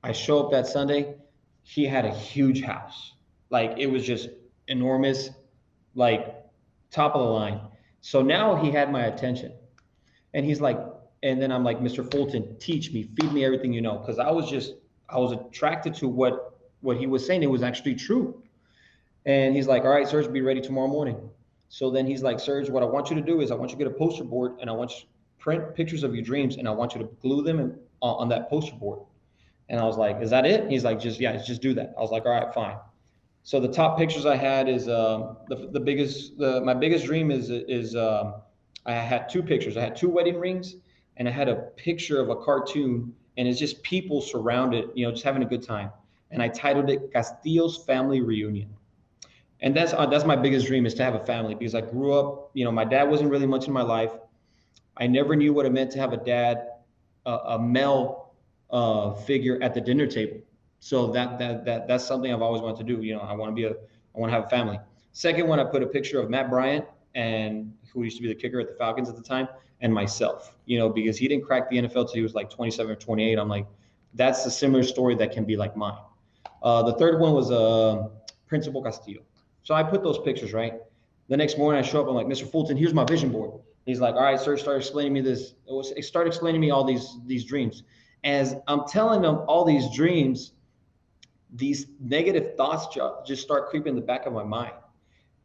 I 0.03 0.11
show 0.11 0.43
up 0.43 0.51
that 0.51 0.67
Sunday. 0.67 1.15
He 1.63 1.85
had 1.85 2.05
a 2.05 2.13
huge 2.13 2.61
house, 2.61 3.13
like 3.49 3.75
it 3.77 3.87
was 3.87 4.05
just 4.05 4.29
enormous, 4.67 5.29
like 5.93 6.44
top 6.91 7.15
of 7.15 7.21
the 7.21 7.27
line. 7.27 7.59
So 8.01 8.21
now 8.21 8.55
he 8.55 8.71
had 8.71 8.91
my 8.91 9.05
attention, 9.05 9.53
and 10.33 10.45
he's 10.45 10.61
like, 10.61 10.79
and 11.23 11.41
then 11.41 11.51
I'm 11.51 11.63
like, 11.63 11.79
"Mr. 11.79 12.09
Fulton, 12.09 12.57
teach 12.59 12.91
me, 12.91 13.03
feed 13.03 13.31
me 13.33 13.43
everything 13.43 13.73
you 13.73 13.81
know," 13.81 13.97
because 13.97 14.19
I 14.19 14.31
was 14.31 14.49
just 14.49 14.73
I 15.09 15.17
was 15.19 15.31
attracted 15.31 15.93
to 15.95 16.07
what 16.07 16.59
what 16.81 16.97
he 16.97 17.07
was 17.07 17.25
saying. 17.25 17.43
It 17.43 17.49
was 17.49 17.63
actually 17.63 17.95
true. 17.95 18.41
And 19.25 19.55
he's 19.55 19.67
like, 19.67 19.83
all 19.83 19.89
right, 19.89 20.07
Serge, 20.07 20.31
be 20.31 20.41
ready 20.41 20.61
tomorrow 20.61 20.87
morning. 20.87 21.29
So 21.69 21.89
then 21.89 22.05
he's 22.05 22.21
like, 22.21 22.39
Serge, 22.39 22.69
what 22.69 22.83
I 22.83 22.85
want 22.85 23.09
you 23.09 23.15
to 23.15 23.21
do 23.21 23.41
is 23.41 23.51
I 23.51 23.55
want 23.55 23.71
you 23.71 23.77
to 23.77 23.83
get 23.83 23.91
a 23.91 23.97
poster 23.97 24.23
board 24.23 24.57
and 24.61 24.69
I 24.69 24.73
want 24.73 24.91
you 24.91 24.97
to 24.97 25.05
print 25.39 25.75
pictures 25.75 26.03
of 26.03 26.13
your 26.13 26.23
dreams 26.23 26.57
and 26.57 26.67
I 26.67 26.71
want 26.71 26.93
you 26.93 27.01
to 27.01 27.09
glue 27.21 27.43
them 27.43 27.59
in, 27.59 27.79
uh, 28.01 28.13
on 28.15 28.29
that 28.29 28.49
poster 28.49 28.75
board. 28.75 28.99
And 29.67 29.79
I 29.79 29.83
was 29.83 29.97
like, 29.97 30.21
is 30.21 30.29
that 30.29 30.45
it? 30.45 30.69
He's 30.69 30.83
like, 30.83 30.99
just, 30.99 31.19
yeah, 31.19 31.35
just 31.37 31.61
do 31.61 31.73
that. 31.73 31.95
I 31.97 32.01
was 32.01 32.11
like, 32.11 32.25
all 32.25 32.31
right, 32.31 32.53
fine. 32.53 32.77
So 33.45 33.59
the 33.59 33.67
top 33.67 33.97
pictures 33.97 34.25
I 34.25 34.35
had 34.35 34.67
is 34.67 34.89
um, 34.89 35.37
the, 35.47 35.69
the 35.71 35.79
biggest, 35.79 36.37
the, 36.37 36.61
my 36.61 36.73
biggest 36.73 37.05
dream 37.05 37.29
is, 37.29 37.51
is 37.51 37.95
um, 37.95 38.33
I 38.87 38.93
had 38.93 39.29
two 39.29 39.43
pictures. 39.43 39.77
I 39.77 39.81
had 39.81 39.95
two 39.95 40.09
wedding 40.09 40.39
rings 40.39 40.75
and 41.17 41.27
I 41.27 41.31
had 41.31 41.47
a 41.47 41.55
picture 41.55 42.19
of 42.19 42.29
a 42.29 42.35
cartoon 42.35 43.13
and 43.37 43.47
it's 43.47 43.59
just 43.59 43.83
people 43.83 44.19
surrounded, 44.19 44.89
you 44.95 45.05
know, 45.05 45.11
just 45.11 45.23
having 45.23 45.43
a 45.43 45.45
good 45.45 45.61
time. 45.61 45.91
And 46.31 46.41
I 46.41 46.47
titled 46.47 46.89
it 46.89 47.13
Castillo's 47.13 47.85
Family 47.85 48.19
Reunion 48.19 48.67
and 49.61 49.75
that's 49.75 49.93
uh, 49.93 50.05
that's 50.07 50.25
my 50.25 50.35
biggest 50.35 50.65
dream 50.67 50.85
is 50.87 50.93
to 50.95 51.03
have 51.03 51.15
a 51.15 51.25
family 51.25 51.55
because 51.55 51.75
I 51.75 51.81
grew 51.81 52.13
up, 52.13 52.49
you 52.53 52.65
know, 52.65 52.71
my 52.71 52.83
dad 52.83 53.03
wasn't 53.09 53.29
really 53.29 53.47
much 53.47 53.67
in 53.67 53.73
my 53.73 53.83
life. 53.83 54.11
I 54.97 55.07
never 55.07 55.35
knew 55.35 55.53
what 55.53 55.65
it 55.67 55.71
meant 55.71 55.91
to 55.91 55.99
have 55.99 56.13
a 56.13 56.17
dad, 56.17 56.67
uh, 57.25 57.39
a 57.45 57.59
male 57.59 58.33
uh, 58.71 59.13
figure 59.13 59.61
at 59.61 59.73
the 59.73 59.81
dinner 59.81 60.07
table. 60.07 60.37
So 60.85 61.07
that 61.13 61.39
that 61.39 61.65
that 61.65 61.87
that's 61.87 62.05
something 62.05 62.31
I've 62.31 62.43
always 62.43 62.61
wanted 62.61 62.77
to 62.85 62.95
do. 62.95 63.01
You 63.01 63.15
know, 63.15 63.21
I 63.21 63.33
want 63.33 63.49
to 63.49 63.55
be 63.55 63.63
a, 63.63 63.71
I 63.71 64.19
want 64.19 64.29
to 64.29 64.35
have 64.35 64.45
a 64.45 64.49
family. 64.49 64.79
Second 65.13 65.47
one, 65.47 65.59
I 65.59 65.63
put 65.63 65.81
a 65.81 65.87
picture 65.87 66.19
of 66.19 66.29
Matt 66.29 66.47
Bryant 66.47 66.85
and 67.15 67.73
who 67.91 68.03
used 68.03 68.17
to 68.17 68.21
be 68.21 68.27
the 68.27 68.35
kicker 68.35 68.59
at 68.59 68.67
the 68.67 68.75
Falcons 68.75 69.09
at 69.09 69.15
the 69.15 69.23
time, 69.23 69.47
and 69.81 69.91
myself. 69.91 70.55
You 70.67 70.77
know, 70.77 70.87
because 70.87 71.17
he 71.17 71.27
didn't 71.27 71.43
crack 71.43 71.71
the 71.71 71.77
NFL 71.77 72.05
till 72.05 72.13
he 72.13 72.21
was 72.21 72.35
like 72.35 72.51
27 72.51 72.91
or 72.91 72.95
28. 72.95 73.39
I'm 73.39 73.49
like, 73.49 73.65
that's 74.13 74.45
a 74.45 74.51
similar 74.51 74.83
story 74.83 75.15
that 75.15 75.31
can 75.31 75.43
be 75.43 75.57
like 75.57 75.75
mine. 75.75 75.97
Uh, 76.61 76.83
the 76.83 76.93
third 76.93 77.19
one 77.19 77.33
was 77.33 77.49
uh, 77.49 78.07
Principal 78.45 78.83
Castillo. 78.83 79.23
So 79.63 79.73
I 79.73 79.81
put 79.81 80.03
those 80.03 80.19
pictures 80.19 80.53
right. 80.53 80.73
The 81.29 81.37
next 81.37 81.57
morning 81.57 81.83
I 81.83 81.87
show 81.87 81.99
up. 81.99 82.07
I'm 82.07 82.13
like, 82.13 82.27
Mr. 82.27 82.47
Fulton, 82.47 82.77
here's 82.77 82.93
my 82.93 83.05
vision 83.05 83.31
board. 83.31 83.59
He's 83.87 84.01
like, 84.01 84.13
all 84.13 84.21
right, 84.21 84.39
sir, 84.39 84.55
start 84.55 84.77
explaining 84.77 85.13
me 85.13 85.21
this. 85.21 85.55
Start 86.01 86.27
explaining 86.27 86.61
me 86.61 86.69
all 86.69 86.83
these 86.83 87.17
these 87.25 87.43
dreams. 87.43 87.81
As 88.23 88.55
I'm 88.67 88.85
telling 88.87 89.23
them 89.23 89.41
all 89.47 89.65
these 89.65 89.91
dreams, 89.95 90.51
these 91.55 91.87
negative 91.99 92.55
thoughts 92.55 92.97
just 93.25 93.41
start 93.41 93.69
creeping 93.69 93.91
in 93.91 93.95
the 93.95 94.01
back 94.01 94.25
of 94.25 94.33
my 94.33 94.43
mind. 94.43 94.73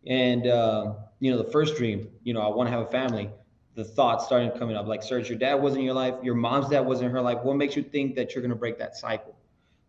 And 0.07 0.47
uh, 0.47 0.95
you 1.21 1.31
know, 1.31 1.39
the 1.39 1.51
first 1.51 1.77
dream, 1.77 2.09
you 2.25 2.35
know, 2.35 2.41
I 2.41 2.49
want 2.49 2.67
to 2.69 2.71
have 2.71 2.87
a 2.87 2.91
family. 2.91 3.31
The 3.77 3.85
thoughts 3.85 4.27
started 4.27 4.59
coming 4.59 4.77
up, 4.77 4.87
like, 4.87 5.03
Serge, 5.03 5.29
your 5.31 5.39
dad 5.39 5.55
wasn't 5.55 5.81
in 5.81 5.85
your 5.87 5.95
life, 5.95 6.15
your 6.23 6.35
mom's 6.35 6.69
dad 6.69 6.81
wasn't 6.81 7.07
in 7.07 7.13
her 7.13 7.21
life. 7.21 7.39
What 7.43 7.57
makes 7.57 7.77
you 7.77 7.83
think 7.83 8.17
that 8.17 8.35
you're 8.35 8.43
going 8.43 8.51
to 8.51 8.57
break 8.57 8.79
that 8.79 8.97
cycle? 8.97 9.37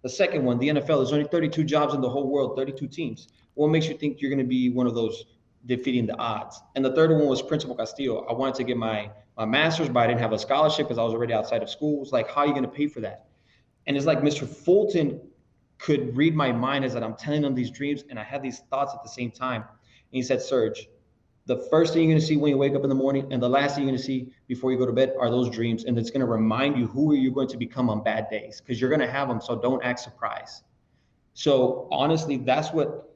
The 0.04 0.10
second 0.10 0.44
one, 0.44 0.60
the 0.60 0.70
NFL, 0.70 0.88
there's 0.88 1.14
only 1.14 1.26
32 1.26 1.64
jobs 1.64 1.94
in 1.94 2.02
the 2.02 2.10
whole 2.10 2.28
world, 2.28 2.56
32 2.56 2.88
teams. 2.88 3.28
What 3.56 3.70
makes 3.70 3.88
you 3.88 3.96
think 3.96 4.22
you're 4.22 4.30
going 4.30 4.40
to 4.40 4.46
be 4.48 4.70
one 4.70 4.88
of 4.88 4.96
those 4.96 5.26
defeating 5.66 6.06
the 6.06 6.16
odds? 6.18 6.62
And 6.76 6.86
the 6.86 6.94
third 6.94 7.12
one 7.12 7.26
was 7.28 7.42
Principal 7.42 7.76
Castillo. 7.76 8.26
I 8.30 8.34
wanted 8.34 8.56
to 8.56 8.64
get 8.64 8.78
my 8.78 9.12
my 9.38 9.46
master's, 9.46 9.90
but 9.90 10.02
I 10.02 10.08
didn't 10.08 10.20
have 10.20 10.34
a 10.34 10.40
scholarship 10.40 10.88
because 10.88 10.98
I 10.98 11.04
was 11.04 11.14
already 11.14 11.34
outside 11.34 11.64
of 11.64 11.70
school. 11.70 12.08
Like, 12.12 12.30
how 12.30 12.42
are 12.42 12.48
you 12.48 12.52
going 12.52 12.64
to 12.64 12.70
pay 12.70 12.88
for 12.88 13.00
that? 13.02 13.28
And 13.88 13.98
it's 13.98 14.06
like 14.06 14.22
Mr. 14.22 14.48
Fulton 14.48 15.20
could 15.82 16.16
read 16.16 16.36
my 16.36 16.52
mind 16.52 16.86
as 16.86 16.94
that 16.94 17.04
I'm 17.04 17.16
telling 17.16 17.42
them 17.42 17.56
these 17.56 17.72
dreams 17.72 18.04
and 18.10 18.20
I 18.20 18.24
had 18.24 18.44
these 18.44 18.60
thoughts 18.70 18.94
at 18.94 19.02
the 19.02 19.10
same 19.10 19.32
time. 19.32 19.62
And 19.64 20.12
he 20.12 20.22
said, 20.22 20.42
Serge, 20.42 20.88
the 21.48 21.58
first 21.72 21.94
thing 21.94 22.04
you're 22.04 22.12
going 22.12 22.22
to 22.22 22.26
see 22.26 22.38
when 22.38 22.52
you 22.52 22.58
wake 22.58 22.76
up 22.76 22.84
in 22.84 22.90
the 22.90 22.96
morning 22.96 23.34
and 23.34 23.42
the 23.42 23.50
last 23.50 23.76
thing 23.76 23.84
you're 23.84 23.92
going 23.92 24.00
to 24.00 24.06
see 24.06 24.32
before 24.48 24.72
you 24.72 24.78
go 24.78 24.86
to 24.86 24.94
bed 24.94 25.16
are 25.20 25.32
those 25.32 25.50
dreams. 25.50 25.86
And 25.86 25.98
it's 25.98 26.12
going 26.12 26.22
to 26.22 26.28
remind 26.28 26.78
you 26.78 26.86
who 26.86 27.12
are 27.12 27.16
you 27.16 27.32
going 27.32 27.48
to 27.48 27.58
become 27.58 27.90
on 27.90 28.04
bad 28.04 28.30
days 28.30 28.62
because 28.62 28.80
you're 28.80 28.92
going 28.92 29.02
to 29.02 29.12
have 29.12 29.28
them. 29.28 29.42
So 29.42 29.60
don't 29.60 29.84
act 29.84 30.00
surprised. 30.00 30.64
So 31.34 31.88
honestly, 31.92 32.38
that's 32.38 32.72
what, 32.72 33.16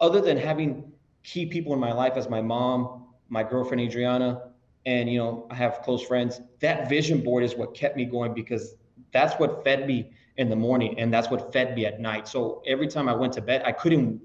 other 0.00 0.20
than 0.20 0.36
having 0.36 0.92
key 1.24 1.46
people 1.46 1.72
in 1.72 1.80
my 1.80 1.92
life 1.92 2.12
as 2.14 2.28
my 2.28 2.40
mom, 2.40 3.06
my 3.28 3.42
girlfriend, 3.42 3.80
Adriana, 3.80 4.50
and, 4.86 5.10
you 5.10 5.18
know, 5.18 5.48
I 5.50 5.56
have 5.56 5.80
close 5.82 6.02
friends, 6.02 6.40
that 6.60 6.88
vision 6.88 7.22
board 7.22 7.42
is 7.42 7.56
what 7.56 7.74
kept 7.74 7.96
me 7.96 8.04
going 8.04 8.34
because 8.34 8.76
that's 9.14 9.34
what 9.36 9.64
fed 9.64 9.86
me 9.86 10.10
in 10.36 10.50
the 10.50 10.56
morning 10.56 10.98
and 10.98 11.14
that's 11.14 11.30
what 11.30 11.52
fed 11.52 11.74
me 11.74 11.86
at 11.86 12.00
night. 12.00 12.28
So 12.28 12.62
every 12.66 12.88
time 12.88 13.08
I 13.08 13.14
went 13.14 13.32
to 13.34 13.40
bed, 13.40 13.62
I 13.64 13.72
couldn't, 13.72 14.20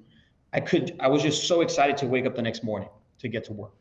I 0.52 0.60
could, 0.60 0.96
I 1.00 1.08
was 1.08 1.22
just 1.22 1.48
so 1.48 1.62
excited 1.62 1.96
to 1.98 2.08
wake 2.08 2.26
up 2.26 2.36
the 2.36 2.42
next 2.42 2.64
morning 2.64 2.90
to 3.20 3.28
get 3.30 3.46
to 3.46 3.54
work, 3.54 3.74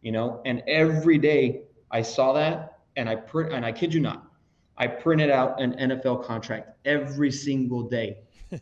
you 0.00 0.12
know? 0.12 0.40
And 0.46 0.62
every 0.68 1.18
day 1.18 1.62
I 1.90 2.00
saw 2.00 2.32
that 2.34 2.78
and 2.96 3.08
I 3.08 3.16
print, 3.16 3.52
and 3.52 3.66
I 3.66 3.72
kid 3.72 3.92
you 3.92 4.00
not, 4.00 4.30
I 4.78 4.86
printed 4.86 5.30
out 5.30 5.60
an 5.60 5.74
NFL 5.74 6.24
contract 6.24 6.70
every 6.84 7.32
single 7.32 7.82
day. 7.82 8.18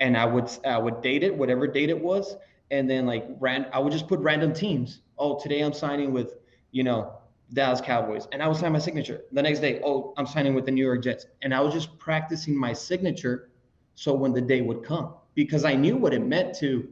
and 0.00 0.16
I 0.16 0.24
would, 0.26 0.50
I 0.66 0.78
would 0.78 1.00
date 1.02 1.22
it, 1.22 1.34
whatever 1.34 1.66
date 1.68 1.88
it 1.88 1.98
was. 1.98 2.36
And 2.72 2.90
then 2.90 3.06
like 3.06 3.26
ran, 3.38 3.66
I 3.72 3.78
would 3.78 3.92
just 3.92 4.08
put 4.08 4.18
random 4.20 4.52
teams. 4.52 5.02
Oh, 5.18 5.38
today 5.38 5.60
I'm 5.60 5.72
signing 5.72 6.12
with, 6.12 6.34
you 6.72 6.82
know, 6.82 7.21
Dallas 7.52 7.80
Cowboys. 7.80 8.26
And 8.32 8.42
I 8.42 8.48
would 8.48 8.56
sign 8.56 8.72
my 8.72 8.78
signature. 8.78 9.22
The 9.32 9.42
next 9.42 9.60
day, 9.60 9.80
oh, 9.84 10.14
I'm 10.16 10.26
signing 10.26 10.54
with 10.54 10.64
the 10.64 10.70
New 10.70 10.84
York 10.84 11.02
Jets. 11.02 11.26
And 11.42 11.54
I 11.54 11.60
was 11.60 11.74
just 11.74 11.98
practicing 11.98 12.56
my 12.56 12.72
signature 12.72 13.50
so 13.94 14.14
when 14.14 14.32
the 14.32 14.40
day 14.40 14.62
would 14.62 14.82
come 14.82 15.14
because 15.34 15.64
I 15.64 15.74
knew 15.74 15.96
what 15.96 16.14
it 16.14 16.22
meant 16.22 16.56
to 16.58 16.88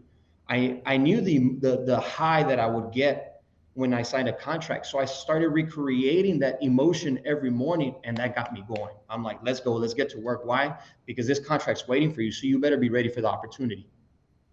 I, 0.49 0.83
I 0.85 0.97
knew 0.97 1.21
the, 1.21 1.57
the 1.61 1.85
the 1.85 2.01
high 2.01 2.43
that 2.43 2.59
I 2.59 2.67
would 2.67 2.93
get 2.93 3.31
when 3.75 3.95
I 3.95 4.03
signed 4.03 4.29
a 4.29 4.33
contract. 4.33 4.87
So 4.87 4.99
I 4.99 5.05
started 5.05 5.51
recreating 5.51 6.41
that 6.41 6.61
emotion 6.61 7.21
every 7.25 7.51
morning 7.51 7.95
and 8.03 8.17
that 8.17 8.35
got 8.35 8.53
me 8.53 8.65
going. 8.67 8.95
I'm 9.09 9.23
like, 9.23 9.39
let's 9.43 9.61
go, 9.61 9.73
let's 9.75 9.95
get 9.95 10.11
to 10.11 10.19
work. 10.19 10.45
Why? 10.45 10.77
Because 11.07 11.27
this 11.27 11.39
contract's 11.39 11.87
waiting 11.87 12.13
for 12.13 12.21
you. 12.21 12.33
So 12.33 12.47
you 12.47 12.59
better 12.59 12.77
be 12.77 12.91
ready 12.91 13.09
for 13.09 13.21
the 13.21 13.29
opportunity. 13.29 13.89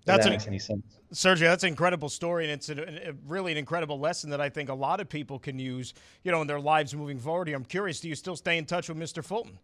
That's 0.08 0.24
that 0.24 0.28
an, 0.28 0.34
makes 0.34 0.48
any 0.48 0.60
sense. 0.60 0.84
Sergio, 1.13 1.41
that's 1.41 1.63
an 1.63 1.70
incredible 1.70 2.08
story, 2.08 2.46
and 2.46 2.54
it's 2.54 2.70
a, 2.70 3.10
a, 3.10 3.13
really 3.28 3.52
an 3.52 3.58
incredible 3.58 4.00
lesson 4.00 4.30
that 4.30 4.39
I 4.39 4.50
think 4.50 4.70
a 4.70 4.74
lot 4.74 5.02
of 5.02 5.10
people 5.10 5.38
can 5.38 5.60
use, 5.60 5.93
you 6.24 6.32
know, 6.32 6.41
in 6.41 6.48
their 6.48 6.62
lives 6.62 6.96
moving 6.96 7.20
forward. 7.20 7.50
I'm 7.50 7.65
curious, 7.65 8.00
do 8.00 8.08
you 8.08 8.15
still 8.15 8.38
stay 8.38 8.58
in 8.58 8.65
touch 8.65 8.88
with 8.88 8.98
Mr. 8.98 9.24
Fulton? 9.24 9.60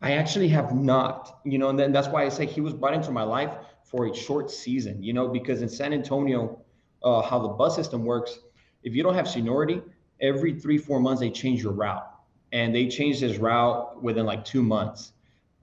I 0.00 0.12
actually 0.12 0.48
have 0.48 0.74
not, 0.74 1.40
you 1.44 1.58
know, 1.58 1.68
and 1.68 1.78
then 1.78 1.92
that's 1.92 2.08
why 2.08 2.24
I 2.24 2.30
say 2.30 2.46
he 2.46 2.62
was 2.62 2.72
brought 2.72 2.94
into 2.94 3.10
my 3.10 3.22
life 3.22 3.52
for 3.84 4.06
a 4.06 4.14
short 4.14 4.50
season, 4.50 5.02
you 5.02 5.12
know, 5.12 5.28
because 5.28 5.60
in 5.60 5.68
San 5.68 5.92
Antonio, 5.92 6.62
uh, 7.02 7.20
how 7.20 7.38
the 7.38 7.48
bus 7.48 7.76
system 7.76 8.04
works, 8.04 8.38
if 8.82 8.94
you 8.94 9.02
don't 9.02 9.14
have 9.14 9.28
seniority, 9.28 9.82
every 10.22 10.58
three, 10.58 10.78
four 10.78 11.00
months 11.00 11.20
they 11.20 11.30
change 11.30 11.62
your 11.62 11.72
route. 11.72 12.08
And 12.52 12.74
they 12.74 12.88
changed 12.88 13.20
his 13.20 13.36
route 13.36 14.02
within 14.02 14.24
like 14.24 14.44
two 14.44 14.62
months. 14.62 15.12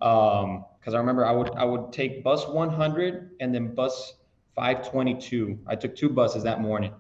Um, 0.02 0.66
because 0.86 0.94
I 0.94 1.00
remember 1.00 1.26
I 1.26 1.32
would 1.32 1.50
I 1.56 1.66
would 1.66 1.92
take 1.92 2.24
bus 2.24 2.48
100 2.48 3.32
and 3.40 3.56
then 3.56 3.74
bus 3.74 4.14
522. 4.56 5.58
I 5.66 5.76
took 5.76 5.96
two 5.96 6.10
buses 6.10 6.44
that 6.44 6.62
morning, 6.62 6.94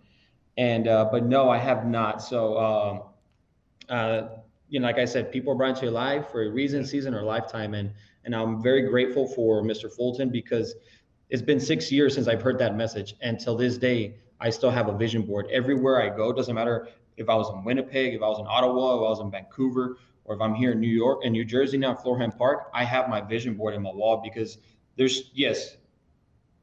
and 0.58 0.88
uh, 0.88 1.08
but 1.12 1.24
no, 1.24 1.52
I 1.52 1.60
have 1.60 1.86
not. 1.86 2.20
So 2.24 2.58
um, 2.58 3.04
uh, 3.88 4.28
you 4.70 4.80
know, 4.80 4.88
like 4.88 4.98
I 4.98 5.06
said, 5.06 5.32
people 5.32 5.54
are 5.54 5.56
brought 5.56 5.70
into 5.70 5.84
your 5.84 5.92
life 5.92 6.30
for 6.32 6.42
a 6.42 6.50
reason, 6.50 6.84
season, 6.84 7.14
or 7.14 7.22
lifetime, 7.22 7.76
and 7.76 7.92
and 8.24 8.36
I'm 8.36 8.60
very 8.60 8.90
grateful 8.90 9.28
for 9.28 9.62
Mr. 9.62 9.92
Fulton 9.92 10.30
because 10.30 10.74
it's 11.30 11.44
been 11.44 11.60
six 11.60 11.92
years 11.92 12.16
since 12.16 12.28
I've 12.28 12.42
heard 12.42 12.58
that 12.58 12.76
message. 12.76 13.14
And 13.22 13.40
till 13.40 13.56
this 13.56 13.78
day, 13.78 14.16
I 14.40 14.50
still 14.50 14.72
have 14.72 14.88
a 14.88 14.98
vision 14.98 15.22
board. 15.22 15.46
Everywhere 15.52 16.02
I 16.02 16.10
go, 16.10 16.34
doesn't 16.34 16.56
matter 16.56 16.88
if 17.18 17.30
I 17.30 17.36
was 17.36 17.52
in 17.54 17.64
Winnipeg, 17.64 18.16
if 18.16 18.24
I 18.24 18.28
was 18.28 18.40
in 18.40 18.48
Ottawa, 18.48 18.96
if 18.96 19.06
I 19.06 19.10
was 19.10 19.20
in 19.20 19.30
Vancouver, 19.30 19.98
or 20.26 20.36
if 20.36 20.42
I'm 20.42 20.54
here 20.54 20.72
in 20.72 20.80
New 20.80 20.88
York 20.88 21.22
and 21.24 21.32
New 21.32 21.46
Jersey 21.46 21.78
now, 21.78 21.94
Florham 21.94 22.36
Park, 22.36 22.70
I 22.74 22.84
have 22.84 23.10
my 23.10 23.22
vision 23.22 23.54
board 23.54 23.74
in 23.74 23.82
my 23.82 23.92
wall 23.92 24.22
because 24.24 24.58
there's, 24.98 25.32
yes, 25.34 25.78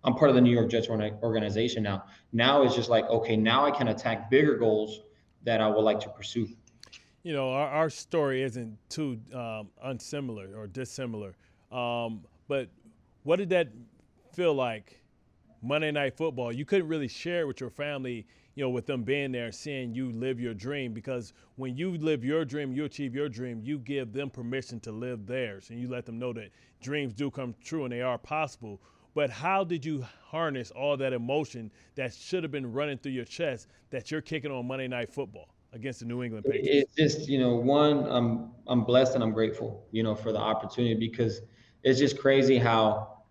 I'm 0.05 0.14
part 0.14 0.31
of 0.31 0.35
the 0.35 0.40
New 0.40 0.51
York 0.51 0.68
Jets 0.70 0.88
organization 0.88 1.83
now. 1.83 2.05
Now 2.33 2.62
it's 2.62 2.75
just 2.75 2.90
like, 2.90 3.09
okay, 3.09 3.37
now 3.37 3.64
I 3.64 3.70
can 3.70 3.88
attack 3.88 4.31
bigger 4.31 4.57
goals 4.57 5.01
that 5.44 5.61
I 5.61 5.68
would 5.68 5.83
like 5.83 6.01
to 6.01 6.09
pursue. 6.09 6.48
You 7.22 7.33
know, 7.35 7.51
our, 7.53 7.68
our 7.68 7.90
story 7.90 8.42
isn't 8.42 8.77
too 8.88 9.20
um, 9.33 9.68
unsimilar 9.83 10.57
or 10.57 10.66
dissimilar. 10.66 11.37
Um, 11.70 12.22
but 12.48 12.68
what 13.22 13.37
did 13.37 13.51
that 13.51 13.68
feel 14.33 14.55
like 14.55 15.01
Monday 15.62 15.92
Night 15.92 16.16
Football, 16.16 16.53
you 16.53 16.64
couldn't 16.64 16.88
really 16.88 17.07
share 17.07 17.46
with 17.46 17.61
your 17.61 17.70
family, 17.70 18.27
you 18.54 18.62
know, 18.62 18.70
with 18.70 18.86
them 18.86 19.02
being 19.02 19.32
there 19.32 19.46
and 19.46 19.54
seeing 19.54 19.94
you 19.94 20.10
live 20.12 20.38
your 20.38 20.54
dream 20.54 20.92
because 20.92 21.32
when 21.56 21.76
you 21.76 21.96
live 21.96 22.24
your 22.24 22.44
dream, 22.44 22.72
you 22.72 22.84
achieve 22.84 23.14
your 23.14 23.28
dream, 23.28 23.60
you 23.62 23.78
give 23.78 24.12
them 24.12 24.30
permission 24.30 24.78
to 24.80 24.92
live 24.92 25.26
theirs 25.26 25.70
and 25.70 25.80
you 25.80 25.88
let 25.88 26.04
them 26.04 26.18
know 26.18 26.32
that 26.32 26.50
dreams 26.80 27.14
do 27.14 27.30
come 27.30 27.54
true 27.64 27.84
and 27.84 27.92
they 27.92 28.02
are 28.02 28.18
possible. 28.18 28.80
But 29.14 29.30
how 29.30 29.64
did 29.64 29.84
you 29.84 30.04
harness 30.24 30.70
all 30.70 30.96
that 30.96 31.12
emotion 31.12 31.70
that 31.94 32.14
should 32.14 32.42
have 32.42 32.52
been 32.52 32.72
running 32.72 32.98
through 32.98 33.12
your 33.12 33.24
chest 33.24 33.68
that 33.90 34.10
you're 34.10 34.22
kicking 34.22 34.50
on 34.50 34.66
Monday 34.66 34.88
Night 34.88 35.12
Football? 35.12 35.48
against 35.74 36.00
the 36.00 36.04
New 36.04 36.22
England 36.22 36.44
Patriots? 36.44 36.92
It's 36.96 37.16
just, 37.16 37.30
you 37.30 37.38
know, 37.38 37.54
one, 37.54 38.06
I'm 38.06 38.50
I'm 38.66 38.84
blessed 38.84 39.14
and 39.14 39.24
I'm 39.24 39.32
grateful, 39.32 39.86
you 39.90 40.02
know, 40.02 40.14
for 40.14 40.30
the 40.30 40.38
opportunity 40.38 40.94
because 40.94 41.40
it's 41.82 41.98
just 41.98 42.18
crazy 42.18 42.58
how 42.58 43.22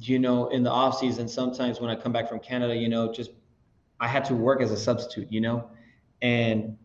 you 0.00 0.18
know, 0.18 0.48
in 0.48 0.62
the 0.62 0.70
off 0.70 0.98
season, 0.98 1.28
sometimes 1.28 1.80
when 1.80 1.88
I 1.88 1.94
come 1.94 2.12
back 2.12 2.28
from 2.28 2.40
Canada, 2.40 2.74
you 2.74 2.88
know, 2.88 3.12
just 3.12 3.30
I 4.00 4.08
had 4.08 4.24
to 4.26 4.34
work 4.34 4.60
as 4.60 4.70
a 4.70 4.76
substitute, 4.76 5.30
you 5.30 5.40
know, 5.40 5.68
and 6.22 6.76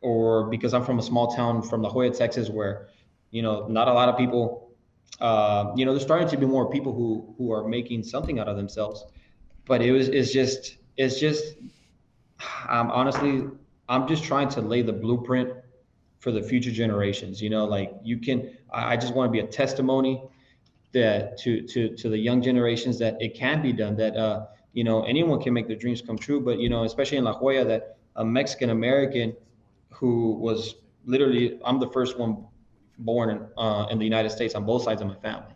or 0.00 0.48
because 0.48 0.74
I'm 0.74 0.84
from 0.84 0.98
a 0.98 1.02
small 1.02 1.34
town 1.34 1.62
from 1.62 1.82
La 1.82 1.92
Joya, 1.92 2.10
Texas, 2.10 2.48
where 2.48 2.88
you 3.30 3.42
know 3.42 3.66
not 3.68 3.88
a 3.88 3.92
lot 3.92 4.08
of 4.08 4.16
people, 4.16 4.70
uh, 5.20 5.72
you 5.76 5.84
know, 5.84 5.92
there's 5.92 6.04
starting 6.04 6.28
to 6.28 6.36
be 6.36 6.46
more 6.46 6.70
people 6.70 6.92
who 6.92 7.34
who 7.36 7.52
are 7.52 7.66
making 7.68 8.02
something 8.02 8.38
out 8.38 8.48
of 8.48 8.56
themselves, 8.56 9.04
but 9.66 9.82
it 9.82 9.92
was 9.92 10.08
it's 10.08 10.32
just 10.32 10.76
it's 10.96 11.20
just 11.20 11.56
um, 12.68 12.90
honestly 12.90 13.44
I'm 13.88 14.06
just 14.06 14.24
trying 14.24 14.48
to 14.50 14.60
lay 14.60 14.82
the 14.82 14.92
blueprint 14.92 15.50
for 16.18 16.30
the 16.30 16.42
future 16.42 16.70
generations. 16.70 17.40
You 17.40 17.50
know, 17.50 17.64
like 17.64 17.92
you 18.02 18.18
can 18.18 18.56
I 18.72 18.96
just 18.96 19.14
want 19.14 19.28
to 19.28 19.32
be 19.32 19.40
a 19.40 19.46
testimony 19.46 20.22
that 20.92 21.38
to 21.38 21.62
to 21.62 21.94
to 21.96 22.08
the 22.08 22.18
young 22.18 22.42
generations 22.42 22.98
that 22.98 23.20
it 23.20 23.34
can 23.34 23.62
be 23.62 23.72
done 23.72 23.96
that 23.96 24.16
uh 24.16 24.46
you 24.72 24.84
know 24.84 25.02
anyone 25.04 25.40
can 25.40 25.52
make 25.52 25.66
their 25.66 25.76
dreams 25.76 26.02
come 26.02 26.18
true 26.18 26.40
but 26.40 26.58
you 26.58 26.68
know 26.68 26.84
especially 26.84 27.18
in 27.18 27.24
la 27.24 27.38
joya 27.38 27.64
that 27.64 27.96
a 28.16 28.24
mexican 28.24 28.70
american 28.70 29.34
who 29.90 30.32
was 30.34 30.76
literally 31.04 31.58
i'm 31.64 31.78
the 31.78 31.90
first 31.90 32.18
one 32.18 32.44
born 32.98 33.30
in, 33.30 33.46
uh, 33.56 33.86
in 33.90 33.98
the 33.98 34.04
united 34.04 34.30
states 34.30 34.54
on 34.54 34.64
both 34.64 34.82
sides 34.82 35.00
of 35.00 35.08
my 35.08 35.14
family 35.16 35.54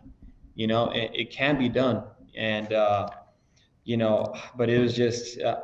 you 0.55 0.67
know 0.67 0.89
it, 0.91 1.11
it 1.13 1.31
can 1.31 1.57
be 1.57 1.69
done 1.69 2.03
and 2.35 2.73
uh 2.73 3.07
you 3.83 3.97
know 3.97 4.33
but 4.55 4.69
it 4.69 4.79
was 4.79 4.95
just 4.95 5.39
uh, 5.41 5.59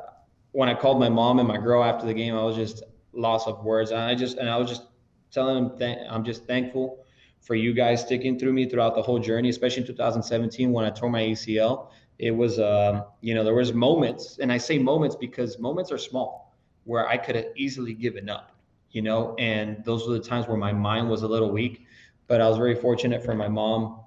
when 0.51 0.69
i 0.69 0.73
called 0.73 0.99
my 0.99 1.09
mom 1.09 1.39
and 1.39 1.47
my 1.47 1.57
girl 1.57 1.83
after 1.83 2.05
the 2.05 2.13
game 2.13 2.35
i 2.35 2.43
was 2.43 2.55
just 2.55 2.83
lost 3.13 3.47
of 3.47 3.63
words 3.63 3.91
and 3.91 3.99
i 3.99 4.13
just 4.13 4.37
and 4.37 4.49
i 4.49 4.57
was 4.57 4.69
just 4.69 4.83
telling 5.31 5.55
them 5.55 5.77
th- 5.77 5.99
i'm 6.09 6.23
just 6.23 6.45
thankful 6.45 7.05
for 7.41 7.55
you 7.55 7.73
guys 7.73 8.01
sticking 8.01 8.37
through 8.37 8.53
me 8.53 8.67
throughout 8.67 8.95
the 8.95 9.01
whole 9.01 9.19
journey, 9.19 9.49
especially 9.49 9.81
in 9.81 9.87
2017 9.87 10.71
when 10.71 10.85
I 10.85 10.89
tore 10.89 11.09
my 11.09 11.21
ACL. 11.21 11.89
It 12.19 12.31
was, 12.31 12.59
um, 12.59 13.05
you 13.21 13.33
know, 13.33 13.45
there 13.45 13.55
was 13.55 13.73
moments, 13.73 14.39
and 14.39 14.51
I 14.51 14.57
say 14.57 14.77
moments 14.77 15.15
because 15.15 15.57
moments 15.57 15.89
are 15.91 15.97
small, 15.97 16.53
where 16.83 17.07
I 17.07 17.17
could 17.17 17.35
have 17.35 17.45
easily 17.55 17.93
given 17.93 18.29
up, 18.29 18.51
you 18.91 19.01
know, 19.01 19.35
and 19.39 19.83
those 19.85 20.05
were 20.05 20.13
the 20.13 20.19
times 20.19 20.47
where 20.47 20.57
my 20.57 20.73
mind 20.73 21.09
was 21.09 21.23
a 21.23 21.27
little 21.27 21.49
weak. 21.49 21.85
But 22.27 22.41
I 22.41 22.49
was 22.49 22.57
very 22.57 22.75
fortunate 22.75 23.23
for 23.23 23.33
my 23.33 23.47
mom 23.47 24.01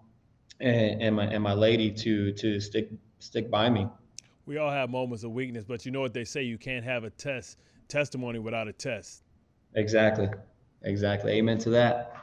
and, 0.60 1.02
and 1.02 1.16
my 1.16 1.24
and 1.24 1.42
my 1.42 1.54
lady 1.54 1.90
to 1.90 2.32
to 2.32 2.60
stick 2.60 2.90
stick 3.18 3.50
by 3.50 3.70
me. 3.70 3.88
We 4.44 4.58
all 4.58 4.70
have 4.70 4.90
moments 4.90 5.24
of 5.24 5.32
weakness, 5.32 5.64
but 5.64 5.84
you 5.86 5.90
know 5.90 6.00
what 6.00 6.12
they 6.12 6.24
say: 6.24 6.42
you 6.42 6.58
can't 6.58 6.84
have 6.84 7.04
a 7.04 7.10
test 7.10 7.58
testimony 7.88 8.38
without 8.38 8.68
a 8.68 8.72
test. 8.72 9.24
Exactly, 9.74 10.28
exactly. 10.82 11.32
Amen 11.32 11.58
to 11.58 11.70
that. 11.70 12.21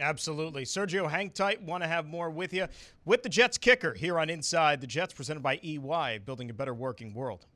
Absolutely. 0.00 0.64
Sergio, 0.64 1.10
hang 1.10 1.30
tight. 1.30 1.60
Want 1.60 1.82
to 1.82 1.88
have 1.88 2.06
more 2.06 2.30
with 2.30 2.52
you 2.52 2.68
with 3.04 3.24
the 3.24 3.28
Jets 3.28 3.58
kicker 3.58 3.94
here 3.94 4.18
on 4.18 4.30
Inside 4.30 4.80
the 4.80 4.86
Jets, 4.86 5.12
presented 5.12 5.42
by 5.42 5.58
EY, 5.64 6.20
building 6.24 6.50
a 6.50 6.54
better 6.54 6.72
working 6.72 7.14
world. 7.14 7.46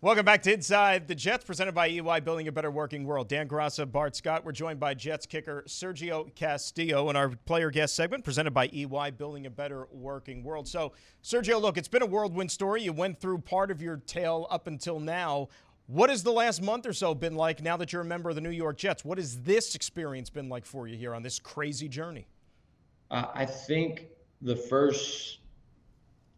Welcome 0.00 0.24
back 0.24 0.42
to 0.42 0.52
Inside 0.52 1.06
the 1.06 1.14
Jets, 1.14 1.44
presented 1.44 1.72
by 1.72 1.88
EY, 1.88 2.20
building 2.20 2.48
a 2.48 2.52
better 2.52 2.70
working 2.70 3.04
world. 3.04 3.28
Dan 3.28 3.48
Graca, 3.48 3.90
Bart 3.90 4.16
Scott. 4.16 4.44
We're 4.44 4.52
joined 4.52 4.80
by 4.80 4.94
Jets 4.94 5.26
kicker 5.26 5.64
Sergio 5.68 6.34
Castillo 6.34 7.08
in 7.08 7.16
our 7.16 7.30
player 7.30 7.70
guest 7.70 7.94
segment, 7.94 8.24
presented 8.24 8.50
by 8.50 8.68
EY, 8.74 9.12
building 9.12 9.46
a 9.46 9.50
better 9.50 9.86
working 9.92 10.42
world. 10.42 10.66
So, 10.66 10.92
Sergio, 11.22 11.58
look, 11.62 11.78
it's 11.78 11.88
been 11.88 12.02
a 12.02 12.06
whirlwind 12.06 12.50
story. 12.50 12.82
You 12.82 12.92
went 12.92 13.20
through 13.20 13.38
part 13.38 13.70
of 13.70 13.80
your 13.80 13.98
tale 13.98 14.48
up 14.50 14.66
until 14.66 14.98
now. 14.98 15.48
What 15.86 16.08
has 16.08 16.22
the 16.22 16.32
last 16.32 16.62
month 16.62 16.86
or 16.86 16.94
so 16.94 17.14
been 17.14 17.34
like 17.34 17.62
now 17.62 17.76
that 17.76 17.92
you're 17.92 18.02
a 18.02 18.06
member 18.06 18.30
of 18.30 18.36
the 18.36 18.40
New 18.40 18.50
York 18.50 18.78
Jets? 18.78 19.04
What 19.04 19.18
has 19.18 19.42
this 19.42 19.74
experience 19.74 20.30
been 20.30 20.48
like 20.48 20.64
for 20.64 20.88
you 20.88 20.96
here 20.96 21.14
on 21.14 21.22
this 21.22 21.38
crazy 21.38 21.88
journey? 21.88 22.26
Uh, 23.10 23.26
I 23.34 23.44
think 23.44 24.06
the 24.40 24.56
first 24.56 25.40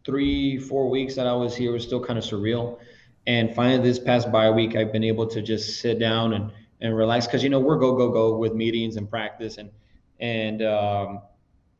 three, 0.05 0.59
four 0.59 0.91
weeks 0.91 1.15
that 1.15 1.29
I 1.29 1.33
was 1.33 1.57
here 1.57 1.71
was 1.71 1.85
still 1.85 2.05
kind 2.05 2.19
of 2.19 2.25
surreal. 2.25 2.81
And 3.29 3.55
finally, 3.55 3.89
this 3.89 4.01
past 4.01 4.33
bye 4.33 4.51
week, 4.51 4.75
I've 4.75 4.93
been 4.93 5.05
able 5.05 5.29
to 5.29 5.41
just 5.41 5.81
sit 5.81 6.01
down 6.01 6.33
and, 6.33 6.51
and 6.81 6.97
relax 6.97 7.27
because, 7.27 7.45
you 7.45 7.49
know, 7.49 7.61
we're 7.61 7.79
go, 7.79 7.95
go, 7.97 8.11
go 8.11 8.37
with 8.37 8.53
meetings 8.53 8.97
and 8.97 9.09
practice. 9.09 9.59
And, 9.59 9.71
and 10.19 10.63
um, 10.63 11.21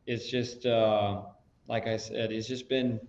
it's 0.05 0.29
just, 0.29 0.65
uh, 0.65 1.21
like 1.67 1.85
I 1.85 1.97
said, 1.97 2.31
it's 2.31 2.47
just 2.47 2.69
been, 2.69 3.01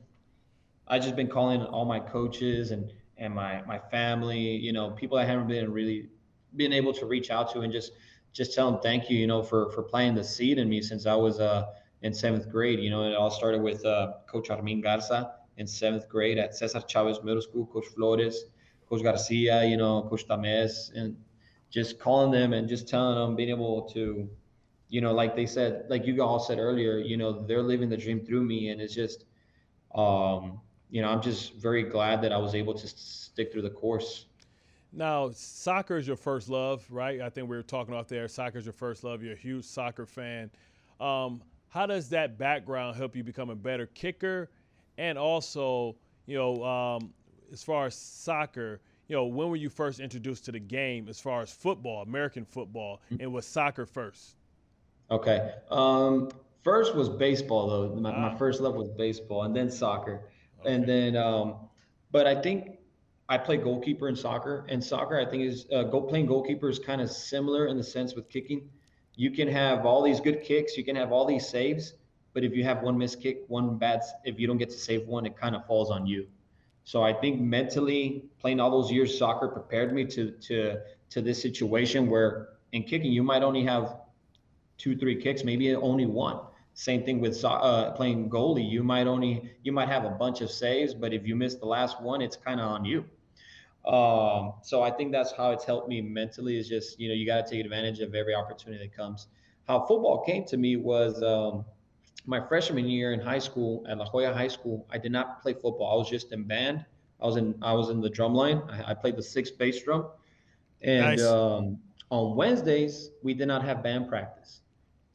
I've 0.88 1.02
just 1.02 1.14
been 1.14 1.28
calling 1.28 1.62
all 1.62 1.84
my 1.84 2.00
coaches 2.00 2.72
and, 2.72 2.90
and 3.18 3.34
my 3.34 3.62
my 3.66 3.78
family, 3.78 4.38
you 4.38 4.72
know, 4.72 4.90
people 4.90 5.18
I 5.18 5.24
haven't 5.24 5.48
been 5.48 5.72
really 5.72 6.08
been 6.56 6.72
able 6.72 6.92
to 6.94 7.06
reach 7.06 7.30
out 7.30 7.52
to 7.52 7.60
and 7.60 7.72
just 7.72 7.92
just 8.32 8.54
tell 8.54 8.70
them 8.70 8.80
thank 8.80 9.10
you, 9.10 9.18
you 9.18 9.26
know, 9.26 9.42
for 9.42 9.70
for 9.72 9.82
playing 9.82 10.14
the 10.14 10.24
seed 10.24 10.58
in 10.58 10.68
me 10.68 10.80
since 10.82 11.06
I 11.06 11.14
was 11.14 11.40
uh 11.40 11.66
in 12.02 12.12
seventh 12.14 12.50
grade. 12.50 12.80
You 12.80 12.90
know, 12.90 13.04
it 13.04 13.14
all 13.14 13.30
started 13.30 13.62
with 13.62 13.84
uh, 13.84 14.14
Coach 14.26 14.50
Armin 14.50 14.80
Garza 14.80 15.32
in 15.56 15.66
seventh 15.66 16.08
grade 16.08 16.38
at 16.38 16.54
Cesar 16.54 16.80
Chavez 16.86 17.22
Middle 17.22 17.42
School, 17.42 17.66
Coach 17.66 17.86
Flores, 17.86 18.44
Coach 18.88 19.02
Garcia, 19.02 19.64
you 19.64 19.76
know, 19.76 20.02
Coach 20.08 20.26
Tames, 20.26 20.92
and 20.94 21.16
just 21.70 21.98
calling 21.98 22.30
them 22.30 22.52
and 22.52 22.68
just 22.68 22.88
telling 22.88 23.16
them, 23.16 23.36
being 23.36 23.50
able 23.50 23.82
to, 23.90 24.28
you 24.88 25.00
know, 25.00 25.12
like 25.12 25.34
they 25.36 25.46
said, 25.46 25.84
like 25.88 26.06
you 26.06 26.22
all 26.22 26.38
said 26.38 26.58
earlier, 26.58 26.98
you 26.98 27.16
know, 27.16 27.44
they're 27.46 27.62
living 27.62 27.88
the 27.88 27.96
dream 27.96 28.24
through 28.24 28.42
me, 28.44 28.68
and 28.70 28.80
it's 28.80 28.94
just, 28.94 29.24
um, 29.94 30.60
you 30.90 31.02
know, 31.02 31.08
I'm 31.08 31.22
just 31.22 31.54
very 31.54 31.82
glad 31.82 32.22
that 32.22 32.32
I 32.32 32.38
was 32.38 32.54
able 32.54 32.74
to 32.74 32.86
stick 32.86 33.52
through 33.52 33.62
the 33.62 33.70
course. 33.70 34.26
Now, 34.92 35.30
soccer 35.34 35.98
is 35.98 36.06
your 36.06 36.16
first 36.16 36.48
love, 36.48 36.84
right? 36.90 37.20
I 37.20 37.28
think 37.28 37.48
we 37.48 37.56
were 37.56 37.62
talking 37.62 37.94
off 37.94 38.08
there. 38.08 38.26
Soccer 38.26 38.58
is 38.58 38.64
your 38.64 38.72
first 38.72 39.04
love. 39.04 39.22
You're 39.22 39.34
a 39.34 39.36
huge 39.36 39.64
soccer 39.64 40.06
fan. 40.06 40.50
Um, 40.98 41.42
how 41.68 41.86
does 41.86 42.08
that 42.10 42.38
background 42.38 42.96
help 42.96 43.14
you 43.14 43.22
become 43.22 43.50
a 43.50 43.54
better 43.54 43.86
kicker? 43.86 44.50
And 44.96 45.18
also, 45.18 45.96
you 46.26 46.38
know, 46.38 46.64
um, 46.64 47.12
as 47.52 47.62
far 47.62 47.86
as 47.86 47.94
soccer, 47.94 48.80
you 49.08 49.16
know, 49.16 49.26
when 49.26 49.48
were 49.48 49.56
you 49.56 49.68
first 49.68 50.00
introduced 50.00 50.44
to 50.46 50.52
the 50.52 50.58
game 50.58 51.08
as 51.08 51.20
far 51.20 51.42
as 51.42 51.52
football, 51.52 52.02
American 52.02 52.44
football, 52.44 53.00
mm-hmm. 53.12 53.22
and 53.22 53.32
was 53.32 53.46
soccer 53.46 53.86
first? 53.86 54.36
Okay. 55.10 55.52
Um, 55.70 56.30
first 56.62 56.94
was 56.94 57.08
baseball, 57.08 57.68
though. 57.68 57.94
My, 57.94 58.10
my, 58.10 58.28
ah. 58.28 58.36
first 58.36 58.60
love 58.60 58.74
was 58.74 58.88
baseball, 58.88 59.44
and 59.44 59.54
then 59.54 59.70
soccer. 59.70 60.22
Okay. 60.60 60.74
And 60.74 60.86
then, 60.86 61.16
um, 61.16 61.56
but 62.10 62.26
I 62.26 62.34
think 62.34 62.78
I 63.28 63.36
play 63.38 63.58
goalkeeper 63.58 64.08
in 64.08 64.16
soccer, 64.16 64.64
and 64.68 64.82
soccer 64.82 65.18
I 65.20 65.24
think 65.24 65.44
is 65.44 65.66
uh, 65.72 65.84
go 65.84 66.00
playing 66.00 66.26
goalkeeper 66.26 66.68
is 66.68 66.78
kind 66.78 67.00
of 67.00 67.10
similar 67.10 67.66
in 67.66 67.76
the 67.76 67.84
sense 67.84 68.14
with 68.14 68.28
kicking. 68.28 68.68
You 69.16 69.30
can 69.30 69.48
have 69.48 69.84
all 69.84 70.02
these 70.02 70.20
good 70.20 70.42
kicks, 70.42 70.76
you 70.76 70.84
can 70.84 70.96
have 70.96 71.12
all 71.12 71.26
these 71.26 71.46
saves, 71.46 71.94
but 72.32 72.44
if 72.44 72.54
you 72.54 72.64
have 72.64 72.82
one 72.82 72.96
missed 72.96 73.20
kick, 73.20 73.44
one 73.48 73.76
bad, 73.76 74.02
if 74.24 74.38
you 74.38 74.46
don't 74.46 74.58
get 74.58 74.70
to 74.70 74.78
save 74.78 75.06
one, 75.06 75.26
it 75.26 75.36
kind 75.36 75.56
of 75.56 75.66
falls 75.66 75.90
on 75.90 76.06
you. 76.06 76.26
So 76.84 77.02
I 77.02 77.12
think 77.12 77.40
mentally 77.40 78.24
playing 78.40 78.60
all 78.60 78.70
those 78.70 78.90
years 78.90 79.18
soccer 79.18 79.48
prepared 79.48 79.92
me 79.92 80.06
to 80.06 80.30
to 80.30 80.80
to 81.10 81.20
this 81.20 81.42
situation 81.42 82.08
where 82.08 82.48
in 82.72 82.82
kicking 82.82 83.12
you 83.12 83.22
might 83.22 83.42
only 83.42 83.62
have 83.64 83.96
two 84.78 84.96
three 84.96 85.20
kicks, 85.20 85.44
maybe 85.44 85.74
only 85.74 86.06
one. 86.06 86.38
Same 86.78 87.02
thing 87.02 87.18
with 87.18 87.44
uh, 87.44 87.90
playing 87.90 88.30
goalie. 88.30 88.70
You 88.70 88.84
might 88.84 89.08
only 89.08 89.50
you 89.64 89.72
might 89.72 89.88
have 89.88 90.04
a 90.04 90.10
bunch 90.10 90.42
of 90.42 90.48
saves, 90.48 90.94
but 90.94 91.12
if 91.12 91.26
you 91.26 91.34
miss 91.34 91.56
the 91.56 91.66
last 91.66 92.00
one, 92.00 92.22
it's 92.22 92.36
kind 92.36 92.60
of 92.60 92.70
on 92.70 92.84
you. 92.84 93.04
Um, 93.84 94.52
so 94.62 94.80
I 94.80 94.92
think 94.92 95.10
that's 95.10 95.32
how 95.32 95.50
it's 95.50 95.64
helped 95.64 95.88
me 95.88 96.00
mentally. 96.00 96.56
Is 96.56 96.68
just 96.68 97.00
you 97.00 97.08
know 97.08 97.16
you 97.16 97.26
got 97.26 97.44
to 97.44 97.50
take 97.50 97.64
advantage 97.64 97.98
of 97.98 98.14
every 98.14 98.32
opportunity 98.32 98.86
that 98.86 98.96
comes. 98.96 99.26
How 99.66 99.80
football 99.80 100.22
came 100.24 100.44
to 100.44 100.56
me 100.56 100.76
was 100.76 101.20
um, 101.20 101.64
my 102.26 102.40
freshman 102.46 102.86
year 102.86 103.12
in 103.12 103.18
high 103.18 103.40
school 103.40 103.84
at 103.88 103.98
La 103.98 104.08
Joya 104.08 104.32
High 104.32 104.46
School. 104.46 104.86
I 104.88 104.98
did 104.98 105.10
not 105.10 105.42
play 105.42 105.54
football. 105.54 105.92
I 105.92 105.96
was 105.96 106.08
just 106.08 106.30
in 106.30 106.44
band. 106.44 106.86
I 107.20 107.26
was 107.26 107.38
in 107.38 107.56
I 107.60 107.72
was 107.72 107.90
in 107.90 108.00
the 108.00 108.08
drum 108.08 108.34
line. 108.34 108.62
I, 108.70 108.92
I 108.92 108.94
played 108.94 109.16
the 109.16 109.22
sixth 109.24 109.58
bass 109.58 109.82
drum, 109.82 110.06
and 110.82 111.16
nice. 111.16 111.22
um, 111.24 111.80
on 112.10 112.36
Wednesdays 112.36 113.10
we 113.24 113.34
did 113.34 113.48
not 113.48 113.64
have 113.64 113.82
band 113.82 114.08
practice. 114.08 114.60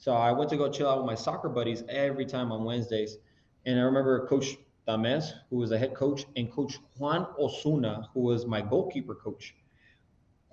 So 0.04 0.12
I 0.12 0.34
went 0.34 0.50
to 0.50 0.58
go 0.58 0.70
chill 0.70 0.90
out 0.90 0.98
with 0.98 1.06
my 1.06 1.16
soccer 1.16 1.48
buddies 1.48 1.82
every 1.88 2.26
time 2.26 2.52
on 2.52 2.66
Wednesdays. 2.66 3.20
And 3.66 3.80
I 3.80 3.84
remember 3.84 4.28
Coach 4.28 4.58
Tames, 4.86 5.34
who 5.50 5.56
was 5.56 5.70
the 5.70 5.78
head 5.78 5.94
coach, 5.94 6.26
and 6.36 6.52
Coach 6.52 6.78
Juan 6.98 7.26
Osuna, 7.40 8.10
who 8.14 8.20
was 8.20 8.46
my 8.46 8.60
goalkeeper 8.60 9.16
coach. 9.16 9.56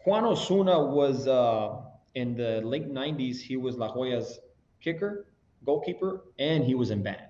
Juan 0.07 0.25
Osuna 0.25 0.81
was 0.81 1.27
uh, 1.27 1.81
in 2.15 2.37
the 2.37 2.61
late 2.61 2.95
90s, 2.95 3.41
he 3.41 3.57
was 3.57 3.77
La 3.77 3.93
Joya's 3.93 4.39
kicker, 4.81 5.27
goalkeeper, 5.67 6.27
and 6.39 6.63
he 6.63 6.77
was 6.77 6.91
in 6.91 7.03
band. 7.03 7.27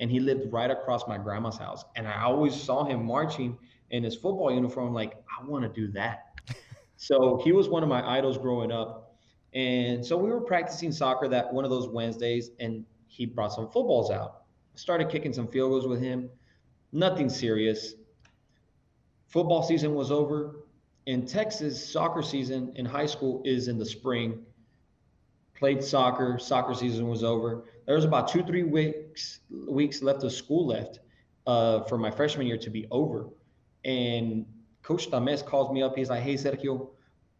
And 0.00 0.10
he 0.10 0.20
lived 0.20 0.52
right 0.52 0.70
across 0.70 1.08
my 1.08 1.16
grandma's 1.16 1.56
house. 1.56 1.82
And 1.96 2.06
I 2.06 2.24
always 2.24 2.54
saw 2.54 2.84
him 2.84 3.06
marching 3.06 3.56
in 3.88 4.04
his 4.04 4.16
football 4.16 4.52
uniform, 4.52 4.92
like, 4.92 5.14
I 5.40 5.42
want 5.46 5.62
to 5.62 5.70
do 5.70 5.90
that. 5.92 6.38
so 6.98 7.40
he 7.42 7.52
was 7.52 7.70
one 7.70 7.82
of 7.82 7.88
my 7.88 8.06
idols 8.06 8.36
growing 8.36 8.70
up. 8.70 9.13
And 9.54 10.04
so 10.04 10.16
we 10.16 10.30
were 10.30 10.40
practicing 10.40 10.90
soccer 10.90 11.28
that 11.28 11.52
one 11.52 11.64
of 11.64 11.70
those 11.70 11.88
Wednesdays, 11.88 12.50
and 12.58 12.84
he 13.06 13.24
brought 13.24 13.52
some 13.52 13.66
footballs 13.70 14.10
out. 14.10 14.42
Started 14.74 15.08
kicking 15.08 15.32
some 15.32 15.46
field 15.46 15.70
goals 15.70 15.86
with 15.86 16.02
him. 16.02 16.28
Nothing 16.92 17.28
serious. 17.28 17.94
Football 19.28 19.62
season 19.62 19.94
was 19.94 20.10
over. 20.10 20.56
In 21.06 21.26
Texas, 21.26 21.92
soccer 21.92 22.22
season 22.22 22.72
in 22.76 22.84
high 22.84 23.06
school 23.06 23.42
is 23.44 23.68
in 23.68 23.78
the 23.78 23.84
spring. 23.84 24.44
Played 25.54 25.84
soccer. 25.84 26.38
Soccer 26.38 26.74
season 26.74 27.08
was 27.08 27.22
over. 27.22 27.64
There 27.86 27.94
was 27.94 28.04
about 28.04 28.26
two, 28.26 28.42
three 28.42 28.64
weeks 28.64 29.40
weeks 29.68 30.02
left 30.02 30.24
of 30.24 30.32
school 30.32 30.66
left 30.66 31.00
uh, 31.46 31.82
for 31.84 31.98
my 31.98 32.10
freshman 32.10 32.46
year 32.46 32.58
to 32.58 32.70
be 32.70 32.86
over. 32.90 33.28
And 33.84 34.46
Coach 34.82 35.10
Tames 35.10 35.42
calls 35.42 35.72
me 35.72 35.82
up. 35.82 35.94
He's 35.96 36.10
like, 36.10 36.22
"Hey, 36.22 36.34
Sergio, 36.34 36.88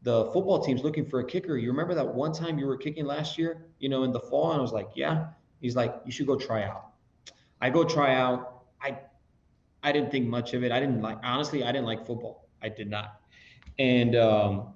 the 0.04 0.26
football 0.26 0.62
team's 0.62 0.84
looking 0.84 1.06
for 1.06 1.20
a 1.20 1.24
kicker. 1.24 1.56
You 1.56 1.70
remember 1.70 1.94
that 1.94 2.06
one 2.06 2.32
time 2.32 2.58
you 2.58 2.66
were 2.66 2.76
kicking 2.76 3.06
last 3.06 3.38
year, 3.38 3.66
you 3.78 3.88
know, 3.88 4.04
in 4.04 4.12
the 4.12 4.20
fall? 4.20 4.50
And 4.50 4.58
I 4.58 4.62
was 4.62 4.72
like, 4.72 4.90
yeah. 4.94 5.28
He's 5.60 5.74
like, 5.74 5.94
you 6.04 6.12
should 6.12 6.26
go 6.26 6.36
try 6.36 6.62
out. 6.62 6.90
I 7.62 7.70
go 7.70 7.84
try 7.84 8.14
out. 8.14 8.64
I 8.82 8.98
I 9.82 9.92
didn't 9.92 10.10
think 10.10 10.28
much 10.28 10.52
of 10.52 10.62
it. 10.62 10.70
I 10.70 10.78
didn't 10.78 11.00
like 11.00 11.18
honestly, 11.24 11.64
I 11.64 11.72
didn't 11.72 11.86
like 11.86 12.06
football. 12.06 12.48
I 12.62 12.68
did 12.68 12.90
not. 12.90 13.20
And 13.78 14.14
um, 14.14 14.74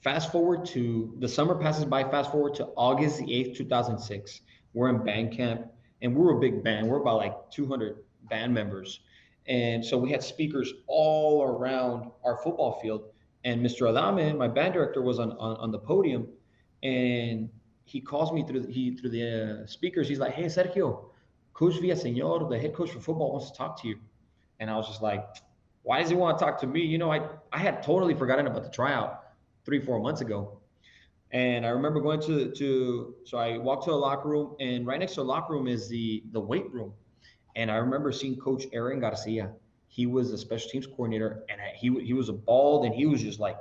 fast 0.00 0.32
forward 0.32 0.64
to 0.66 1.14
the 1.18 1.28
summer 1.28 1.54
passes 1.54 1.84
by, 1.84 2.02
fast 2.02 2.32
forward 2.32 2.54
to 2.54 2.68
August 2.76 3.18
the 3.18 3.24
8th, 3.24 3.56
2006. 3.56 4.40
We're 4.72 4.88
in 4.88 5.04
band 5.04 5.36
camp 5.36 5.66
and 6.00 6.16
we're 6.16 6.36
a 6.36 6.40
big 6.40 6.64
band. 6.64 6.88
We're 6.88 7.00
about 7.00 7.18
like 7.18 7.50
200 7.50 7.98
band 8.30 8.54
members. 8.54 9.00
And 9.46 9.84
so 9.84 9.98
we 9.98 10.10
had 10.10 10.22
speakers 10.22 10.72
all 10.86 11.42
around 11.42 12.10
our 12.24 12.38
football 12.38 12.80
field 12.80 13.11
and 13.44 13.64
Mr. 13.64 13.82
Adame, 13.90 14.36
my 14.36 14.48
band 14.48 14.74
director, 14.74 15.02
was 15.02 15.18
on, 15.18 15.32
on, 15.32 15.56
on 15.56 15.70
the 15.70 15.78
podium, 15.78 16.28
and 16.82 17.48
he 17.84 18.00
calls 18.00 18.32
me 18.32 18.44
through 18.46 18.60
the, 18.60 18.72
he 18.72 18.96
through 18.96 19.10
the 19.10 19.62
uh, 19.62 19.66
speakers. 19.66 20.08
He's 20.08 20.18
like, 20.20 20.32
"Hey, 20.34 20.44
Sergio, 20.44 21.06
Coach 21.54 21.74
Villaseñor, 21.74 22.48
the 22.48 22.58
head 22.58 22.74
coach 22.74 22.90
for 22.90 23.00
football, 23.00 23.32
wants 23.32 23.50
to 23.50 23.56
talk 23.56 23.80
to 23.82 23.88
you." 23.88 23.98
And 24.60 24.70
I 24.70 24.76
was 24.76 24.86
just 24.88 25.02
like, 25.02 25.26
"Why 25.82 26.00
does 26.00 26.10
he 26.10 26.16
want 26.16 26.38
to 26.38 26.44
talk 26.44 26.60
to 26.60 26.66
me?" 26.66 26.82
You 26.82 26.98
know, 26.98 27.10
I 27.12 27.28
I 27.52 27.58
had 27.58 27.82
totally 27.82 28.14
forgotten 28.14 28.46
about 28.46 28.64
the 28.64 28.70
tryout 28.70 29.22
three 29.64 29.80
four 29.80 30.00
months 30.00 30.20
ago, 30.20 30.60
and 31.32 31.66
I 31.66 31.70
remember 31.70 32.00
going 32.00 32.20
to 32.22 32.52
to 32.52 33.14
so 33.24 33.38
I 33.38 33.58
walked 33.58 33.84
to 33.84 33.90
the 33.90 33.96
locker 33.96 34.28
room, 34.28 34.56
and 34.60 34.86
right 34.86 35.00
next 35.00 35.14
to 35.14 35.20
the 35.20 35.24
locker 35.26 35.54
room 35.54 35.66
is 35.68 35.88
the 35.88 36.22
the 36.32 36.40
weight 36.40 36.72
room, 36.72 36.92
And 37.56 37.70
I 37.70 37.76
remember 37.76 38.12
seeing 38.12 38.36
Coach 38.36 38.64
Aaron 38.72 39.00
Garcia. 39.00 39.52
He 39.92 40.06
was 40.06 40.32
a 40.32 40.38
special 40.38 40.70
teams 40.70 40.86
coordinator, 40.86 41.44
and 41.50 41.60
he 41.76 41.90
he 42.02 42.14
was 42.14 42.30
a 42.30 42.32
bald, 42.32 42.86
and 42.86 42.94
he 42.94 43.04
was 43.04 43.20
just 43.20 43.38
like 43.38 43.58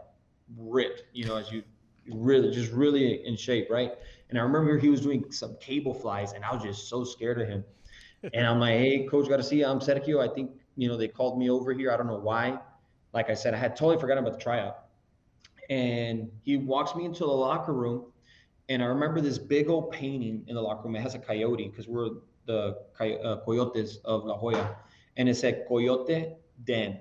ripped, 0.55 1.03
you 1.11 1.25
know, 1.25 1.36
as 1.36 1.51
you 1.51 1.61
really 2.07 2.51
just 2.51 2.71
really 2.71 3.25
in 3.25 3.36
shape, 3.36 3.67
right? 3.69 3.91
And 4.29 4.39
I 4.39 4.41
remember 4.43 4.77
he 4.77 4.88
was 4.88 5.01
doing 5.01 5.29
some 5.29 5.57
cable 5.59 5.93
flies, 5.93 6.32
and 6.32 6.45
I 6.45 6.53
was 6.53 6.63
just 6.63 6.88
so 6.88 7.03
scared 7.03 7.41
of 7.41 7.49
him. 7.49 7.65
and 8.34 8.47
I'm 8.47 8.61
like, 8.61 8.75
hey, 8.75 9.05
Coach 9.11 9.27
gotta 9.27 9.41
Garcia, 9.41 9.69
I'm 9.69 9.82
Sergio. 9.82 10.25
I 10.25 10.34
think 10.34 10.51
you 10.77 10.88
know 10.88 10.95
they 10.95 11.09
called 11.09 11.38
me 11.38 11.49
over 11.49 11.73
here. 11.73 11.91
I 11.91 11.97
don't 11.97 12.07
know 12.07 12.19
why. 12.19 12.57
Like 13.11 13.29
I 13.29 13.34
said, 13.34 13.53
I 13.53 13.57
had 13.57 13.75
totally 13.75 13.99
forgotten 13.99 14.23
about 14.23 14.39
the 14.39 14.43
tryout. 14.43 14.86
And 15.69 16.32
he 16.43 16.55
walks 16.55 16.95
me 16.95 17.03
into 17.03 17.25
the 17.25 17.38
locker 17.47 17.73
room, 17.73 18.05
and 18.69 18.82
I 18.82 18.86
remember 18.86 19.19
this 19.19 19.38
big 19.38 19.69
old 19.69 19.91
painting 19.91 20.45
in 20.47 20.55
the 20.55 20.61
locker 20.61 20.84
room. 20.86 20.95
It 20.95 21.01
has 21.01 21.13
a 21.13 21.19
coyote 21.19 21.67
because 21.67 21.89
we're 21.89 22.11
the 22.45 22.77
uh, 23.01 23.38
coyotes 23.45 23.97
of 24.05 24.23
La 24.23 24.39
Joya, 24.39 24.77
and 25.18 25.30
it 25.30 25.36
said 25.36 25.66
Coyote 25.68 26.34
Den, 26.64 26.99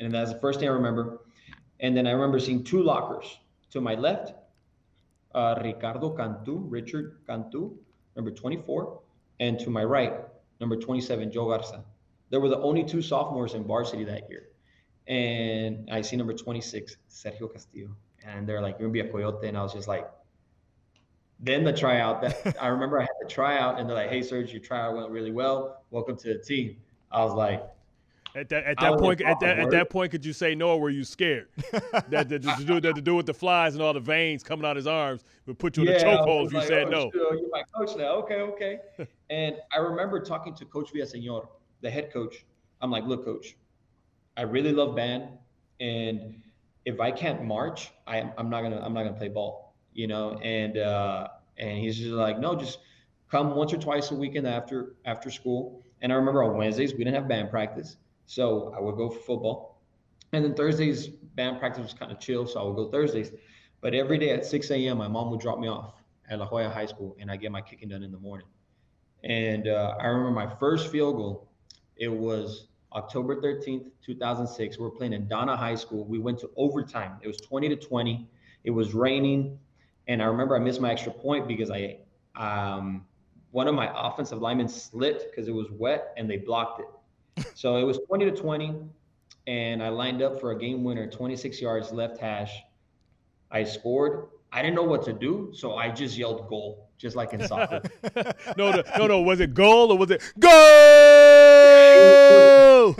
and 0.00 0.12
that's 0.12 0.32
the 0.32 0.38
first 0.38 0.60
thing 0.60 0.68
I 0.68 0.72
remember. 0.72 1.20
And 1.80 1.96
then 1.96 2.06
I 2.06 2.12
remember 2.12 2.38
seeing 2.38 2.64
two 2.64 2.82
lockers 2.82 3.38
to 3.70 3.80
my 3.80 3.94
left, 3.94 4.32
uh, 5.34 5.60
Ricardo 5.62 6.10
Cantu, 6.10 6.58
Richard 6.68 7.18
Cantu, 7.26 7.76
number 8.14 8.30
24, 8.30 9.00
and 9.40 9.58
to 9.60 9.70
my 9.70 9.84
right, 9.84 10.14
number 10.60 10.76
27, 10.76 11.30
Joe 11.30 11.48
Garza. 11.48 11.84
There 12.30 12.40
were 12.40 12.48
the 12.48 12.58
only 12.58 12.84
two 12.84 13.02
sophomores 13.02 13.54
in 13.54 13.64
varsity 13.64 14.04
that 14.04 14.28
year. 14.30 14.48
And 15.06 15.88
I 15.90 16.00
see 16.00 16.16
number 16.16 16.32
26, 16.32 16.96
Sergio 17.08 17.52
Castillo. 17.52 17.90
And 18.26 18.48
they're 18.48 18.60
like, 18.60 18.78
you're 18.80 18.88
going 18.88 18.98
to 18.98 19.02
be 19.04 19.08
a 19.08 19.12
Coyote. 19.12 19.46
And 19.46 19.56
I 19.56 19.62
was 19.62 19.72
just 19.72 19.86
like, 19.86 20.10
then 21.38 21.64
the 21.64 21.72
tryout 21.72 22.22
that 22.22 22.56
I 22.60 22.68
remember 22.68 22.98
I 22.98 23.02
had 23.02 23.10
the 23.20 23.28
tryout 23.28 23.78
and 23.78 23.88
they're 23.88 23.96
like, 23.96 24.08
hey, 24.08 24.22
Serge, 24.22 24.52
your 24.52 24.62
tryout 24.62 24.96
went 24.96 25.10
really 25.10 25.30
well. 25.30 25.82
Welcome 25.90 26.16
to 26.18 26.32
the 26.32 26.38
team. 26.38 26.76
I 27.10 27.24
was 27.24 27.34
like, 27.34 27.62
at 28.36 28.50
that, 28.50 28.64
at 28.64 28.78
that 28.80 28.98
point, 28.98 29.22
at 29.22 29.40
that, 29.40 29.58
at 29.58 29.70
that 29.70 29.88
point, 29.88 30.10
could 30.10 30.24
you 30.24 30.34
say 30.34 30.54
no, 30.54 30.70
or 30.70 30.80
were 30.80 30.90
you 30.90 31.04
scared 31.04 31.48
that, 32.08 32.28
that, 32.28 32.28
to 32.28 32.64
do 32.64 32.80
that 32.80 32.94
to 32.94 33.00
do 33.00 33.14
with 33.14 33.24
the 33.24 33.32
flies 33.32 33.74
and 33.74 33.82
all 33.82 33.94
the 33.94 34.00
veins 34.00 34.42
coming 34.42 34.66
out 34.66 34.72
of 34.72 34.76
his 34.76 34.86
arms 34.86 35.24
would 35.46 35.58
put 35.58 35.76
you 35.76 35.84
in 35.84 35.88
yeah, 35.88 35.96
a 35.96 36.04
chokehold 36.04 36.46
if 36.46 36.52
you 36.52 36.58
like, 36.58 36.68
said 36.68 36.86
oh, 36.88 36.90
no? 36.90 37.10
Sure, 37.12 37.34
you're 37.34 37.50
my 37.50 37.62
coach 37.74 37.96
now. 37.96 38.10
Okay, 38.16 38.34
okay. 38.34 38.78
and 39.30 39.56
I 39.72 39.78
remember 39.78 40.20
talking 40.20 40.54
to 40.54 40.66
Coach 40.66 40.92
Villasenor, 40.92 41.46
the 41.80 41.90
head 41.90 42.12
coach. 42.12 42.44
I'm 42.82 42.90
like, 42.90 43.04
look, 43.04 43.24
coach, 43.24 43.56
I 44.36 44.42
really 44.42 44.72
love 44.72 44.94
band, 44.94 45.28
and 45.80 46.42
if 46.84 47.00
I 47.00 47.10
can't 47.10 47.42
march, 47.42 47.90
I, 48.06 48.30
I'm 48.36 48.50
not 48.50 48.62
gonna 48.62 48.80
I'm 48.80 48.92
not 48.92 49.04
gonna 49.04 49.16
play 49.16 49.28
ball, 49.28 49.74
you 49.94 50.06
know. 50.08 50.38
And 50.42 50.76
uh, 50.76 51.28
and 51.56 51.78
he's 51.78 51.96
just 51.96 52.10
like, 52.10 52.38
no, 52.38 52.54
just 52.54 52.80
come 53.30 53.54
once 53.56 53.72
or 53.72 53.78
twice 53.78 54.10
a 54.10 54.14
weekend 54.14 54.46
after 54.46 54.96
after 55.06 55.30
school. 55.30 55.82
And 56.02 56.12
I 56.12 56.16
remember 56.16 56.42
on 56.44 56.56
Wednesdays 56.56 56.92
we 56.92 56.98
didn't 56.98 57.14
have 57.14 57.28
band 57.28 57.50
practice. 57.50 57.96
So 58.26 58.74
I 58.76 58.80
would 58.80 58.96
go 58.96 59.08
for 59.08 59.20
football. 59.20 59.80
And 60.32 60.44
then 60.44 60.54
Thursdays, 60.54 61.06
band 61.08 61.58
practice 61.58 61.82
was 61.82 61.94
kind 61.94 62.12
of 62.12 62.18
chill. 62.18 62.46
So 62.46 62.60
I 62.60 62.64
would 62.64 62.76
go 62.76 62.90
Thursdays. 62.90 63.32
But 63.80 63.94
every 63.94 64.18
day 64.18 64.30
at 64.30 64.44
6 64.44 64.70
a.m., 64.70 64.98
my 64.98 65.08
mom 65.08 65.30
would 65.30 65.40
drop 65.40 65.58
me 65.58 65.68
off 65.68 65.94
at 66.28 66.38
La 66.38 66.48
Joya 66.48 66.68
High 66.68 66.86
School 66.86 67.16
and 67.20 67.30
I 67.30 67.36
get 67.36 67.52
my 67.52 67.60
kicking 67.60 67.88
done 67.88 68.02
in 68.02 68.10
the 68.10 68.18
morning. 68.18 68.46
And 69.24 69.68
uh, 69.68 69.94
I 70.00 70.06
remember 70.06 70.30
my 70.30 70.48
first 70.56 70.90
field 70.90 71.16
goal, 71.16 71.48
it 71.96 72.08
was 72.08 72.68
October 72.92 73.40
13th, 73.40 73.90
2006. 74.04 74.78
We 74.78 74.84
were 74.84 74.90
playing 74.90 75.12
in 75.12 75.28
Donna 75.28 75.56
High 75.56 75.74
School. 75.74 76.04
We 76.04 76.18
went 76.18 76.38
to 76.40 76.50
overtime. 76.56 77.18
It 77.22 77.28
was 77.28 77.38
20 77.38 77.68
to 77.70 77.76
20. 77.76 78.28
It 78.64 78.70
was 78.70 78.94
raining. 78.94 79.58
And 80.08 80.22
I 80.22 80.26
remember 80.26 80.56
I 80.56 80.60
missed 80.60 80.80
my 80.80 80.92
extra 80.92 81.12
point 81.12 81.48
because 81.48 81.70
I, 81.70 81.98
um, 82.36 83.04
one 83.56 83.68
of 83.68 83.74
my 83.74 83.90
offensive 83.94 84.42
linemen 84.42 84.68
slipped 84.68 85.24
because 85.30 85.48
it 85.48 85.54
was 85.60 85.68
wet 85.70 86.12
and 86.18 86.28
they 86.30 86.36
blocked 86.36 86.80
it 86.80 86.88
so 87.54 87.76
it 87.76 87.84
was 87.84 87.98
20 88.06 88.26
to 88.26 88.30
20, 88.30 88.74
and 89.46 89.82
I 89.82 89.88
lined 89.88 90.22
up 90.22 90.40
for 90.40 90.52
a 90.52 90.58
game 90.58 90.84
winner, 90.84 91.06
26 91.06 91.60
yards 91.60 91.92
left 91.92 92.18
hash. 92.18 92.62
I 93.50 93.64
scored. 93.64 94.28
I 94.52 94.62
didn't 94.62 94.74
know 94.74 94.84
what 94.84 95.04
to 95.04 95.12
do, 95.12 95.52
so 95.54 95.76
I 95.76 95.90
just 95.90 96.16
yelled 96.16 96.48
goal, 96.48 96.88
just 96.96 97.14
like 97.14 97.34
in 97.34 97.46
soccer. 97.46 97.82
no, 98.56 98.70
no, 98.70 98.82
no, 98.96 99.06
no. 99.06 99.20
Was 99.20 99.40
it 99.40 99.52
goal 99.52 99.92
or 99.92 99.98
was 99.98 100.10
it 100.10 100.22
goal? 100.38 100.50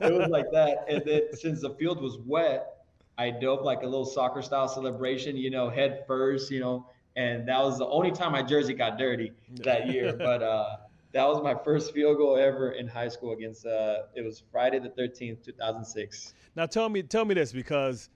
it 0.00 0.12
was 0.12 0.28
like 0.28 0.50
that. 0.52 0.84
And 0.88 1.02
then 1.04 1.22
since 1.32 1.62
the 1.62 1.70
field 1.70 2.00
was 2.00 2.18
wet, 2.18 2.84
I 3.18 3.30
dove 3.30 3.62
like 3.62 3.82
a 3.82 3.86
little 3.86 4.04
soccer 4.04 4.42
style 4.42 4.68
celebration, 4.68 5.36
you 5.36 5.50
know, 5.50 5.68
head 5.68 6.04
first, 6.06 6.50
you 6.50 6.60
know, 6.60 6.86
and 7.16 7.46
that 7.48 7.58
was 7.58 7.78
the 7.78 7.86
only 7.86 8.10
time 8.10 8.32
my 8.32 8.42
jersey 8.42 8.74
got 8.74 8.98
dirty 8.98 9.32
that 9.62 9.88
year. 9.88 10.12
But 10.18 10.42
uh, 10.42 10.76
that 11.12 11.26
was 11.26 11.42
my 11.42 11.54
first 11.64 11.92
field 11.92 12.16
goal 12.18 12.36
ever 12.36 12.72
in 12.72 12.88
high 12.88 13.08
school 13.08 13.32
against 13.32 13.66
uh 13.66 14.02
it 14.14 14.22
was 14.22 14.42
Friday 14.50 14.78
the 14.80 14.90
13th, 14.90 15.44
2006. 15.44 16.34
Now 16.56 16.66
tell 16.66 16.88
me 16.88 17.02
tell 17.02 17.24
me 17.24 17.34
this 17.34 17.52
because 17.52 18.08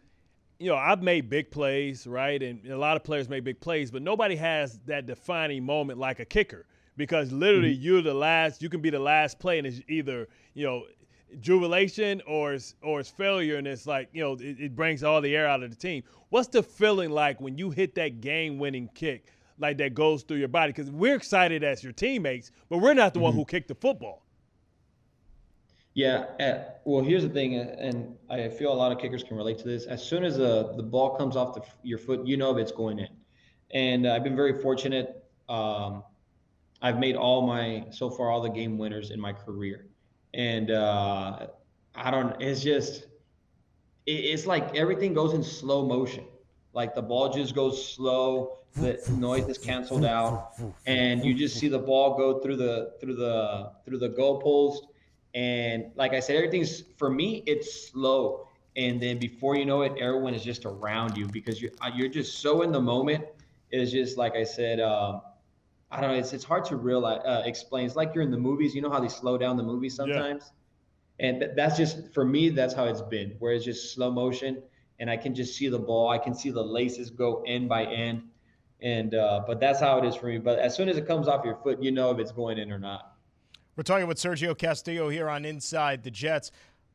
you 0.59 0.69
know, 0.69 0.77
I've 0.77 1.03
made 1.03 1.31
big 1.31 1.51
plays, 1.51 2.07
right? 2.07 2.43
And 2.43 2.67
a 2.67 2.77
lot 2.77 2.97
of 2.97 3.05
players 3.05 3.29
make 3.29 3.45
big 3.45 3.61
plays, 3.61 3.91
but 3.91 4.03
nobody 4.03 4.37
has 4.37 4.79
that 4.87 5.07
defining 5.07 5.65
moment 5.65 5.99
like 5.99 6.19
a 6.19 6.25
kicker 6.25 6.67
because 6.97 7.31
literally 7.31 7.75
mm-hmm. 7.75 7.83
you're 7.83 8.03
the 8.03 8.15
last, 8.15 8.61
you 8.61 8.69
can 8.69 8.81
be 8.81 8.91
the 8.91 8.99
last 8.99 9.39
play 9.39 9.59
and 9.59 9.67
it's 9.67 9.81
either, 9.89 10.29
you 10.55 10.67
know, 10.67 10.85
jubilation 11.41 12.23
or 12.27 12.55
it's, 12.55 12.75
or 12.83 13.01
it's 13.01 13.11
failure 13.11 13.57
and 13.57 13.67
it's 13.67 13.87
like, 13.87 14.09
you 14.13 14.23
know, 14.23 14.33
it, 14.35 14.61
it 14.61 14.77
brings 14.77 15.03
all 15.03 15.21
the 15.21 15.35
air 15.35 15.47
out 15.47 15.63
of 15.63 15.71
the 15.71 15.77
team. 15.77 16.03
What's 16.31 16.49
the 16.49 16.63
feeling 16.63 17.11
like 17.11 17.41
when 17.41 17.59
you 17.59 17.71
hit 17.71 17.95
that 17.97 18.21
game 18.21 18.59
winning 18.59 18.89
kick? 18.95 19.27
like 19.59 19.77
that 19.79 19.95
goes 19.95 20.23
through 20.23 20.39
your 20.39 20.49
body 20.49 20.73
because 20.73 20.91
we're 20.91 21.17
excited 21.17 21.65
as 21.65 21.83
your 21.83 21.93
teammates, 21.93 22.51
but 22.69 22.79
we're 22.79 22.95
not 22.95 23.13
the 23.13 23.19
mm-hmm. 23.19 23.25
one 23.25 23.35
who 23.35 23.45
kicked 23.45 23.69
the 23.69 23.75
football. 23.75 24.23
Yeah. 25.95 26.27
Uh, 26.39 26.71
well, 26.85 27.03
here's 27.03 27.25
the 27.25 27.29
thing, 27.29 27.57
and 27.57 28.17
I 28.31 28.49
feel 28.49 28.73
a 28.73 28.75
lot 28.75 28.93
of 28.93 28.99
kickers 28.99 29.25
can 29.25 29.37
relate 29.37 29.59
to 29.59 29.65
this. 29.65 29.85
As 29.87 30.03
soon 30.03 30.25
as 30.25 30.39
uh, 30.39 30.75
the 30.77 30.83
ball 30.83 31.17
comes 31.17 31.35
off 31.35 31.55
the, 31.55 31.63
your 31.83 31.99
foot, 31.99 32.25
you 32.25 32.37
know 32.37 32.57
if 32.57 32.59
it's 32.59 32.73
going 32.73 33.01
in. 33.01 33.09
And 33.73 34.07
uh, 34.07 34.15
I've 34.15 34.23
been 34.23 34.37
very 34.37 34.63
fortunate. 34.63 35.25
Um, 35.49 36.05
I've 36.81 37.01
made 37.01 37.17
all 37.17 37.45
my 37.45 37.87
so 37.91 38.11
far 38.11 38.31
all 38.31 38.41
the 38.41 38.49
game 38.49 38.79
winners 38.79 39.11
in 39.11 39.21
my 39.21 39.33
career, 39.33 39.88
and 40.35 40.71
uh, 40.71 41.47
I 41.95 42.11
don't. 42.11 42.41
It's 42.41 42.63
just 42.63 43.07
it, 44.07 44.13
it's 44.13 44.47
like 44.47 44.77
everything 44.77 45.15
goes 45.15 45.35
in 45.35 45.43
slow 45.43 45.87
motion. 45.87 46.25
Like 46.73 46.95
the 46.95 47.03
ball 47.03 47.33
just 47.33 47.55
goes 47.55 47.93
slow 47.95 48.59
the 48.75 49.01
noise 49.17 49.49
is 49.49 49.59
canceled 49.59 50.05
out, 50.05 50.53
and 50.87 51.25
you 51.25 51.35
just 51.35 51.59
see 51.59 51.69
the 51.69 51.79
ball 51.79 52.17
go 52.17 52.41
through 52.41 52.57
the 52.57 52.93
through 53.01 53.17
the 53.17 53.73
through 53.85 53.99
the 53.99 54.11
goalpost. 54.11 54.87
And 55.35 55.91
like 55.95 56.13
I 56.15 56.21
said, 56.21 56.37
everything's 56.37 56.83
for 56.97 57.11
me, 57.11 57.43
it's 57.47 57.89
slow. 57.89 58.47
And 58.77 59.01
then 59.01 59.19
before 59.19 59.57
you 59.57 59.65
know 59.65 59.83
it, 59.83 59.93
everyone 59.99 60.35
is 60.35 60.45
just 60.45 60.65
around 60.65 61.17
you 61.17 61.27
because 61.27 61.61
you're 61.61 61.73
you're 61.95 62.09
just 62.09 62.39
so 62.41 62.63
in 62.63 62.73
the 62.73 62.81
moment. 62.81 63.25
It's 63.71 63.91
just 63.91 64.17
like 64.17 64.35
I 64.35 64.45
said. 64.45 64.81
Um, 64.81 65.23
I 65.91 66.01
don't 66.01 66.13
know. 66.13 66.19
It's 66.19 66.33
it's 66.33 66.45
hard 66.45 66.65
to 66.67 66.77
realize 66.77 67.21
uh, 67.25 67.43
explain. 67.45 67.87
It's 67.87 67.97
like 67.97 68.15
you're 68.15 68.25
in 68.25 68.31
the 68.31 68.39
movies. 68.39 68.75
You 68.75 68.83
know 68.83 68.91
how 68.91 69.01
they 69.01 69.09
slow 69.09 69.39
down 69.39 69.57
the 69.57 69.63
movies 69.63 69.95
sometimes, 69.95 70.53
yeah. 71.19 71.27
and 71.27 71.41
th- 71.41 71.53
that's 71.57 71.77
just 71.77 72.13
for 72.13 72.25
me. 72.25 72.51
That's 72.51 72.75
how 72.75 72.85
it's 72.85 73.03
been. 73.03 73.37
Where 73.39 73.53
it's 73.53 73.65
just 73.65 73.95
slow 73.95 74.11
motion, 74.11 74.63
and 75.01 75.09
I 75.09 75.17
can 75.17 75.35
just 75.35 75.57
see 75.57 75.69
the 75.69 75.79
ball. 75.79 76.11
I 76.11 76.19
can 76.19 76.35
see 76.35 76.51
the 76.51 76.63
laces 76.63 77.11
go 77.11 77.43
end 77.47 77.69
by 77.69 77.85
end 77.85 78.23
and 78.81 79.15
uh, 79.15 79.43
but 79.47 79.61
that's 79.61 79.81
how 79.81 79.99
it 79.99 80.05
is 80.05 80.15
for 80.15 80.27
me. 80.27 80.39
But 80.39 80.59
as 80.59 80.77
soon 80.77 80.89
as 80.89 80.97
it 80.97 81.07
comes 81.07 81.29
off 81.29 81.45
your 81.45 81.57
foot, 81.57 81.83
you 81.83 81.91
know 81.91 82.11
if 82.11 82.19
it's 82.19 82.33
going 82.33 82.59
in 82.59 82.71
or 82.71 82.79
not. 82.79 83.15
We're 83.77 83.83
talking 83.83 84.07
with 84.07 84.19
Sergio 84.19 84.57
Castillo 84.57 85.09
here 85.09 85.29
on 85.29 85.45
Inside 85.45 86.03
the 86.03 86.11
Jets. 86.11 86.51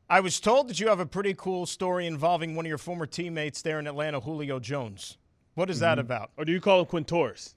I 0.09 0.19
was 0.19 0.39
told 0.39 0.67
that 0.67 0.79
you 0.79 0.89
have 0.89 0.99
a 0.99 1.05
pretty 1.05 1.33
cool 1.33 1.65
story 1.65 2.07
involving 2.07 2.55
one 2.55 2.65
of 2.65 2.69
your 2.69 2.77
former 2.77 3.05
teammates 3.05 3.61
there 3.61 3.79
in 3.79 3.87
Atlanta, 3.87 4.19
Julio 4.19 4.59
Jones. 4.59 5.17
What 5.55 5.69
is 5.69 5.77
mm-hmm. 5.77 5.83
that 5.83 5.99
about? 5.99 6.31
Or 6.37 6.45
do 6.45 6.51
you 6.51 6.59
call 6.59 6.81
him 6.81 6.85
Quintorris? 6.87 7.55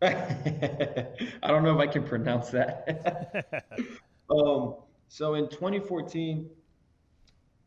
I 0.02 1.48
don't 1.48 1.64
know 1.64 1.74
if 1.74 1.80
I 1.80 1.86
can 1.86 2.04
pronounce 2.04 2.50
that. 2.50 3.64
um, 4.30 4.76
so 5.08 5.34
in 5.34 5.48
2014, 5.48 6.48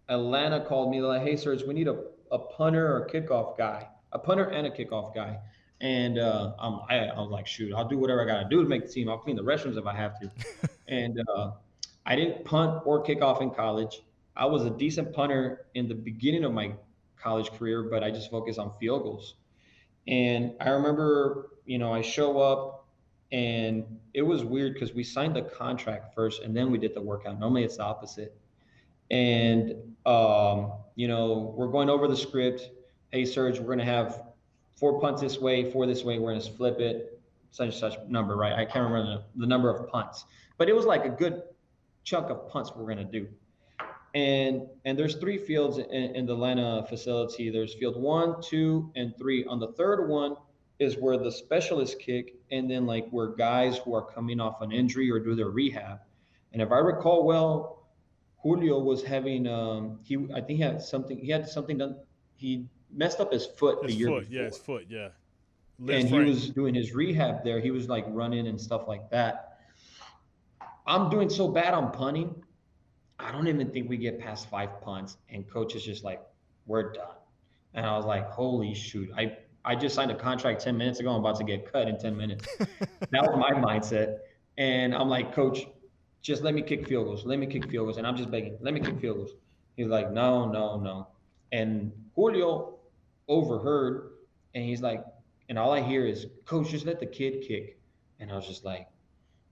Atlanta 0.09 0.63
called 0.65 0.91
me 0.91 1.01
like, 1.01 1.21
"Hey, 1.21 1.35
Serge, 1.35 1.63
we 1.63 1.73
need 1.73 1.87
a, 1.87 2.03
a 2.31 2.39
punter 2.39 2.95
or 2.95 3.07
kickoff 3.07 3.57
guy." 3.57 3.87
a 4.11 4.19
punter 4.19 4.45
and 4.45 4.67
a 4.67 4.69
kickoff 4.69 5.15
guy. 5.15 5.39
And 5.79 6.19
uh, 6.19 6.53
um, 6.59 6.81
I, 6.89 6.97
I, 7.07 7.19
was 7.19 7.31
like, 7.31 7.47
shoot, 7.47 7.73
I'll 7.73 7.87
do 7.87 7.97
whatever 7.97 8.21
I 8.21 8.25
got 8.25 8.43
to 8.43 8.49
do 8.49 8.61
to 8.61 8.69
make 8.69 8.85
the 8.85 8.91
team. 8.91 9.09
I'll 9.09 9.17
clean 9.17 9.35
the 9.35 9.43
restrooms 9.43 9.77
if 9.77 9.87
I 9.87 9.95
have 9.95 10.19
to. 10.19 10.31
and 10.87 11.19
uh, 11.35 11.51
I 12.05 12.15
didn't 12.15 12.45
punt 12.45 12.83
or 12.85 13.03
kickoff 13.03 13.41
in 13.41 13.49
college. 13.51 14.01
I 14.35 14.45
was 14.45 14.65
a 14.65 14.69
decent 14.69 15.13
punter 15.13 15.65
in 15.73 15.87
the 15.87 15.95
beginning 15.95 16.43
of 16.43 16.53
my 16.53 16.73
college 17.17 17.51
career, 17.51 17.83
but 17.83 18.03
I 18.03 18.11
just 18.11 18.29
focused 18.29 18.59
on 18.59 18.71
field 18.79 19.03
goals. 19.03 19.35
And 20.07 20.53
I 20.59 20.69
remember, 20.69 21.50
you 21.65 21.77
know, 21.77 21.93
I 21.93 22.01
show 22.01 22.39
up 22.39 22.85
and 23.31 23.85
it 24.13 24.21
was 24.21 24.43
weird 24.43 24.73
because 24.73 24.93
we 24.93 25.03
signed 25.03 25.35
the 25.35 25.41
contract 25.41 26.13
first 26.13 26.43
and 26.43 26.55
then 26.55 26.71
we 26.71 26.77
did 26.77 26.93
the 26.93 27.01
workout. 27.01 27.39
Normally 27.39 27.63
it's 27.63 27.77
the 27.77 27.83
opposite. 27.83 28.35
And, 29.09 29.75
um, 30.05 30.73
you 30.95 31.07
know, 31.07 31.53
we're 31.57 31.67
going 31.67 31.89
over 31.89 32.07
the 32.07 32.15
script 32.17 32.69
hey, 33.11 33.25
Serge, 33.25 33.59
we're 33.59 33.65
going 33.65 33.79
to 33.79 33.85
have 33.85 34.23
four 34.75 34.99
punts 34.99 35.21
this 35.21 35.39
way, 35.39 35.69
four 35.69 35.85
this 35.85 36.03
way. 36.03 36.17
We're 36.17 36.31
going 36.31 36.41
to 36.41 36.51
flip 36.51 36.79
it. 36.79 37.19
such 37.51 37.77
such 37.77 37.97
number, 38.07 38.35
right? 38.37 38.53
I 38.53 38.65
can't 38.65 38.89
remember 38.89 39.23
the, 39.35 39.41
the 39.41 39.47
number 39.47 39.69
of 39.69 39.89
punts, 39.89 40.25
but 40.57 40.69
it 40.69 40.73
was 40.73 40.85
like 40.85 41.05
a 41.05 41.09
good 41.09 41.43
chunk 42.03 42.29
of 42.29 42.49
punts 42.49 42.71
we're 42.75 42.87
gonna 42.87 43.03
do. 43.03 43.27
And 44.15 44.67
and 44.85 44.97
there's 44.97 45.15
three 45.15 45.37
fields 45.37 45.77
in, 45.77 46.15
in 46.15 46.25
the 46.25 46.33
Atlanta 46.33 46.85
facility. 46.87 47.49
There's 47.49 47.73
field 47.75 48.01
one, 48.01 48.41
two, 48.41 48.91
and 48.95 49.13
three. 49.17 49.45
On 49.45 49.59
the 49.59 49.73
third 49.73 50.07
one 50.09 50.35
is 50.81 50.97
where 50.97 51.17
the 51.17 51.31
specialists 51.31 51.95
kick, 51.99 52.35
and 52.51 52.69
then 52.69 52.85
like 52.85 53.07
where 53.09 53.27
guys 53.27 53.77
who 53.77 53.93
are 53.93 54.05
coming 54.05 54.39
off 54.39 54.61
an 54.61 54.71
injury 54.71 55.09
or 55.11 55.19
do 55.19 55.35
their 55.35 55.49
rehab. 55.49 55.99
And 56.53 56.61
if 56.61 56.71
I 56.71 56.79
recall 56.79 57.25
well, 57.25 57.87
Julio 58.43 58.79
was 58.79 59.03
having 59.03 59.47
um 59.47 59.99
he 60.03 60.17
I 60.33 60.41
think 60.41 60.57
he 60.57 60.63
had 60.63 60.81
something 60.81 61.17
he 61.17 61.29
had 61.29 61.47
something 61.47 61.77
done 61.77 61.97
he 62.35 62.65
messed 62.91 63.19
up 63.19 63.31
his 63.31 63.45
foot 63.45 63.83
his 63.83 63.93
the 63.93 63.99
year 63.99 64.07
foot, 64.07 64.21
before. 64.21 64.35
yeah, 64.35 64.45
his 64.45 64.57
foot, 64.57 64.85
yeah. 64.89 65.09
and 65.87 66.07
he 66.07 66.19
was 66.19 66.49
doing 66.49 66.73
his 66.73 66.93
rehab 66.93 67.43
there. 67.43 67.59
He 67.59 67.71
was 67.71 67.87
like 67.87 68.05
running 68.07 68.47
and 68.47 68.59
stuff 68.59 68.87
like 68.87 69.09
that. 69.11 69.59
I'm 70.87 71.09
doing 71.09 71.29
so 71.29 71.47
bad 71.47 71.73
on 71.73 71.91
punting. 71.91 72.35
I 73.19 73.31
don't 73.31 73.47
even 73.47 73.69
think 73.69 73.87
we 73.87 73.97
get 73.97 74.19
past 74.19 74.49
five 74.49 74.81
punts, 74.81 75.17
and 75.29 75.47
coach 75.47 75.75
is 75.75 75.83
just 75.83 76.03
like, 76.03 76.21
"We're 76.65 76.91
done." 76.91 77.15
And 77.75 77.85
I 77.85 77.95
was 77.95 78.05
like, 78.05 78.27
"Holy 78.31 78.73
shoot!" 78.73 79.09
I 79.15 79.37
I 79.63 79.75
just 79.75 79.95
signed 79.95 80.11
a 80.11 80.15
contract 80.15 80.61
ten 80.61 80.77
minutes 80.77 80.99
ago. 80.99 81.11
I'm 81.11 81.19
about 81.19 81.37
to 81.37 81.43
get 81.43 81.71
cut 81.71 81.87
in 81.87 81.97
ten 81.97 82.15
minutes. 82.15 82.47
that 82.59 83.21
was 83.21 83.37
my 83.37 83.51
mindset, 83.51 84.19
and 84.57 84.93
I'm 84.95 85.09
like, 85.09 85.33
"Coach, 85.33 85.67
just 86.21 86.43
let 86.43 86.53
me 86.53 86.61
kick 86.61 86.87
field 86.87 87.05
goals. 87.05 87.25
Let 87.25 87.39
me 87.39 87.47
kick 87.47 87.69
field 87.69 87.87
goals." 87.87 87.97
And 87.97 88.07
I'm 88.07 88.17
just 88.17 88.31
begging, 88.31 88.57
"Let 88.61 88.73
me 88.73 88.79
kick 88.79 88.99
field 88.99 89.17
goals." 89.17 89.31
He's 89.75 89.87
like, 89.87 90.11
"No, 90.11 90.49
no, 90.49 90.79
no." 90.79 91.07
And 91.51 91.91
Julio 92.15 92.79
overheard, 93.27 94.11
and 94.55 94.65
he's 94.65 94.81
like, 94.81 95.05
and 95.49 95.59
all 95.59 95.73
I 95.73 95.81
hear 95.81 96.05
is, 96.05 96.27
"Coach, 96.45 96.69
just 96.69 96.85
let 96.85 96.99
the 96.99 97.05
kid 97.05 97.43
kick." 97.47 97.77
And 98.19 98.31
I 98.31 98.35
was 98.35 98.47
just 98.47 98.63
like, 98.63 98.87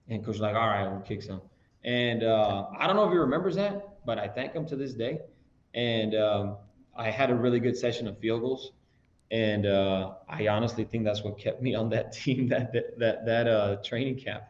and 0.08 0.24
coach 0.24 0.38
like, 0.38 0.54
"All 0.54 0.66
right, 0.66 0.90
we'll 0.90 1.00
kick 1.00 1.22
some." 1.22 1.42
And 1.84 2.22
uh, 2.22 2.66
I 2.78 2.86
don't 2.86 2.96
know 2.96 3.04
if 3.04 3.12
he 3.12 3.18
remembers 3.18 3.54
that, 3.56 4.04
but 4.04 4.18
I 4.18 4.28
thank 4.28 4.52
him 4.52 4.66
to 4.66 4.76
this 4.76 4.94
day. 4.94 5.20
And 5.74 6.14
um, 6.14 6.56
I 6.96 7.10
had 7.10 7.30
a 7.30 7.34
really 7.34 7.60
good 7.60 7.76
session 7.76 8.06
of 8.06 8.18
field 8.18 8.42
goals, 8.42 8.72
and 9.30 9.66
uh, 9.66 10.12
I 10.28 10.48
honestly 10.48 10.84
think 10.84 11.04
that's 11.04 11.22
what 11.22 11.38
kept 11.38 11.62
me 11.62 11.74
on 11.74 11.88
that 11.90 12.12
team 12.12 12.48
that 12.48 12.72
that 12.72 12.98
that, 12.98 13.26
that 13.26 13.46
uh, 13.46 13.76
training 13.76 14.16
camp. 14.16 14.44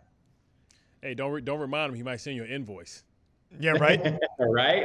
Hey, 1.02 1.14
don't 1.14 1.32
re- 1.32 1.40
don't 1.40 1.60
remind 1.60 1.90
him. 1.90 1.96
He 1.96 2.02
might 2.02 2.20
send 2.20 2.36
you 2.36 2.44
an 2.44 2.50
invoice. 2.50 3.04
Yeah, 3.58 3.72
right. 3.72 4.00
right. 4.38 4.84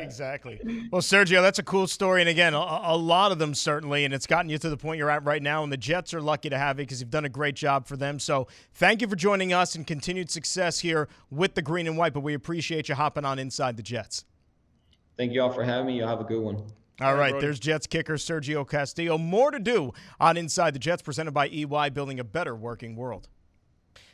exactly. 0.00 0.58
Well, 0.90 1.02
Sergio, 1.02 1.42
that's 1.42 1.58
a 1.58 1.62
cool 1.62 1.86
story, 1.86 2.22
and 2.22 2.28
again, 2.28 2.54
a, 2.54 2.80
a, 2.84 2.96
lot 2.96 3.32
of 3.32 3.38
them 3.38 3.54
certainly, 3.54 4.06
and 4.06 4.14
it's 4.14 4.26
gotten 4.26 4.48
you 4.48 4.56
to 4.56 4.70
the 4.70 4.78
point 4.78 4.96
you're 4.96 5.10
at 5.10 5.24
right 5.24 5.42
now. 5.42 5.62
And 5.62 5.70
the 5.70 5.76
Jets 5.76 6.14
are 6.14 6.22
lucky 6.22 6.48
to 6.48 6.56
have 6.56 6.78
you 6.78 6.86
because 6.86 7.00
you've 7.00 7.10
done 7.10 7.26
a 7.26 7.30
great 7.30 7.56
job 7.56 7.86
for 7.86 7.98
them. 7.98 8.18
So, 8.18 8.48
thank 8.74 9.02
you 9.02 9.08
for 9.08 9.16
joining 9.16 9.52
us 9.52 9.74
and 9.74 9.86
continued 9.86 10.30
success 10.30 10.80
here 10.80 11.08
with 11.30 11.54
the 11.54 11.60
green 11.60 11.86
and 11.86 11.98
white. 11.98 12.14
But 12.14 12.20
we 12.20 12.32
appreciate 12.32 12.88
you 12.88 12.94
hopping 12.94 13.26
on 13.26 13.38
inside 13.38 13.76
the 13.76 13.82
Jets. 13.82 14.24
Thank 15.18 15.32
you 15.32 15.42
all 15.42 15.52
for 15.52 15.62
having 15.62 15.86
me. 15.86 15.98
Y'all 15.98 16.08
have 16.08 16.20
a 16.20 16.24
good 16.24 16.40
one. 16.40 16.64
All 17.00 17.14
right, 17.14 17.40
there's 17.40 17.58
Jets 17.58 17.86
kicker 17.86 18.16
Sergio 18.16 18.68
Castillo. 18.68 19.16
More 19.16 19.50
to 19.50 19.58
do 19.58 19.94
on 20.20 20.36
Inside 20.36 20.74
the 20.74 20.78
Jets, 20.78 21.00
presented 21.00 21.32
by 21.32 21.48
EY, 21.48 21.88
building 21.94 22.20
a 22.20 22.24
better 22.24 22.54
working 22.54 22.94
world. 22.94 23.28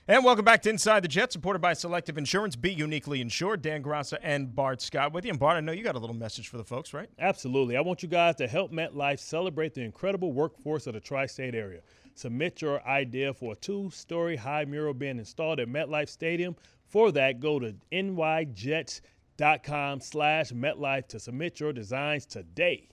And 0.06 0.24
welcome 0.24 0.44
back 0.44 0.62
to 0.62 0.70
Inside 0.70 1.02
the 1.02 1.08
Jets, 1.08 1.32
supported 1.32 1.58
by 1.58 1.72
Selective 1.72 2.16
Insurance. 2.16 2.54
Be 2.54 2.72
uniquely 2.72 3.20
insured. 3.20 3.60
Dan 3.60 3.82
Graca 3.82 4.18
and 4.22 4.54
Bart 4.54 4.80
Scott 4.80 5.12
with 5.12 5.24
you. 5.24 5.30
And 5.30 5.40
Bart, 5.40 5.56
I 5.56 5.60
know 5.60 5.72
you 5.72 5.82
got 5.82 5.96
a 5.96 5.98
little 5.98 6.14
message 6.14 6.46
for 6.46 6.58
the 6.58 6.64
folks, 6.64 6.94
right? 6.94 7.08
Absolutely. 7.18 7.76
I 7.76 7.80
want 7.80 8.04
you 8.04 8.08
guys 8.08 8.36
to 8.36 8.46
help 8.46 8.70
MetLife 8.70 9.18
celebrate 9.18 9.74
the 9.74 9.82
incredible 9.82 10.32
workforce 10.32 10.86
of 10.86 10.94
the 10.94 11.00
tri 11.00 11.26
state 11.26 11.56
area. 11.56 11.80
Submit 12.14 12.62
your 12.62 12.86
idea 12.86 13.34
for 13.34 13.54
a 13.54 13.56
two 13.56 13.90
story 13.90 14.36
high 14.36 14.64
mural 14.64 14.94
being 14.94 15.18
installed 15.18 15.58
at 15.58 15.66
MetLife 15.66 16.08
Stadium. 16.08 16.54
For 16.86 17.10
that, 17.10 17.40
go 17.40 17.58
to 17.58 17.74
nyjets.com 17.90 19.15
slash 19.38 20.52
MetLife 20.52 21.08
to 21.08 21.20
submit 21.20 21.60
your 21.60 21.72
designs 21.72 22.26
today. 22.26 22.88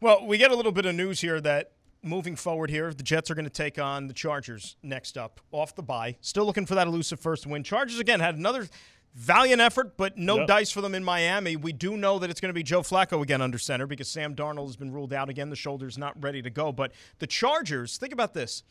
Well, 0.00 0.26
we 0.26 0.38
get 0.38 0.50
a 0.50 0.56
little 0.56 0.72
bit 0.72 0.86
of 0.86 0.94
news 0.94 1.20
here 1.20 1.40
that 1.42 1.72
moving 2.02 2.36
forward 2.36 2.70
here, 2.70 2.92
the 2.92 3.02
Jets 3.02 3.30
are 3.30 3.34
going 3.34 3.44
to 3.44 3.50
take 3.50 3.78
on 3.78 4.06
the 4.06 4.14
Chargers 4.14 4.76
next 4.82 5.18
up 5.18 5.40
off 5.52 5.74
the 5.74 5.82
bye. 5.82 6.16
Still 6.20 6.44
looking 6.44 6.66
for 6.66 6.74
that 6.74 6.86
elusive 6.86 7.20
first 7.20 7.46
win. 7.46 7.62
Chargers, 7.62 7.98
again, 7.98 8.20
had 8.20 8.36
another 8.36 8.68
valiant 9.14 9.60
effort, 9.60 9.96
but 9.96 10.16
no 10.16 10.38
yep. 10.38 10.46
dice 10.46 10.70
for 10.70 10.80
them 10.80 10.94
in 10.94 11.04
Miami. 11.04 11.56
We 11.56 11.72
do 11.72 11.96
know 11.96 12.18
that 12.18 12.30
it's 12.30 12.40
going 12.40 12.50
to 12.50 12.54
be 12.54 12.62
Joe 12.62 12.82
Flacco 12.82 13.22
again 13.22 13.42
under 13.42 13.58
center 13.58 13.86
because 13.86 14.08
Sam 14.08 14.34
Darnold 14.34 14.66
has 14.66 14.76
been 14.76 14.92
ruled 14.92 15.12
out 15.12 15.28
again. 15.28 15.50
The 15.50 15.56
shoulder's 15.56 15.98
not 15.98 16.20
ready 16.22 16.42
to 16.42 16.50
go. 16.50 16.72
But 16.72 16.92
the 17.18 17.26
Chargers, 17.26 17.98
think 17.98 18.12
about 18.12 18.34
this. 18.34 18.62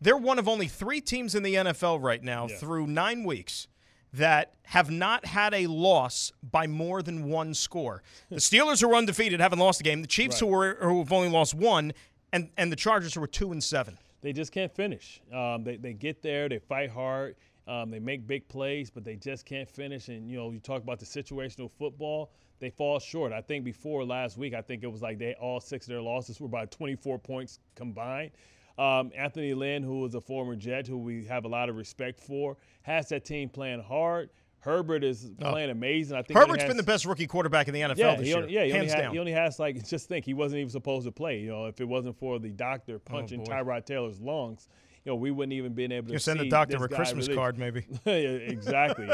They're 0.00 0.16
one 0.16 0.40
of 0.40 0.48
only 0.48 0.66
three 0.66 1.00
teams 1.00 1.34
in 1.34 1.44
the 1.44 1.54
NFL 1.54 2.02
right 2.02 2.22
now 2.22 2.48
yeah. 2.48 2.56
through 2.56 2.88
nine 2.88 3.22
weeks 3.22 3.68
that 4.12 4.54
have 4.64 4.90
not 4.90 5.26
had 5.26 5.54
a 5.54 5.66
loss 5.66 6.32
by 6.42 6.66
more 6.66 7.02
than 7.02 7.28
one 7.28 7.54
score. 7.54 8.02
The 8.30 8.36
Steelers, 8.36 8.80
who 8.80 8.90
are 8.90 8.96
undefeated, 8.96 9.40
haven't 9.40 9.58
lost 9.58 9.80
a 9.80 9.82
game. 9.82 10.02
The 10.02 10.08
Chiefs, 10.08 10.40
right. 10.40 10.48
who, 10.48 10.54
are, 10.54 10.74
who 10.80 10.98
have 10.98 11.12
only 11.12 11.28
lost 11.28 11.54
one, 11.54 11.92
and 12.32 12.50
and 12.56 12.72
the 12.72 12.76
Chargers 12.76 13.14
who 13.14 13.20
were 13.20 13.26
two 13.26 13.52
and 13.52 13.62
seven. 13.62 13.98
They 14.20 14.32
just 14.32 14.52
can't 14.52 14.72
finish. 14.74 15.20
Um, 15.32 15.64
they 15.64 15.76
they 15.76 15.92
get 15.92 16.22
there, 16.22 16.48
they 16.48 16.58
fight 16.58 16.90
hard, 16.90 17.36
um, 17.66 17.90
they 17.90 17.98
make 17.98 18.26
big 18.26 18.48
plays, 18.48 18.90
but 18.90 19.04
they 19.04 19.16
just 19.16 19.44
can't 19.44 19.68
finish. 19.68 20.08
And 20.08 20.30
you 20.30 20.36
know, 20.36 20.50
you 20.50 20.60
talk 20.60 20.82
about 20.82 20.98
the 20.98 21.06
situational 21.06 21.70
football, 21.70 22.30
they 22.60 22.70
fall 22.70 22.98
short. 22.98 23.32
I 23.32 23.40
think 23.40 23.64
before 23.64 24.04
last 24.04 24.38
week, 24.38 24.54
I 24.54 24.62
think 24.62 24.84
it 24.84 24.90
was 24.90 25.02
like 25.02 25.18
they 25.18 25.34
all 25.34 25.60
six 25.60 25.86
of 25.86 25.90
their 25.90 26.02
losses 26.02 26.40
were 26.40 26.48
by 26.48 26.66
24 26.66 27.18
points 27.18 27.58
combined. 27.74 28.30
Um, 28.78 29.10
Anthony 29.16 29.54
Lynn, 29.54 29.82
who 29.82 30.04
is 30.04 30.14
a 30.14 30.20
former 30.20 30.56
Jet, 30.56 30.86
who 30.86 30.98
we 30.98 31.24
have 31.26 31.44
a 31.44 31.48
lot 31.48 31.68
of 31.68 31.76
respect 31.76 32.20
for, 32.20 32.56
has 32.82 33.08
that 33.10 33.24
team 33.24 33.48
playing 33.48 33.82
hard. 33.82 34.30
Herbert 34.62 35.02
is 35.02 35.30
oh. 35.42 35.50
playing 35.50 35.70
amazing. 35.70 36.16
I 36.16 36.22
think 36.22 36.38
Herbert's 36.38 36.62
has, 36.62 36.70
been 36.70 36.76
the 36.76 36.84
best 36.84 37.04
rookie 37.04 37.26
quarterback 37.26 37.66
in 37.66 37.74
the 37.74 37.80
NFL 37.80 37.96
yeah, 37.96 38.14
this 38.14 38.26
year. 38.28 38.36
Only, 38.38 38.54
yeah, 38.54 38.64
he 38.64 38.72
only, 38.72 38.86
down. 38.86 39.12
he 39.12 39.18
only 39.18 39.32
has 39.32 39.58
like 39.58 39.84
just 39.88 40.08
think 40.08 40.24
he 40.24 40.34
wasn't 40.34 40.60
even 40.60 40.70
supposed 40.70 41.04
to 41.04 41.12
play. 41.12 41.40
You 41.40 41.50
know, 41.50 41.66
if 41.66 41.80
it 41.80 41.88
wasn't 41.88 42.16
for 42.16 42.38
the 42.38 42.50
doctor 42.50 42.94
oh, 42.94 43.10
punching 43.10 43.40
oh, 43.40 43.50
Tyrod 43.50 43.86
Taylor's 43.86 44.20
lungs, 44.20 44.68
you 45.04 45.10
know, 45.10 45.16
we 45.16 45.32
wouldn't 45.32 45.52
even 45.52 45.74
been 45.74 45.90
able 45.90 46.08
to 46.08 46.12
you 46.12 46.18
send 46.20 46.38
the 46.38 46.48
doctor 46.48 46.76
a 46.76 46.88
Christmas 46.88 47.26
really. 47.26 47.36
card, 47.36 47.58
maybe. 47.58 47.84
yeah, 48.04 48.12
exactly. 48.12 49.08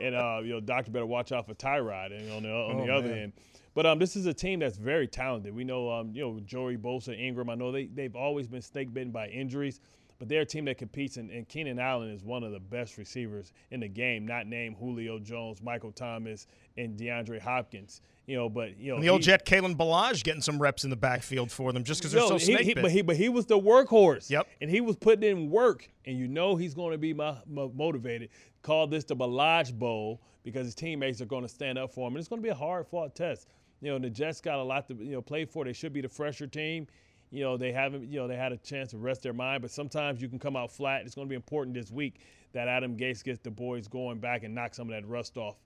and 0.00 0.14
uh, 0.14 0.40
you 0.42 0.50
know, 0.50 0.60
doctor 0.60 0.92
better 0.92 1.04
watch 1.04 1.32
out 1.32 1.46
for 1.46 1.54
Tyrod. 1.54 2.16
And 2.16 2.30
on 2.30 2.44
the 2.44 2.50
on 2.50 2.80
oh, 2.80 2.86
the 2.86 2.92
other 2.92 3.08
man. 3.08 3.18
end. 3.18 3.32
But 3.74 3.86
um, 3.86 3.98
this 3.98 4.16
is 4.16 4.26
a 4.26 4.34
team 4.34 4.58
that's 4.58 4.76
very 4.76 5.06
talented. 5.06 5.54
We 5.54 5.64
know, 5.64 5.90
um, 5.90 6.10
you 6.14 6.22
know, 6.22 6.40
Joey 6.40 6.76
Bosa, 6.76 7.18
Ingram. 7.18 7.48
I 7.48 7.54
know 7.54 7.72
they 7.72 7.86
they've 7.86 8.14
always 8.14 8.46
been 8.46 8.62
snake 8.62 8.92
bitten 8.92 9.12
by 9.12 9.28
injuries 9.28 9.80
but 10.22 10.28
they're 10.28 10.42
a 10.42 10.46
team 10.46 10.66
that 10.66 10.78
competes, 10.78 11.16
and, 11.16 11.32
and 11.32 11.48
Keenan 11.48 11.80
Allen 11.80 12.08
is 12.08 12.22
one 12.22 12.44
of 12.44 12.52
the 12.52 12.60
best 12.60 12.96
receivers 12.96 13.52
in 13.72 13.80
the 13.80 13.88
game, 13.88 14.24
not 14.24 14.46
named 14.46 14.76
Julio 14.78 15.18
Jones, 15.18 15.60
Michael 15.60 15.90
Thomas, 15.90 16.46
and 16.76 16.96
DeAndre 16.96 17.40
Hopkins. 17.40 18.02
You 18.26 18.36
know, 18.36 18.48
but 18.48 18.78
you 18.78 18.90
know 18.90 18.94
and 18.94 19.04
the 19.04 19.08
old 19.08 19.22
Jet 19.22 19.44
Kalen 19.44 19.76
Ballage 19.76 20.22
getting 20.22 20.40
some 20.40 20.62
reps 20.62 20.84
in 20.84 20.90
the 20.90 20.96
backfield 20.96 21.50
for 21.50 21.72
them 21.72 21.82
just 21.82 22.00
because 22.00 22.12
they're 22.12 22.22
so 22.28 22.38
snake 22.38 22.60
he, 22.60 22.74
But 22.74 22.92
he, 22.92 23.02
but 23.02 23.16
he 23.16 23.28
was 23.28 23.46
the 23.46 23.58
workhorse. 23.58 24.30
Yep. 24.30 24.46
And 24.60 24.70
he 24.70 24.80
was 24.80 24.94
putting 24.94 25.28
in 25.28 25.50
work, 25.50 25.90
and 26.04 26.16
you 26.16 26.28
know 26.28 26.54
he's 26.54 26.72
going 26.72 26.92
to 26.92 26.98
be 26.98 27.12
motivated. 27.12 28.28
Call 28.62 28.86
this 28.86 29.02
the 29.02 29.16
Ballage 29.16 29.76
Bowl 29.76 30.20
because 30.44 30.66
his 30.66 30.76
teammates 30.76 31.20
are 31.20 31.26
going 31.26 31.42
to 31.42 31.48
stand 31.48 31.78
up 31.78 31.92
for 31.92 32.06
him, 32.06 32.14
and 32.14 32.20
it's 32.20 32.28
going 32.28 32.40
to 32.40 32.46
be 32.46 32.50
a 32.50 32.54
hard 32.54 32.86
fought 32.86 33.16
test. 33.16 33.48
You 33.82 33.90
know, 33.90 33.98
the 33.98 34.08
Jets 34.08 34.40
got 34.40 34.58
a 34.58 34.62
lot 34.62 34.88
to 34.88 34.94
you 34.94 35.12
know 35.12 35.20
play 35.20 35.44
for. 35.44 35.66
They 35.66 35.74
should 35.74 35.92
be 35.92 36.00
the 36.00 36.08
fresher 36.08 36.46
team 36.46 36.86
you 37.32 37.42
know 37.42 37.56
they 37.56 37.72
haven't 37.72 38.08
you 38.08 38.20
know 38.20 38.28
they 38.28 38.36
had 38.36 38.52
a 38.52 38.56
chance 38.58 38.90
to 38.90 38.98
rest 38.98 39.22
their 39.22 39.32
mind 39.32 39.62
but 39.62 39.70
sometimes 39.70 40.20
you 40.20 40.28
can 40.28 40.38
come 40.38 40.54
out 40.54 40.70
flat 40.70 41.02
it's 41.02 41.14
going 41.14 41.26
to 41.26 41.30
be 41.30 41.34
important 41.34 41.74
this 41.74 41.90
week 41.90 42.20
that 42.52 42.68
adam 42.68 42.96
gase 42.96 43.24
gets 43.24 43.40
the 43.40 43.50
boys 43.50 43.88
going 43.88 44.18
back 44.20 44.44
and 44.44 44.54
knock 44.54 44.74
some 44.74 44.88
of 44.88 44.94
that 44.94 45.08
rust 45.08 45.36
off 45.36 45.56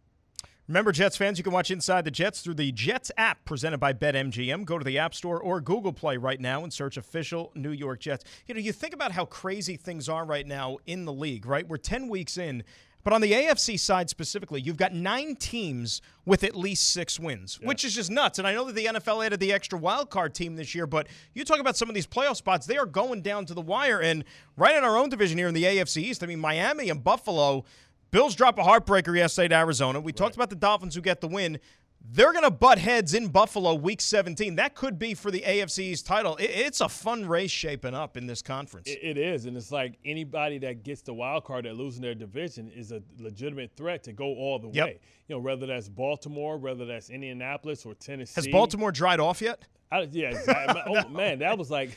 Remember, 0.69 0.91
Jets 0.91 1.17
fans, 1.17 1.39
you 1.39 1.45
can 1.45 1.53
watch 1.53 1.71
Inside 1.71 2.05
the 2.05 2.11
Jets 2.11 2.41
through 2.41 2.55
the 2.55 2.73
Jets 2.73 3.13
app 3.17 3.45
presented 3.45 3.79
by 3.79 3.93
BetMGM. 3.93 4.65
Go 4.65 4.79
to 4.79 4.85
the 4.85 4.99
App 4.99 5.15
Store 5.15 5.41
or 5.41 5.61
Google 5.61 5.93
Play 5.93 6.17
right 6.17 6.41
now 6.41 6.65
and 6.65 6.73
search 6.73 6.97
official 6.97 7.53
New 7.55 7.71
York 7.71 8.01
Jets. 8.01 8.25
You 8.49 8.55
know, 8.55 8.61
you 8.61 8.73
think 8.73 8.93
about 8.93 9.13
how 9.13 9.27
crazy 9.27 9.77
things 9.77 10.09
are 10.09 10.25
right 10.25 10.45
now 10.45 10.79
in 10.85 11.05
the 11.05 11.13
league, 11.13 11.47
right? 11.47 11.69
We're 11.69 11.77
10 11.77 12.09
weeks 12.09 12.37
in, 12.37 12.65
but 13.07 13.13
on 13.13 13.21
the 13.21 13.31
AFC 13.31 13.79
side 13.79 14.11
specifically, 14.11 14.61
you've 14.61 14.77
got 14.77 14.93
nine 14.93 15.37
teams 15.37 16.03
with 16.25 16.43
at 16.43 16.57
least 16.57 16.91
six 16.91 17.21
wins, 17.21 17.57
yeah. 17.63 17.69
which 17.69 17.85
is 17.85 17.95
just 17.95 18.11
nuts. 18.11 18.41
And 18.41 18.49
I 18.49 18.53
know 18.53 18.65
that 18.65 18.75
the 18.75 18.87
NFL 18.87 19.25
added 19.25 19.39
the 19.39 19.53
extra 19.53 19.79
wild 19.79 20.11
card 20.11 20.35
team 20.35 20.57
this 20.57 20.75
year, 20.75 20.89
but 20.89 21.07
you 21.33 21.45
talk 21.45 21.61
about 21.61 21.77
some 21.77 21.89
of 21.89 21.95
these 21.95 22.05
playoff 22.05 22.35
spots, 22.35 22.67
they 22.67 22.77
are 22.77 22.85
going 22.85 23.23
down 23.23 23.47
to 23.47 23.55
the 23.55 23.61
wire. 23.61 24.01
And 24.01 24.25
right 24.57 24.75
in 24.75 24.83
our 24.83 24.97
own 24.97 25.09
division 25.09 25.39
here 25.39 25.47
in 25.47 25.55
the 25.55 25.63
AFC 25.63 25.99
East, 25.99 26.25
I 26.25 26.27
mean, 26.27 26.41
Miami 26.41 26.91
and 26.91 27.05
Buffalo. 27.05 27.65
Bills 28.11 28.35
drop 28.35 28.59
a 28.59 28.63
heartbreaker 28.63 29.17
yesterday 29.17 29.49
to 29.49 29.55
Arizona. 29.55 30.01
We 30.01 30.11
right. 30.11 30.17
talked 30.17 30.35
about 30.35 30.51
the 30.51 30.57
Dolphins 30.57 30.97
who 30.97 31.01
get 31.01 31.21
the 31.21 31.29
win. 31.29 31.61
They're 32.09 32.33
going 32.33 32.45
to 32.45 32.51
butt 32.51 32.79
heads 32.79 33.15
in 33.15 33.29
Buffalo 33.29 33.75
week 33.75 34.01
17. 34.01 34.57
That 34.57 34.75
could 34.75 34.99
be 34.99 35.15
for 35.15 35.31
the 35.31 35.41
AFC's 35.41 36.03
title. 36.03 36.37
it's 36.39 36.81
a 36.81 36.89
fun 36.89 37.27
race 37.27 37.51
shaping 37.51 37.95
up 37.95 38.17
in 38.17 38.27
this 38.27 38.43
conference. 38.43 38.89
it 38.89 39.19
is. 39.19 39.47
And 39.47 39.57
it's 39.57 39.73
like 39.73 39.99
anybody 40.05 40.59
that 40.59 40.85
gets 40.85 41.03
the 41.03 41.15
wild 41.15 41.45
card 41.45 41.65
that 41.65 41.75
losing 41.75 42.03
their 42.03 42.15
division 42.15 42.71
is 42.71 42.93
a 42.93 43.03
legitimate 43.19 43.73
threat 43.77 44.05
to 44.05 44.13
go 44.13 44.27
all 44.27 44.59
the 44.59 44.69
yep. 44.69 44.87
way. 44.87 45.01
You 45.29 45.37
know, 45.37 45.41
whether 45.41 45.67
that's 45.67 45.89
Baltimore, 45.89 46.59
whether 46.59 46.85
that's 46.85 47.11
Indianapolis 47.11 47.85
or 47.85 47.95
Tennessee. 47.95 48.35
Has 48.37 48.49
Baltimore 48.49 48.93
dried 48.93 49.19
off 49.19 49.43
yet? 49.43 49.65
I, 49.91 50.09
yeah, 50.11 50.31
exactly. 50.31 50.83
oh, 50.87 51.09
man, 51.11 51.41
that 51.41 51.59
was 51.59 51.71
like 51.71 51.91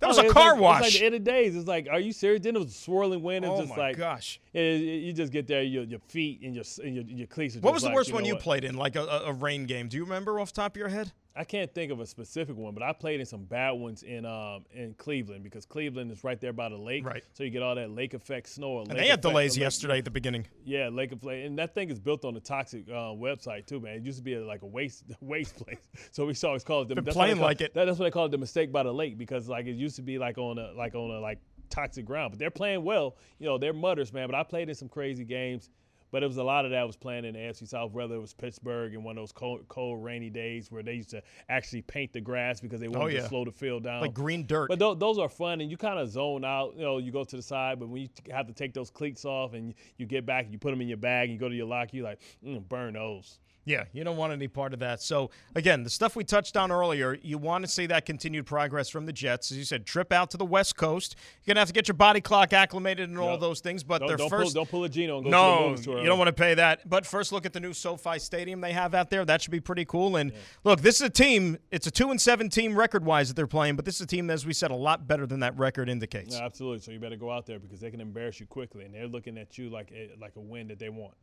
That 0.00 0.06
oh, 0.06 0.08
was 0.08 0.18
oh, 0.18 0.28
a 0.28 0.32
car 0.32 0.52
like, 0.52 0.60
wash. 0.60 0.84
It's 0.84 0.94
like 0.94 1.00
the 1.00 1.06
end 1.06 1.14
of 1.14 1.24
days. 1.24 1.56
It's 1.56 1.68
like, 1.68 1.88
are 1.90 2.00
you 2.00 2.12
serious? 2.12 2.42
Then 2.42 2.56
it 2.56 2.58
was 2.58 2.74
swirling 2.74 3.22
wind. 3.22 3.44
oh 3.44 3.58
just 3.58 3.70
my 3.70 3.76
like, 3.76 3.96
gosh! 3.96 4.40
It, 4.52 4.60
it, 4.60 5.02
you 5.02 5.12
just 5.12 5.32
get 5.32 5.46
there, 5.46 5.62
your, 5.62 5.84
your 5.84 6.00
feet 6.00 6.40
and 6.42 6.54
your 6.54 6.64
and 6.82 6.94
your, 6.94 7.04
your 7.04 7.26
cleats. 7.26 7.56
what 7.56 7.72
was 7.72 7.82
the 7.82 7.88
like, 7.88 7.94
worst 7.94 8.08
you 8.08 8.14
one 8.14 8.24
you 8.24 8.34
what? 8.34 8.42
played 8.42 8.64
in? 8.64 8.76
Like 8.76 8.96
a, 8.96 9.04
a, 9.26 9.32
rain 9.32 9.66
game? 9.66 9.88
Do 9.88 9.96
you 9.96 10.04
remember 10.04 10.40
off 10.40 10.52
top 10.52 10.72
of 10.72 10.76
your 10.76 10.88
head? 10.88 11.12
I 11.36 11.42
can't 11.42 11.72
think 11.74 11.90
of 11.90 11.98
a 11.98 12.06
specific 12.06 12.56
one, 12.56 12.74
but 12.74 12.82
I 12.84 12.92
played 12.92 13.18
in 13.18 13.26
some 13.26 13.44
bad 13.44 13.72
ones 13.72 14.04
in 14.04 14.24
um 14.24 14.64
in 14.72 14.94
Cleveland 14.94 15.42
because 15.42 15.66
Cleveland 15.66 16.12
is 16.12 16.22
right 16.22 16.40
there 16.40 16.52
by 16.52 16.68
the 16.68 16.76
lake. 16.76 17.04
Right. 17.04 17.24
So 17.32 17.42
you 17.42 17.50
get 17.50 17.62
all 17.62 17.74
that 17.74 17.90
lake 17.90 18.14
effect 18.14 18.48
snow. 18.48 18.80
and 18.80 18.90
they 18.90 19.08
had 19.08 19.20
delays 19.20 19.56
yesterday 19.56 19.98
at 19.98 20.04
the 20.04 20.10
beginning. 20.10 20.46
Yeah, 20.64 20.88
lake 20.90 21.10
effect, 21.12 21.32
and 21.32 21.58
that 21.58 21.74
thing 21.74 21.90
is 21.90 21.98
built 21.98 22.24
on 22.24 22.36
a 22.36 22.40
toxic 22.40 22.88
uh, 22.88 23.12
website 23.12 23.66
too, 23.66 23.80
man. 23.80 23.96
It 23.96 24.04
used 24.04 24.18
to 24.18 24.24
be 24.24 24.34
a, 24.34 24.44
like 24.44 24.62
a 24.62 24.66
waste 24.66 25.04
waste 25.20 25.56
place. 25.56 25.88
So 26.12 26.24
we 26.26 26.34
always 26.44 26.62
called 26.62 26.90
it. 26.90 26.94
Been 26.94 27.04
playing 27.04 27.40
like 27.40 27.60
it. 27.60 27.74
That, 27.74 27.86
that's 27.86 27.98
what 27.98 28.04
they 28.04 28.10
call 28.12 28.26
it, 28.26 28.30
the 28.30 28.38
mistake 28.38 28.70
by 28.70 28.84
the 28.84 28.92
lake, 28.92 29.18
because 29.18 29.48
like 29.48 29.66
it 29.66 29.74
used 29.74 29.96
to 29.96 30.02
be 30.02 30.18
like 30.18 30.38
on 30.38 30.58
a 30.58 30.72
like 30.72 30.94
on 30.94 31.10
a 31.10 31.18
like 31.18 31.40
toxic 31.68 32.04
ground. 32.04 32.30
But 32.30 32.38
they're 32.38 32.50
playing 32.50 32.84
well. 32.84 33.16
You 33.40 33.46
know, 33.46 33.58
they're 33.58 33.72
mutters, 33.72 34.12
man. 34.12 34.28
But 34.28 34.36
I 34.36 34.44
played 34.44 34.68
in 34.68 34.74
some 34.74 34.88
crazy 34.88 35.24
games. 35.24 35.70
But 36.14 36.22
it 36.22 36.28
was 36.28 36.36
a 36.36 36.44
lot 36.44 36.64
of 36.64 36.70
that 36.70 36.86
was 36.86 36.94
playing 36.94 37.24
in 37.24 37.34
the 37.34 37.40
AFC 37.40 37.66
South, 37.66 37.90
whether 37.90 38.14
it 38.14 38.20
was 38.20 38.32
Pittsburgh 38.32 38.94
in 38.94 39.02
one 39.02 39.18
of 39.18 39.22
those 39.22 39.32
cold, 39.32 39.66
cold, 39.66 40.04
rainy 40.04 40.30
days 40.30 40.70
where 40.70 40.80
they 40.80 40.94
used 40.94 41.10
to 41.10 41.20
actually 41.48 41.82
paint 41.82 42.12
the 42.12 42.20
grass 42.20 42.60
because 42.60 42.78
they 42.78 42.86
wanted 42.86 43.04
oh, 43.04 43.08
yeah. 43.08 43.22
to 43.22 43.28
slow 43.28 43.44
the 43.44 43.50
field 43.50 43.82
down. 43.82 44.00
Like 44.00 44.14
green 44.14 44.46
dirt. 44.46 44.68
But 44.68 44.78
th- 44.78 45.00
those 45.00 45.18
are 45.18 45.28
fun, 45.28 45.60
and 45.60 45.68
you 45.68 45.76
kind 45.76 45.98
of 45.98 46.08
zone 46.08 46.44
out. 46.44 46.74
You 46.76 46.84
know, 46.84 46.98
you 46.98 47.10
go 47.10 47.24
to 47.24 47.34
the 47.34 47.42
side, 47.42 47.80
but 47.80 47.88
when 47.88 48.00
you 48.00 48.08
have 48.30 48.46
to 48.46 48.52
take 48.52 48.74
those 48.74 48.90
cleats 48.90 49.24
off 49.24 49.54
and 49.54 49.74
you 49.96 50.06
get 50.06 50.24
back, 50.24 50.46
you 50.48 50.56
put 50.56 50.70
them 50.70 50.80
in 50.80 50.86
your 50.86 50.98
bag, 50.98 51.30
and 51.30 51.32
you 51.32 51.40
go 51.40 51.48
to 51.48 51.56
your 51.56 51.66
locker, 51.66 51.96
you 51.96 52.04
like, 52.04 52.20
mm, 52.46 52.62
burn 52.68 52.94
those. 52.94 53.40
Yeah, 53.64 53.84
you 53.92 54.04
don't 54.04 54.16
want 54.16 54.32
any 54.32 54.48
part 54.48 54.74
of 54.74 54.80
that. 54.80 55.00
So, 55.00 55.30
again, 55.54 55.84
the 55.84 55.90
stuff 55.90 56.16
we 56.16 56.24
touched 56.24 56.56
on 56.56 56.70
earlier, 56.70 57.16
you 57.22 57.38
want 57.38 57.64
to 57.64 57.70
see 57.70 57.86
that 57.86 58.04
continued 58.04 58.44
progress 58.44 58.90
from 58.90 59.06
the 59.06 59.12
Jets. 59.12 59.50
As 59.50 59.56
you 59.56 59.64
said, 59.64 59.86
trip 59.86 60.12
out 60.12 60.30
to 60.32 60.36
the 60.36 60.44
West 60.44 60.76
Coast. 60.76 61.16
You're 61.42 61.54
going 61.54 61.56
to 61.56 61.60
have 61.60 61.68
to 61.68 61.74
get 61.74 61.88
your 61.88 61.94
body 61.94 62.20
clock 62.20 62.52
acclimated 62.52 63.08
and 63.08 63.18
all 63.18 63.38
those 63.38 63.60
things. 63.60 63.82
But 63.82 64.00
don't, 64.00 64.08
their 64.08 64.16
don't 64.18 64.28
first. 64.28 64.54
Pull, 64.54 64.64
don't 64.64 64.70
pull 64.70 64.84
a 64.84 64.88
Geno 64.88 65.16
and 65.18 65.24
go 65.24 65.30
no, 65.30 65.76
to 65.76 65.82
the 65.82 65.90
you 65.96 66.04
don't 66.04 66.18
want 66.18 66.28
to 66.28 66.34
pay 66.34 66.54
that. 66.54 66.88
But 66.88 67.06
first, 67.06 67.32
look 67.32 67.46
at 67.46 67.54
the 67.54 67.60
new 67.60 67.72
SoFi 67.72 68.18
Stadium 68.18 68.60
they 68.60 68.72
have 68.72 68.94
out 68.94 69.08
there. 69.08 69.24
That 69.24 69.40
should 69.40 69.50
be 69.50 69.60
pretty 69.60 69.86
cool. 69.86 70.16
And 70.16 70.32
yeah. 70.32 70.38
look, 70.64 70.80
this 70.82 70.96
is 70.96 71.02
a 71.02 71.10
team, 71.10 71.56
it's 71.70 71.86
a 71.86 71.90
2 71.90 72.10
and 72.10 72.20
7 72.20 72.50
team 72.50 72.76
record 72.76 73.04
wise 73.04 73.28
that 73.28 73.34
they're 73.34 73.46
playing, 73.46 73.76
but 73.76 73.84
this 73.84 73.96
is 73.96 74.02
a 74.02 74.06
team, 74.06 74.28
as 74.28 74.44
we 74.44 74.52
said, 74.52 74.70
a 74.70 74.76
lot 74.76 75.06
better 75.06 75.26
than 75.26 75.40
that 75.40 75.56
record 75.58 75.88
indicates. 75.88 76.36
Yeah, 76.36 76.44
absolutely. 76.44 76.80
So 76.80 76.90
you 76.90 76.98
better 76.98 77.16
go 77.16 77.30
out 77.30 77.46
there 77.46 77.58
because 77.58 77.80
they 77.80 77.90
can 77.90 78.00
embarrass 78.00 78.40
you 78.40 78.46
quickly. 78.46 78.84
And 78.84 78.94
they're 78.94 79.06
looking 79.06 79.38
at 79.38 79.56
you 79.56 79.70
like 79.70 79.90
a, 79.92 80.10
like 80.20 80.36
a 80.36 80.40
win 80.40 80.68
that 80.68 80.78
they 80.78 80.90
want. 80.90 81.14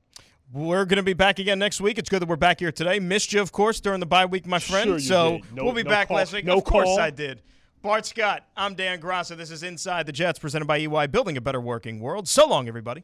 We're 0.54 0.84
going 0.84 0.97
to 0.97 1.04
be 1.04 1.14
back 1.14 1.39
again 1.39 1.60
next 1.60 1.80
week. 1.80 1.97
It's 1.97 2.10
good 2.10 2.22
that 2.22 2.28
we're 2.28 2.36
back 2.36 2.60
here 2.60 2.74
today. 2.74 2.99
Missed 2.99 3.32
you, 3.32 3.41
of 3.41 3.54
course, 3.54 3.80
during 3.80 4.02
the 4.02 4.06
bye 4.06 4.26
week, 4.26 4.45
my 4.45 4.60
friend. 4.60 4.89
Sure 4.89 4.99
so 4.99 5.39
no, 5.54 5.64
we'll 5.64 5.74
be 5.74 5.84
no 5.84 5.89
back 5.89 6.10
call. 6.10 6.18
last 6.18 6.34
week. 6.34 6.43
No 6.43 6.58
of 6.58 6.66
course 6.66 6.88
call. 6.88 6.99
I 6.99 7.10
did. 7.10 7.41
Bart 7.82 8.06
Scott, 8.06 8.45
I'm 8.58 8.76
Dan 8.76 8.99
Graca. 8.99 9.38
This 9.38 9.49
is 9.49 9.64
Inside 9.64 10.06
the 10.06 10.12
Jets, 10.12 10.39
presented 10.39 10.66
by 10.66 10.78
EY, 10.80 11.08
building 11.08 11.38
a 11.38 11.41
better 11.41 11.62
working 11.62 12.02
world. 12.02 12.28
So 12.28 12.47
long, 12.47 12.68
everybody. 12.68 13.04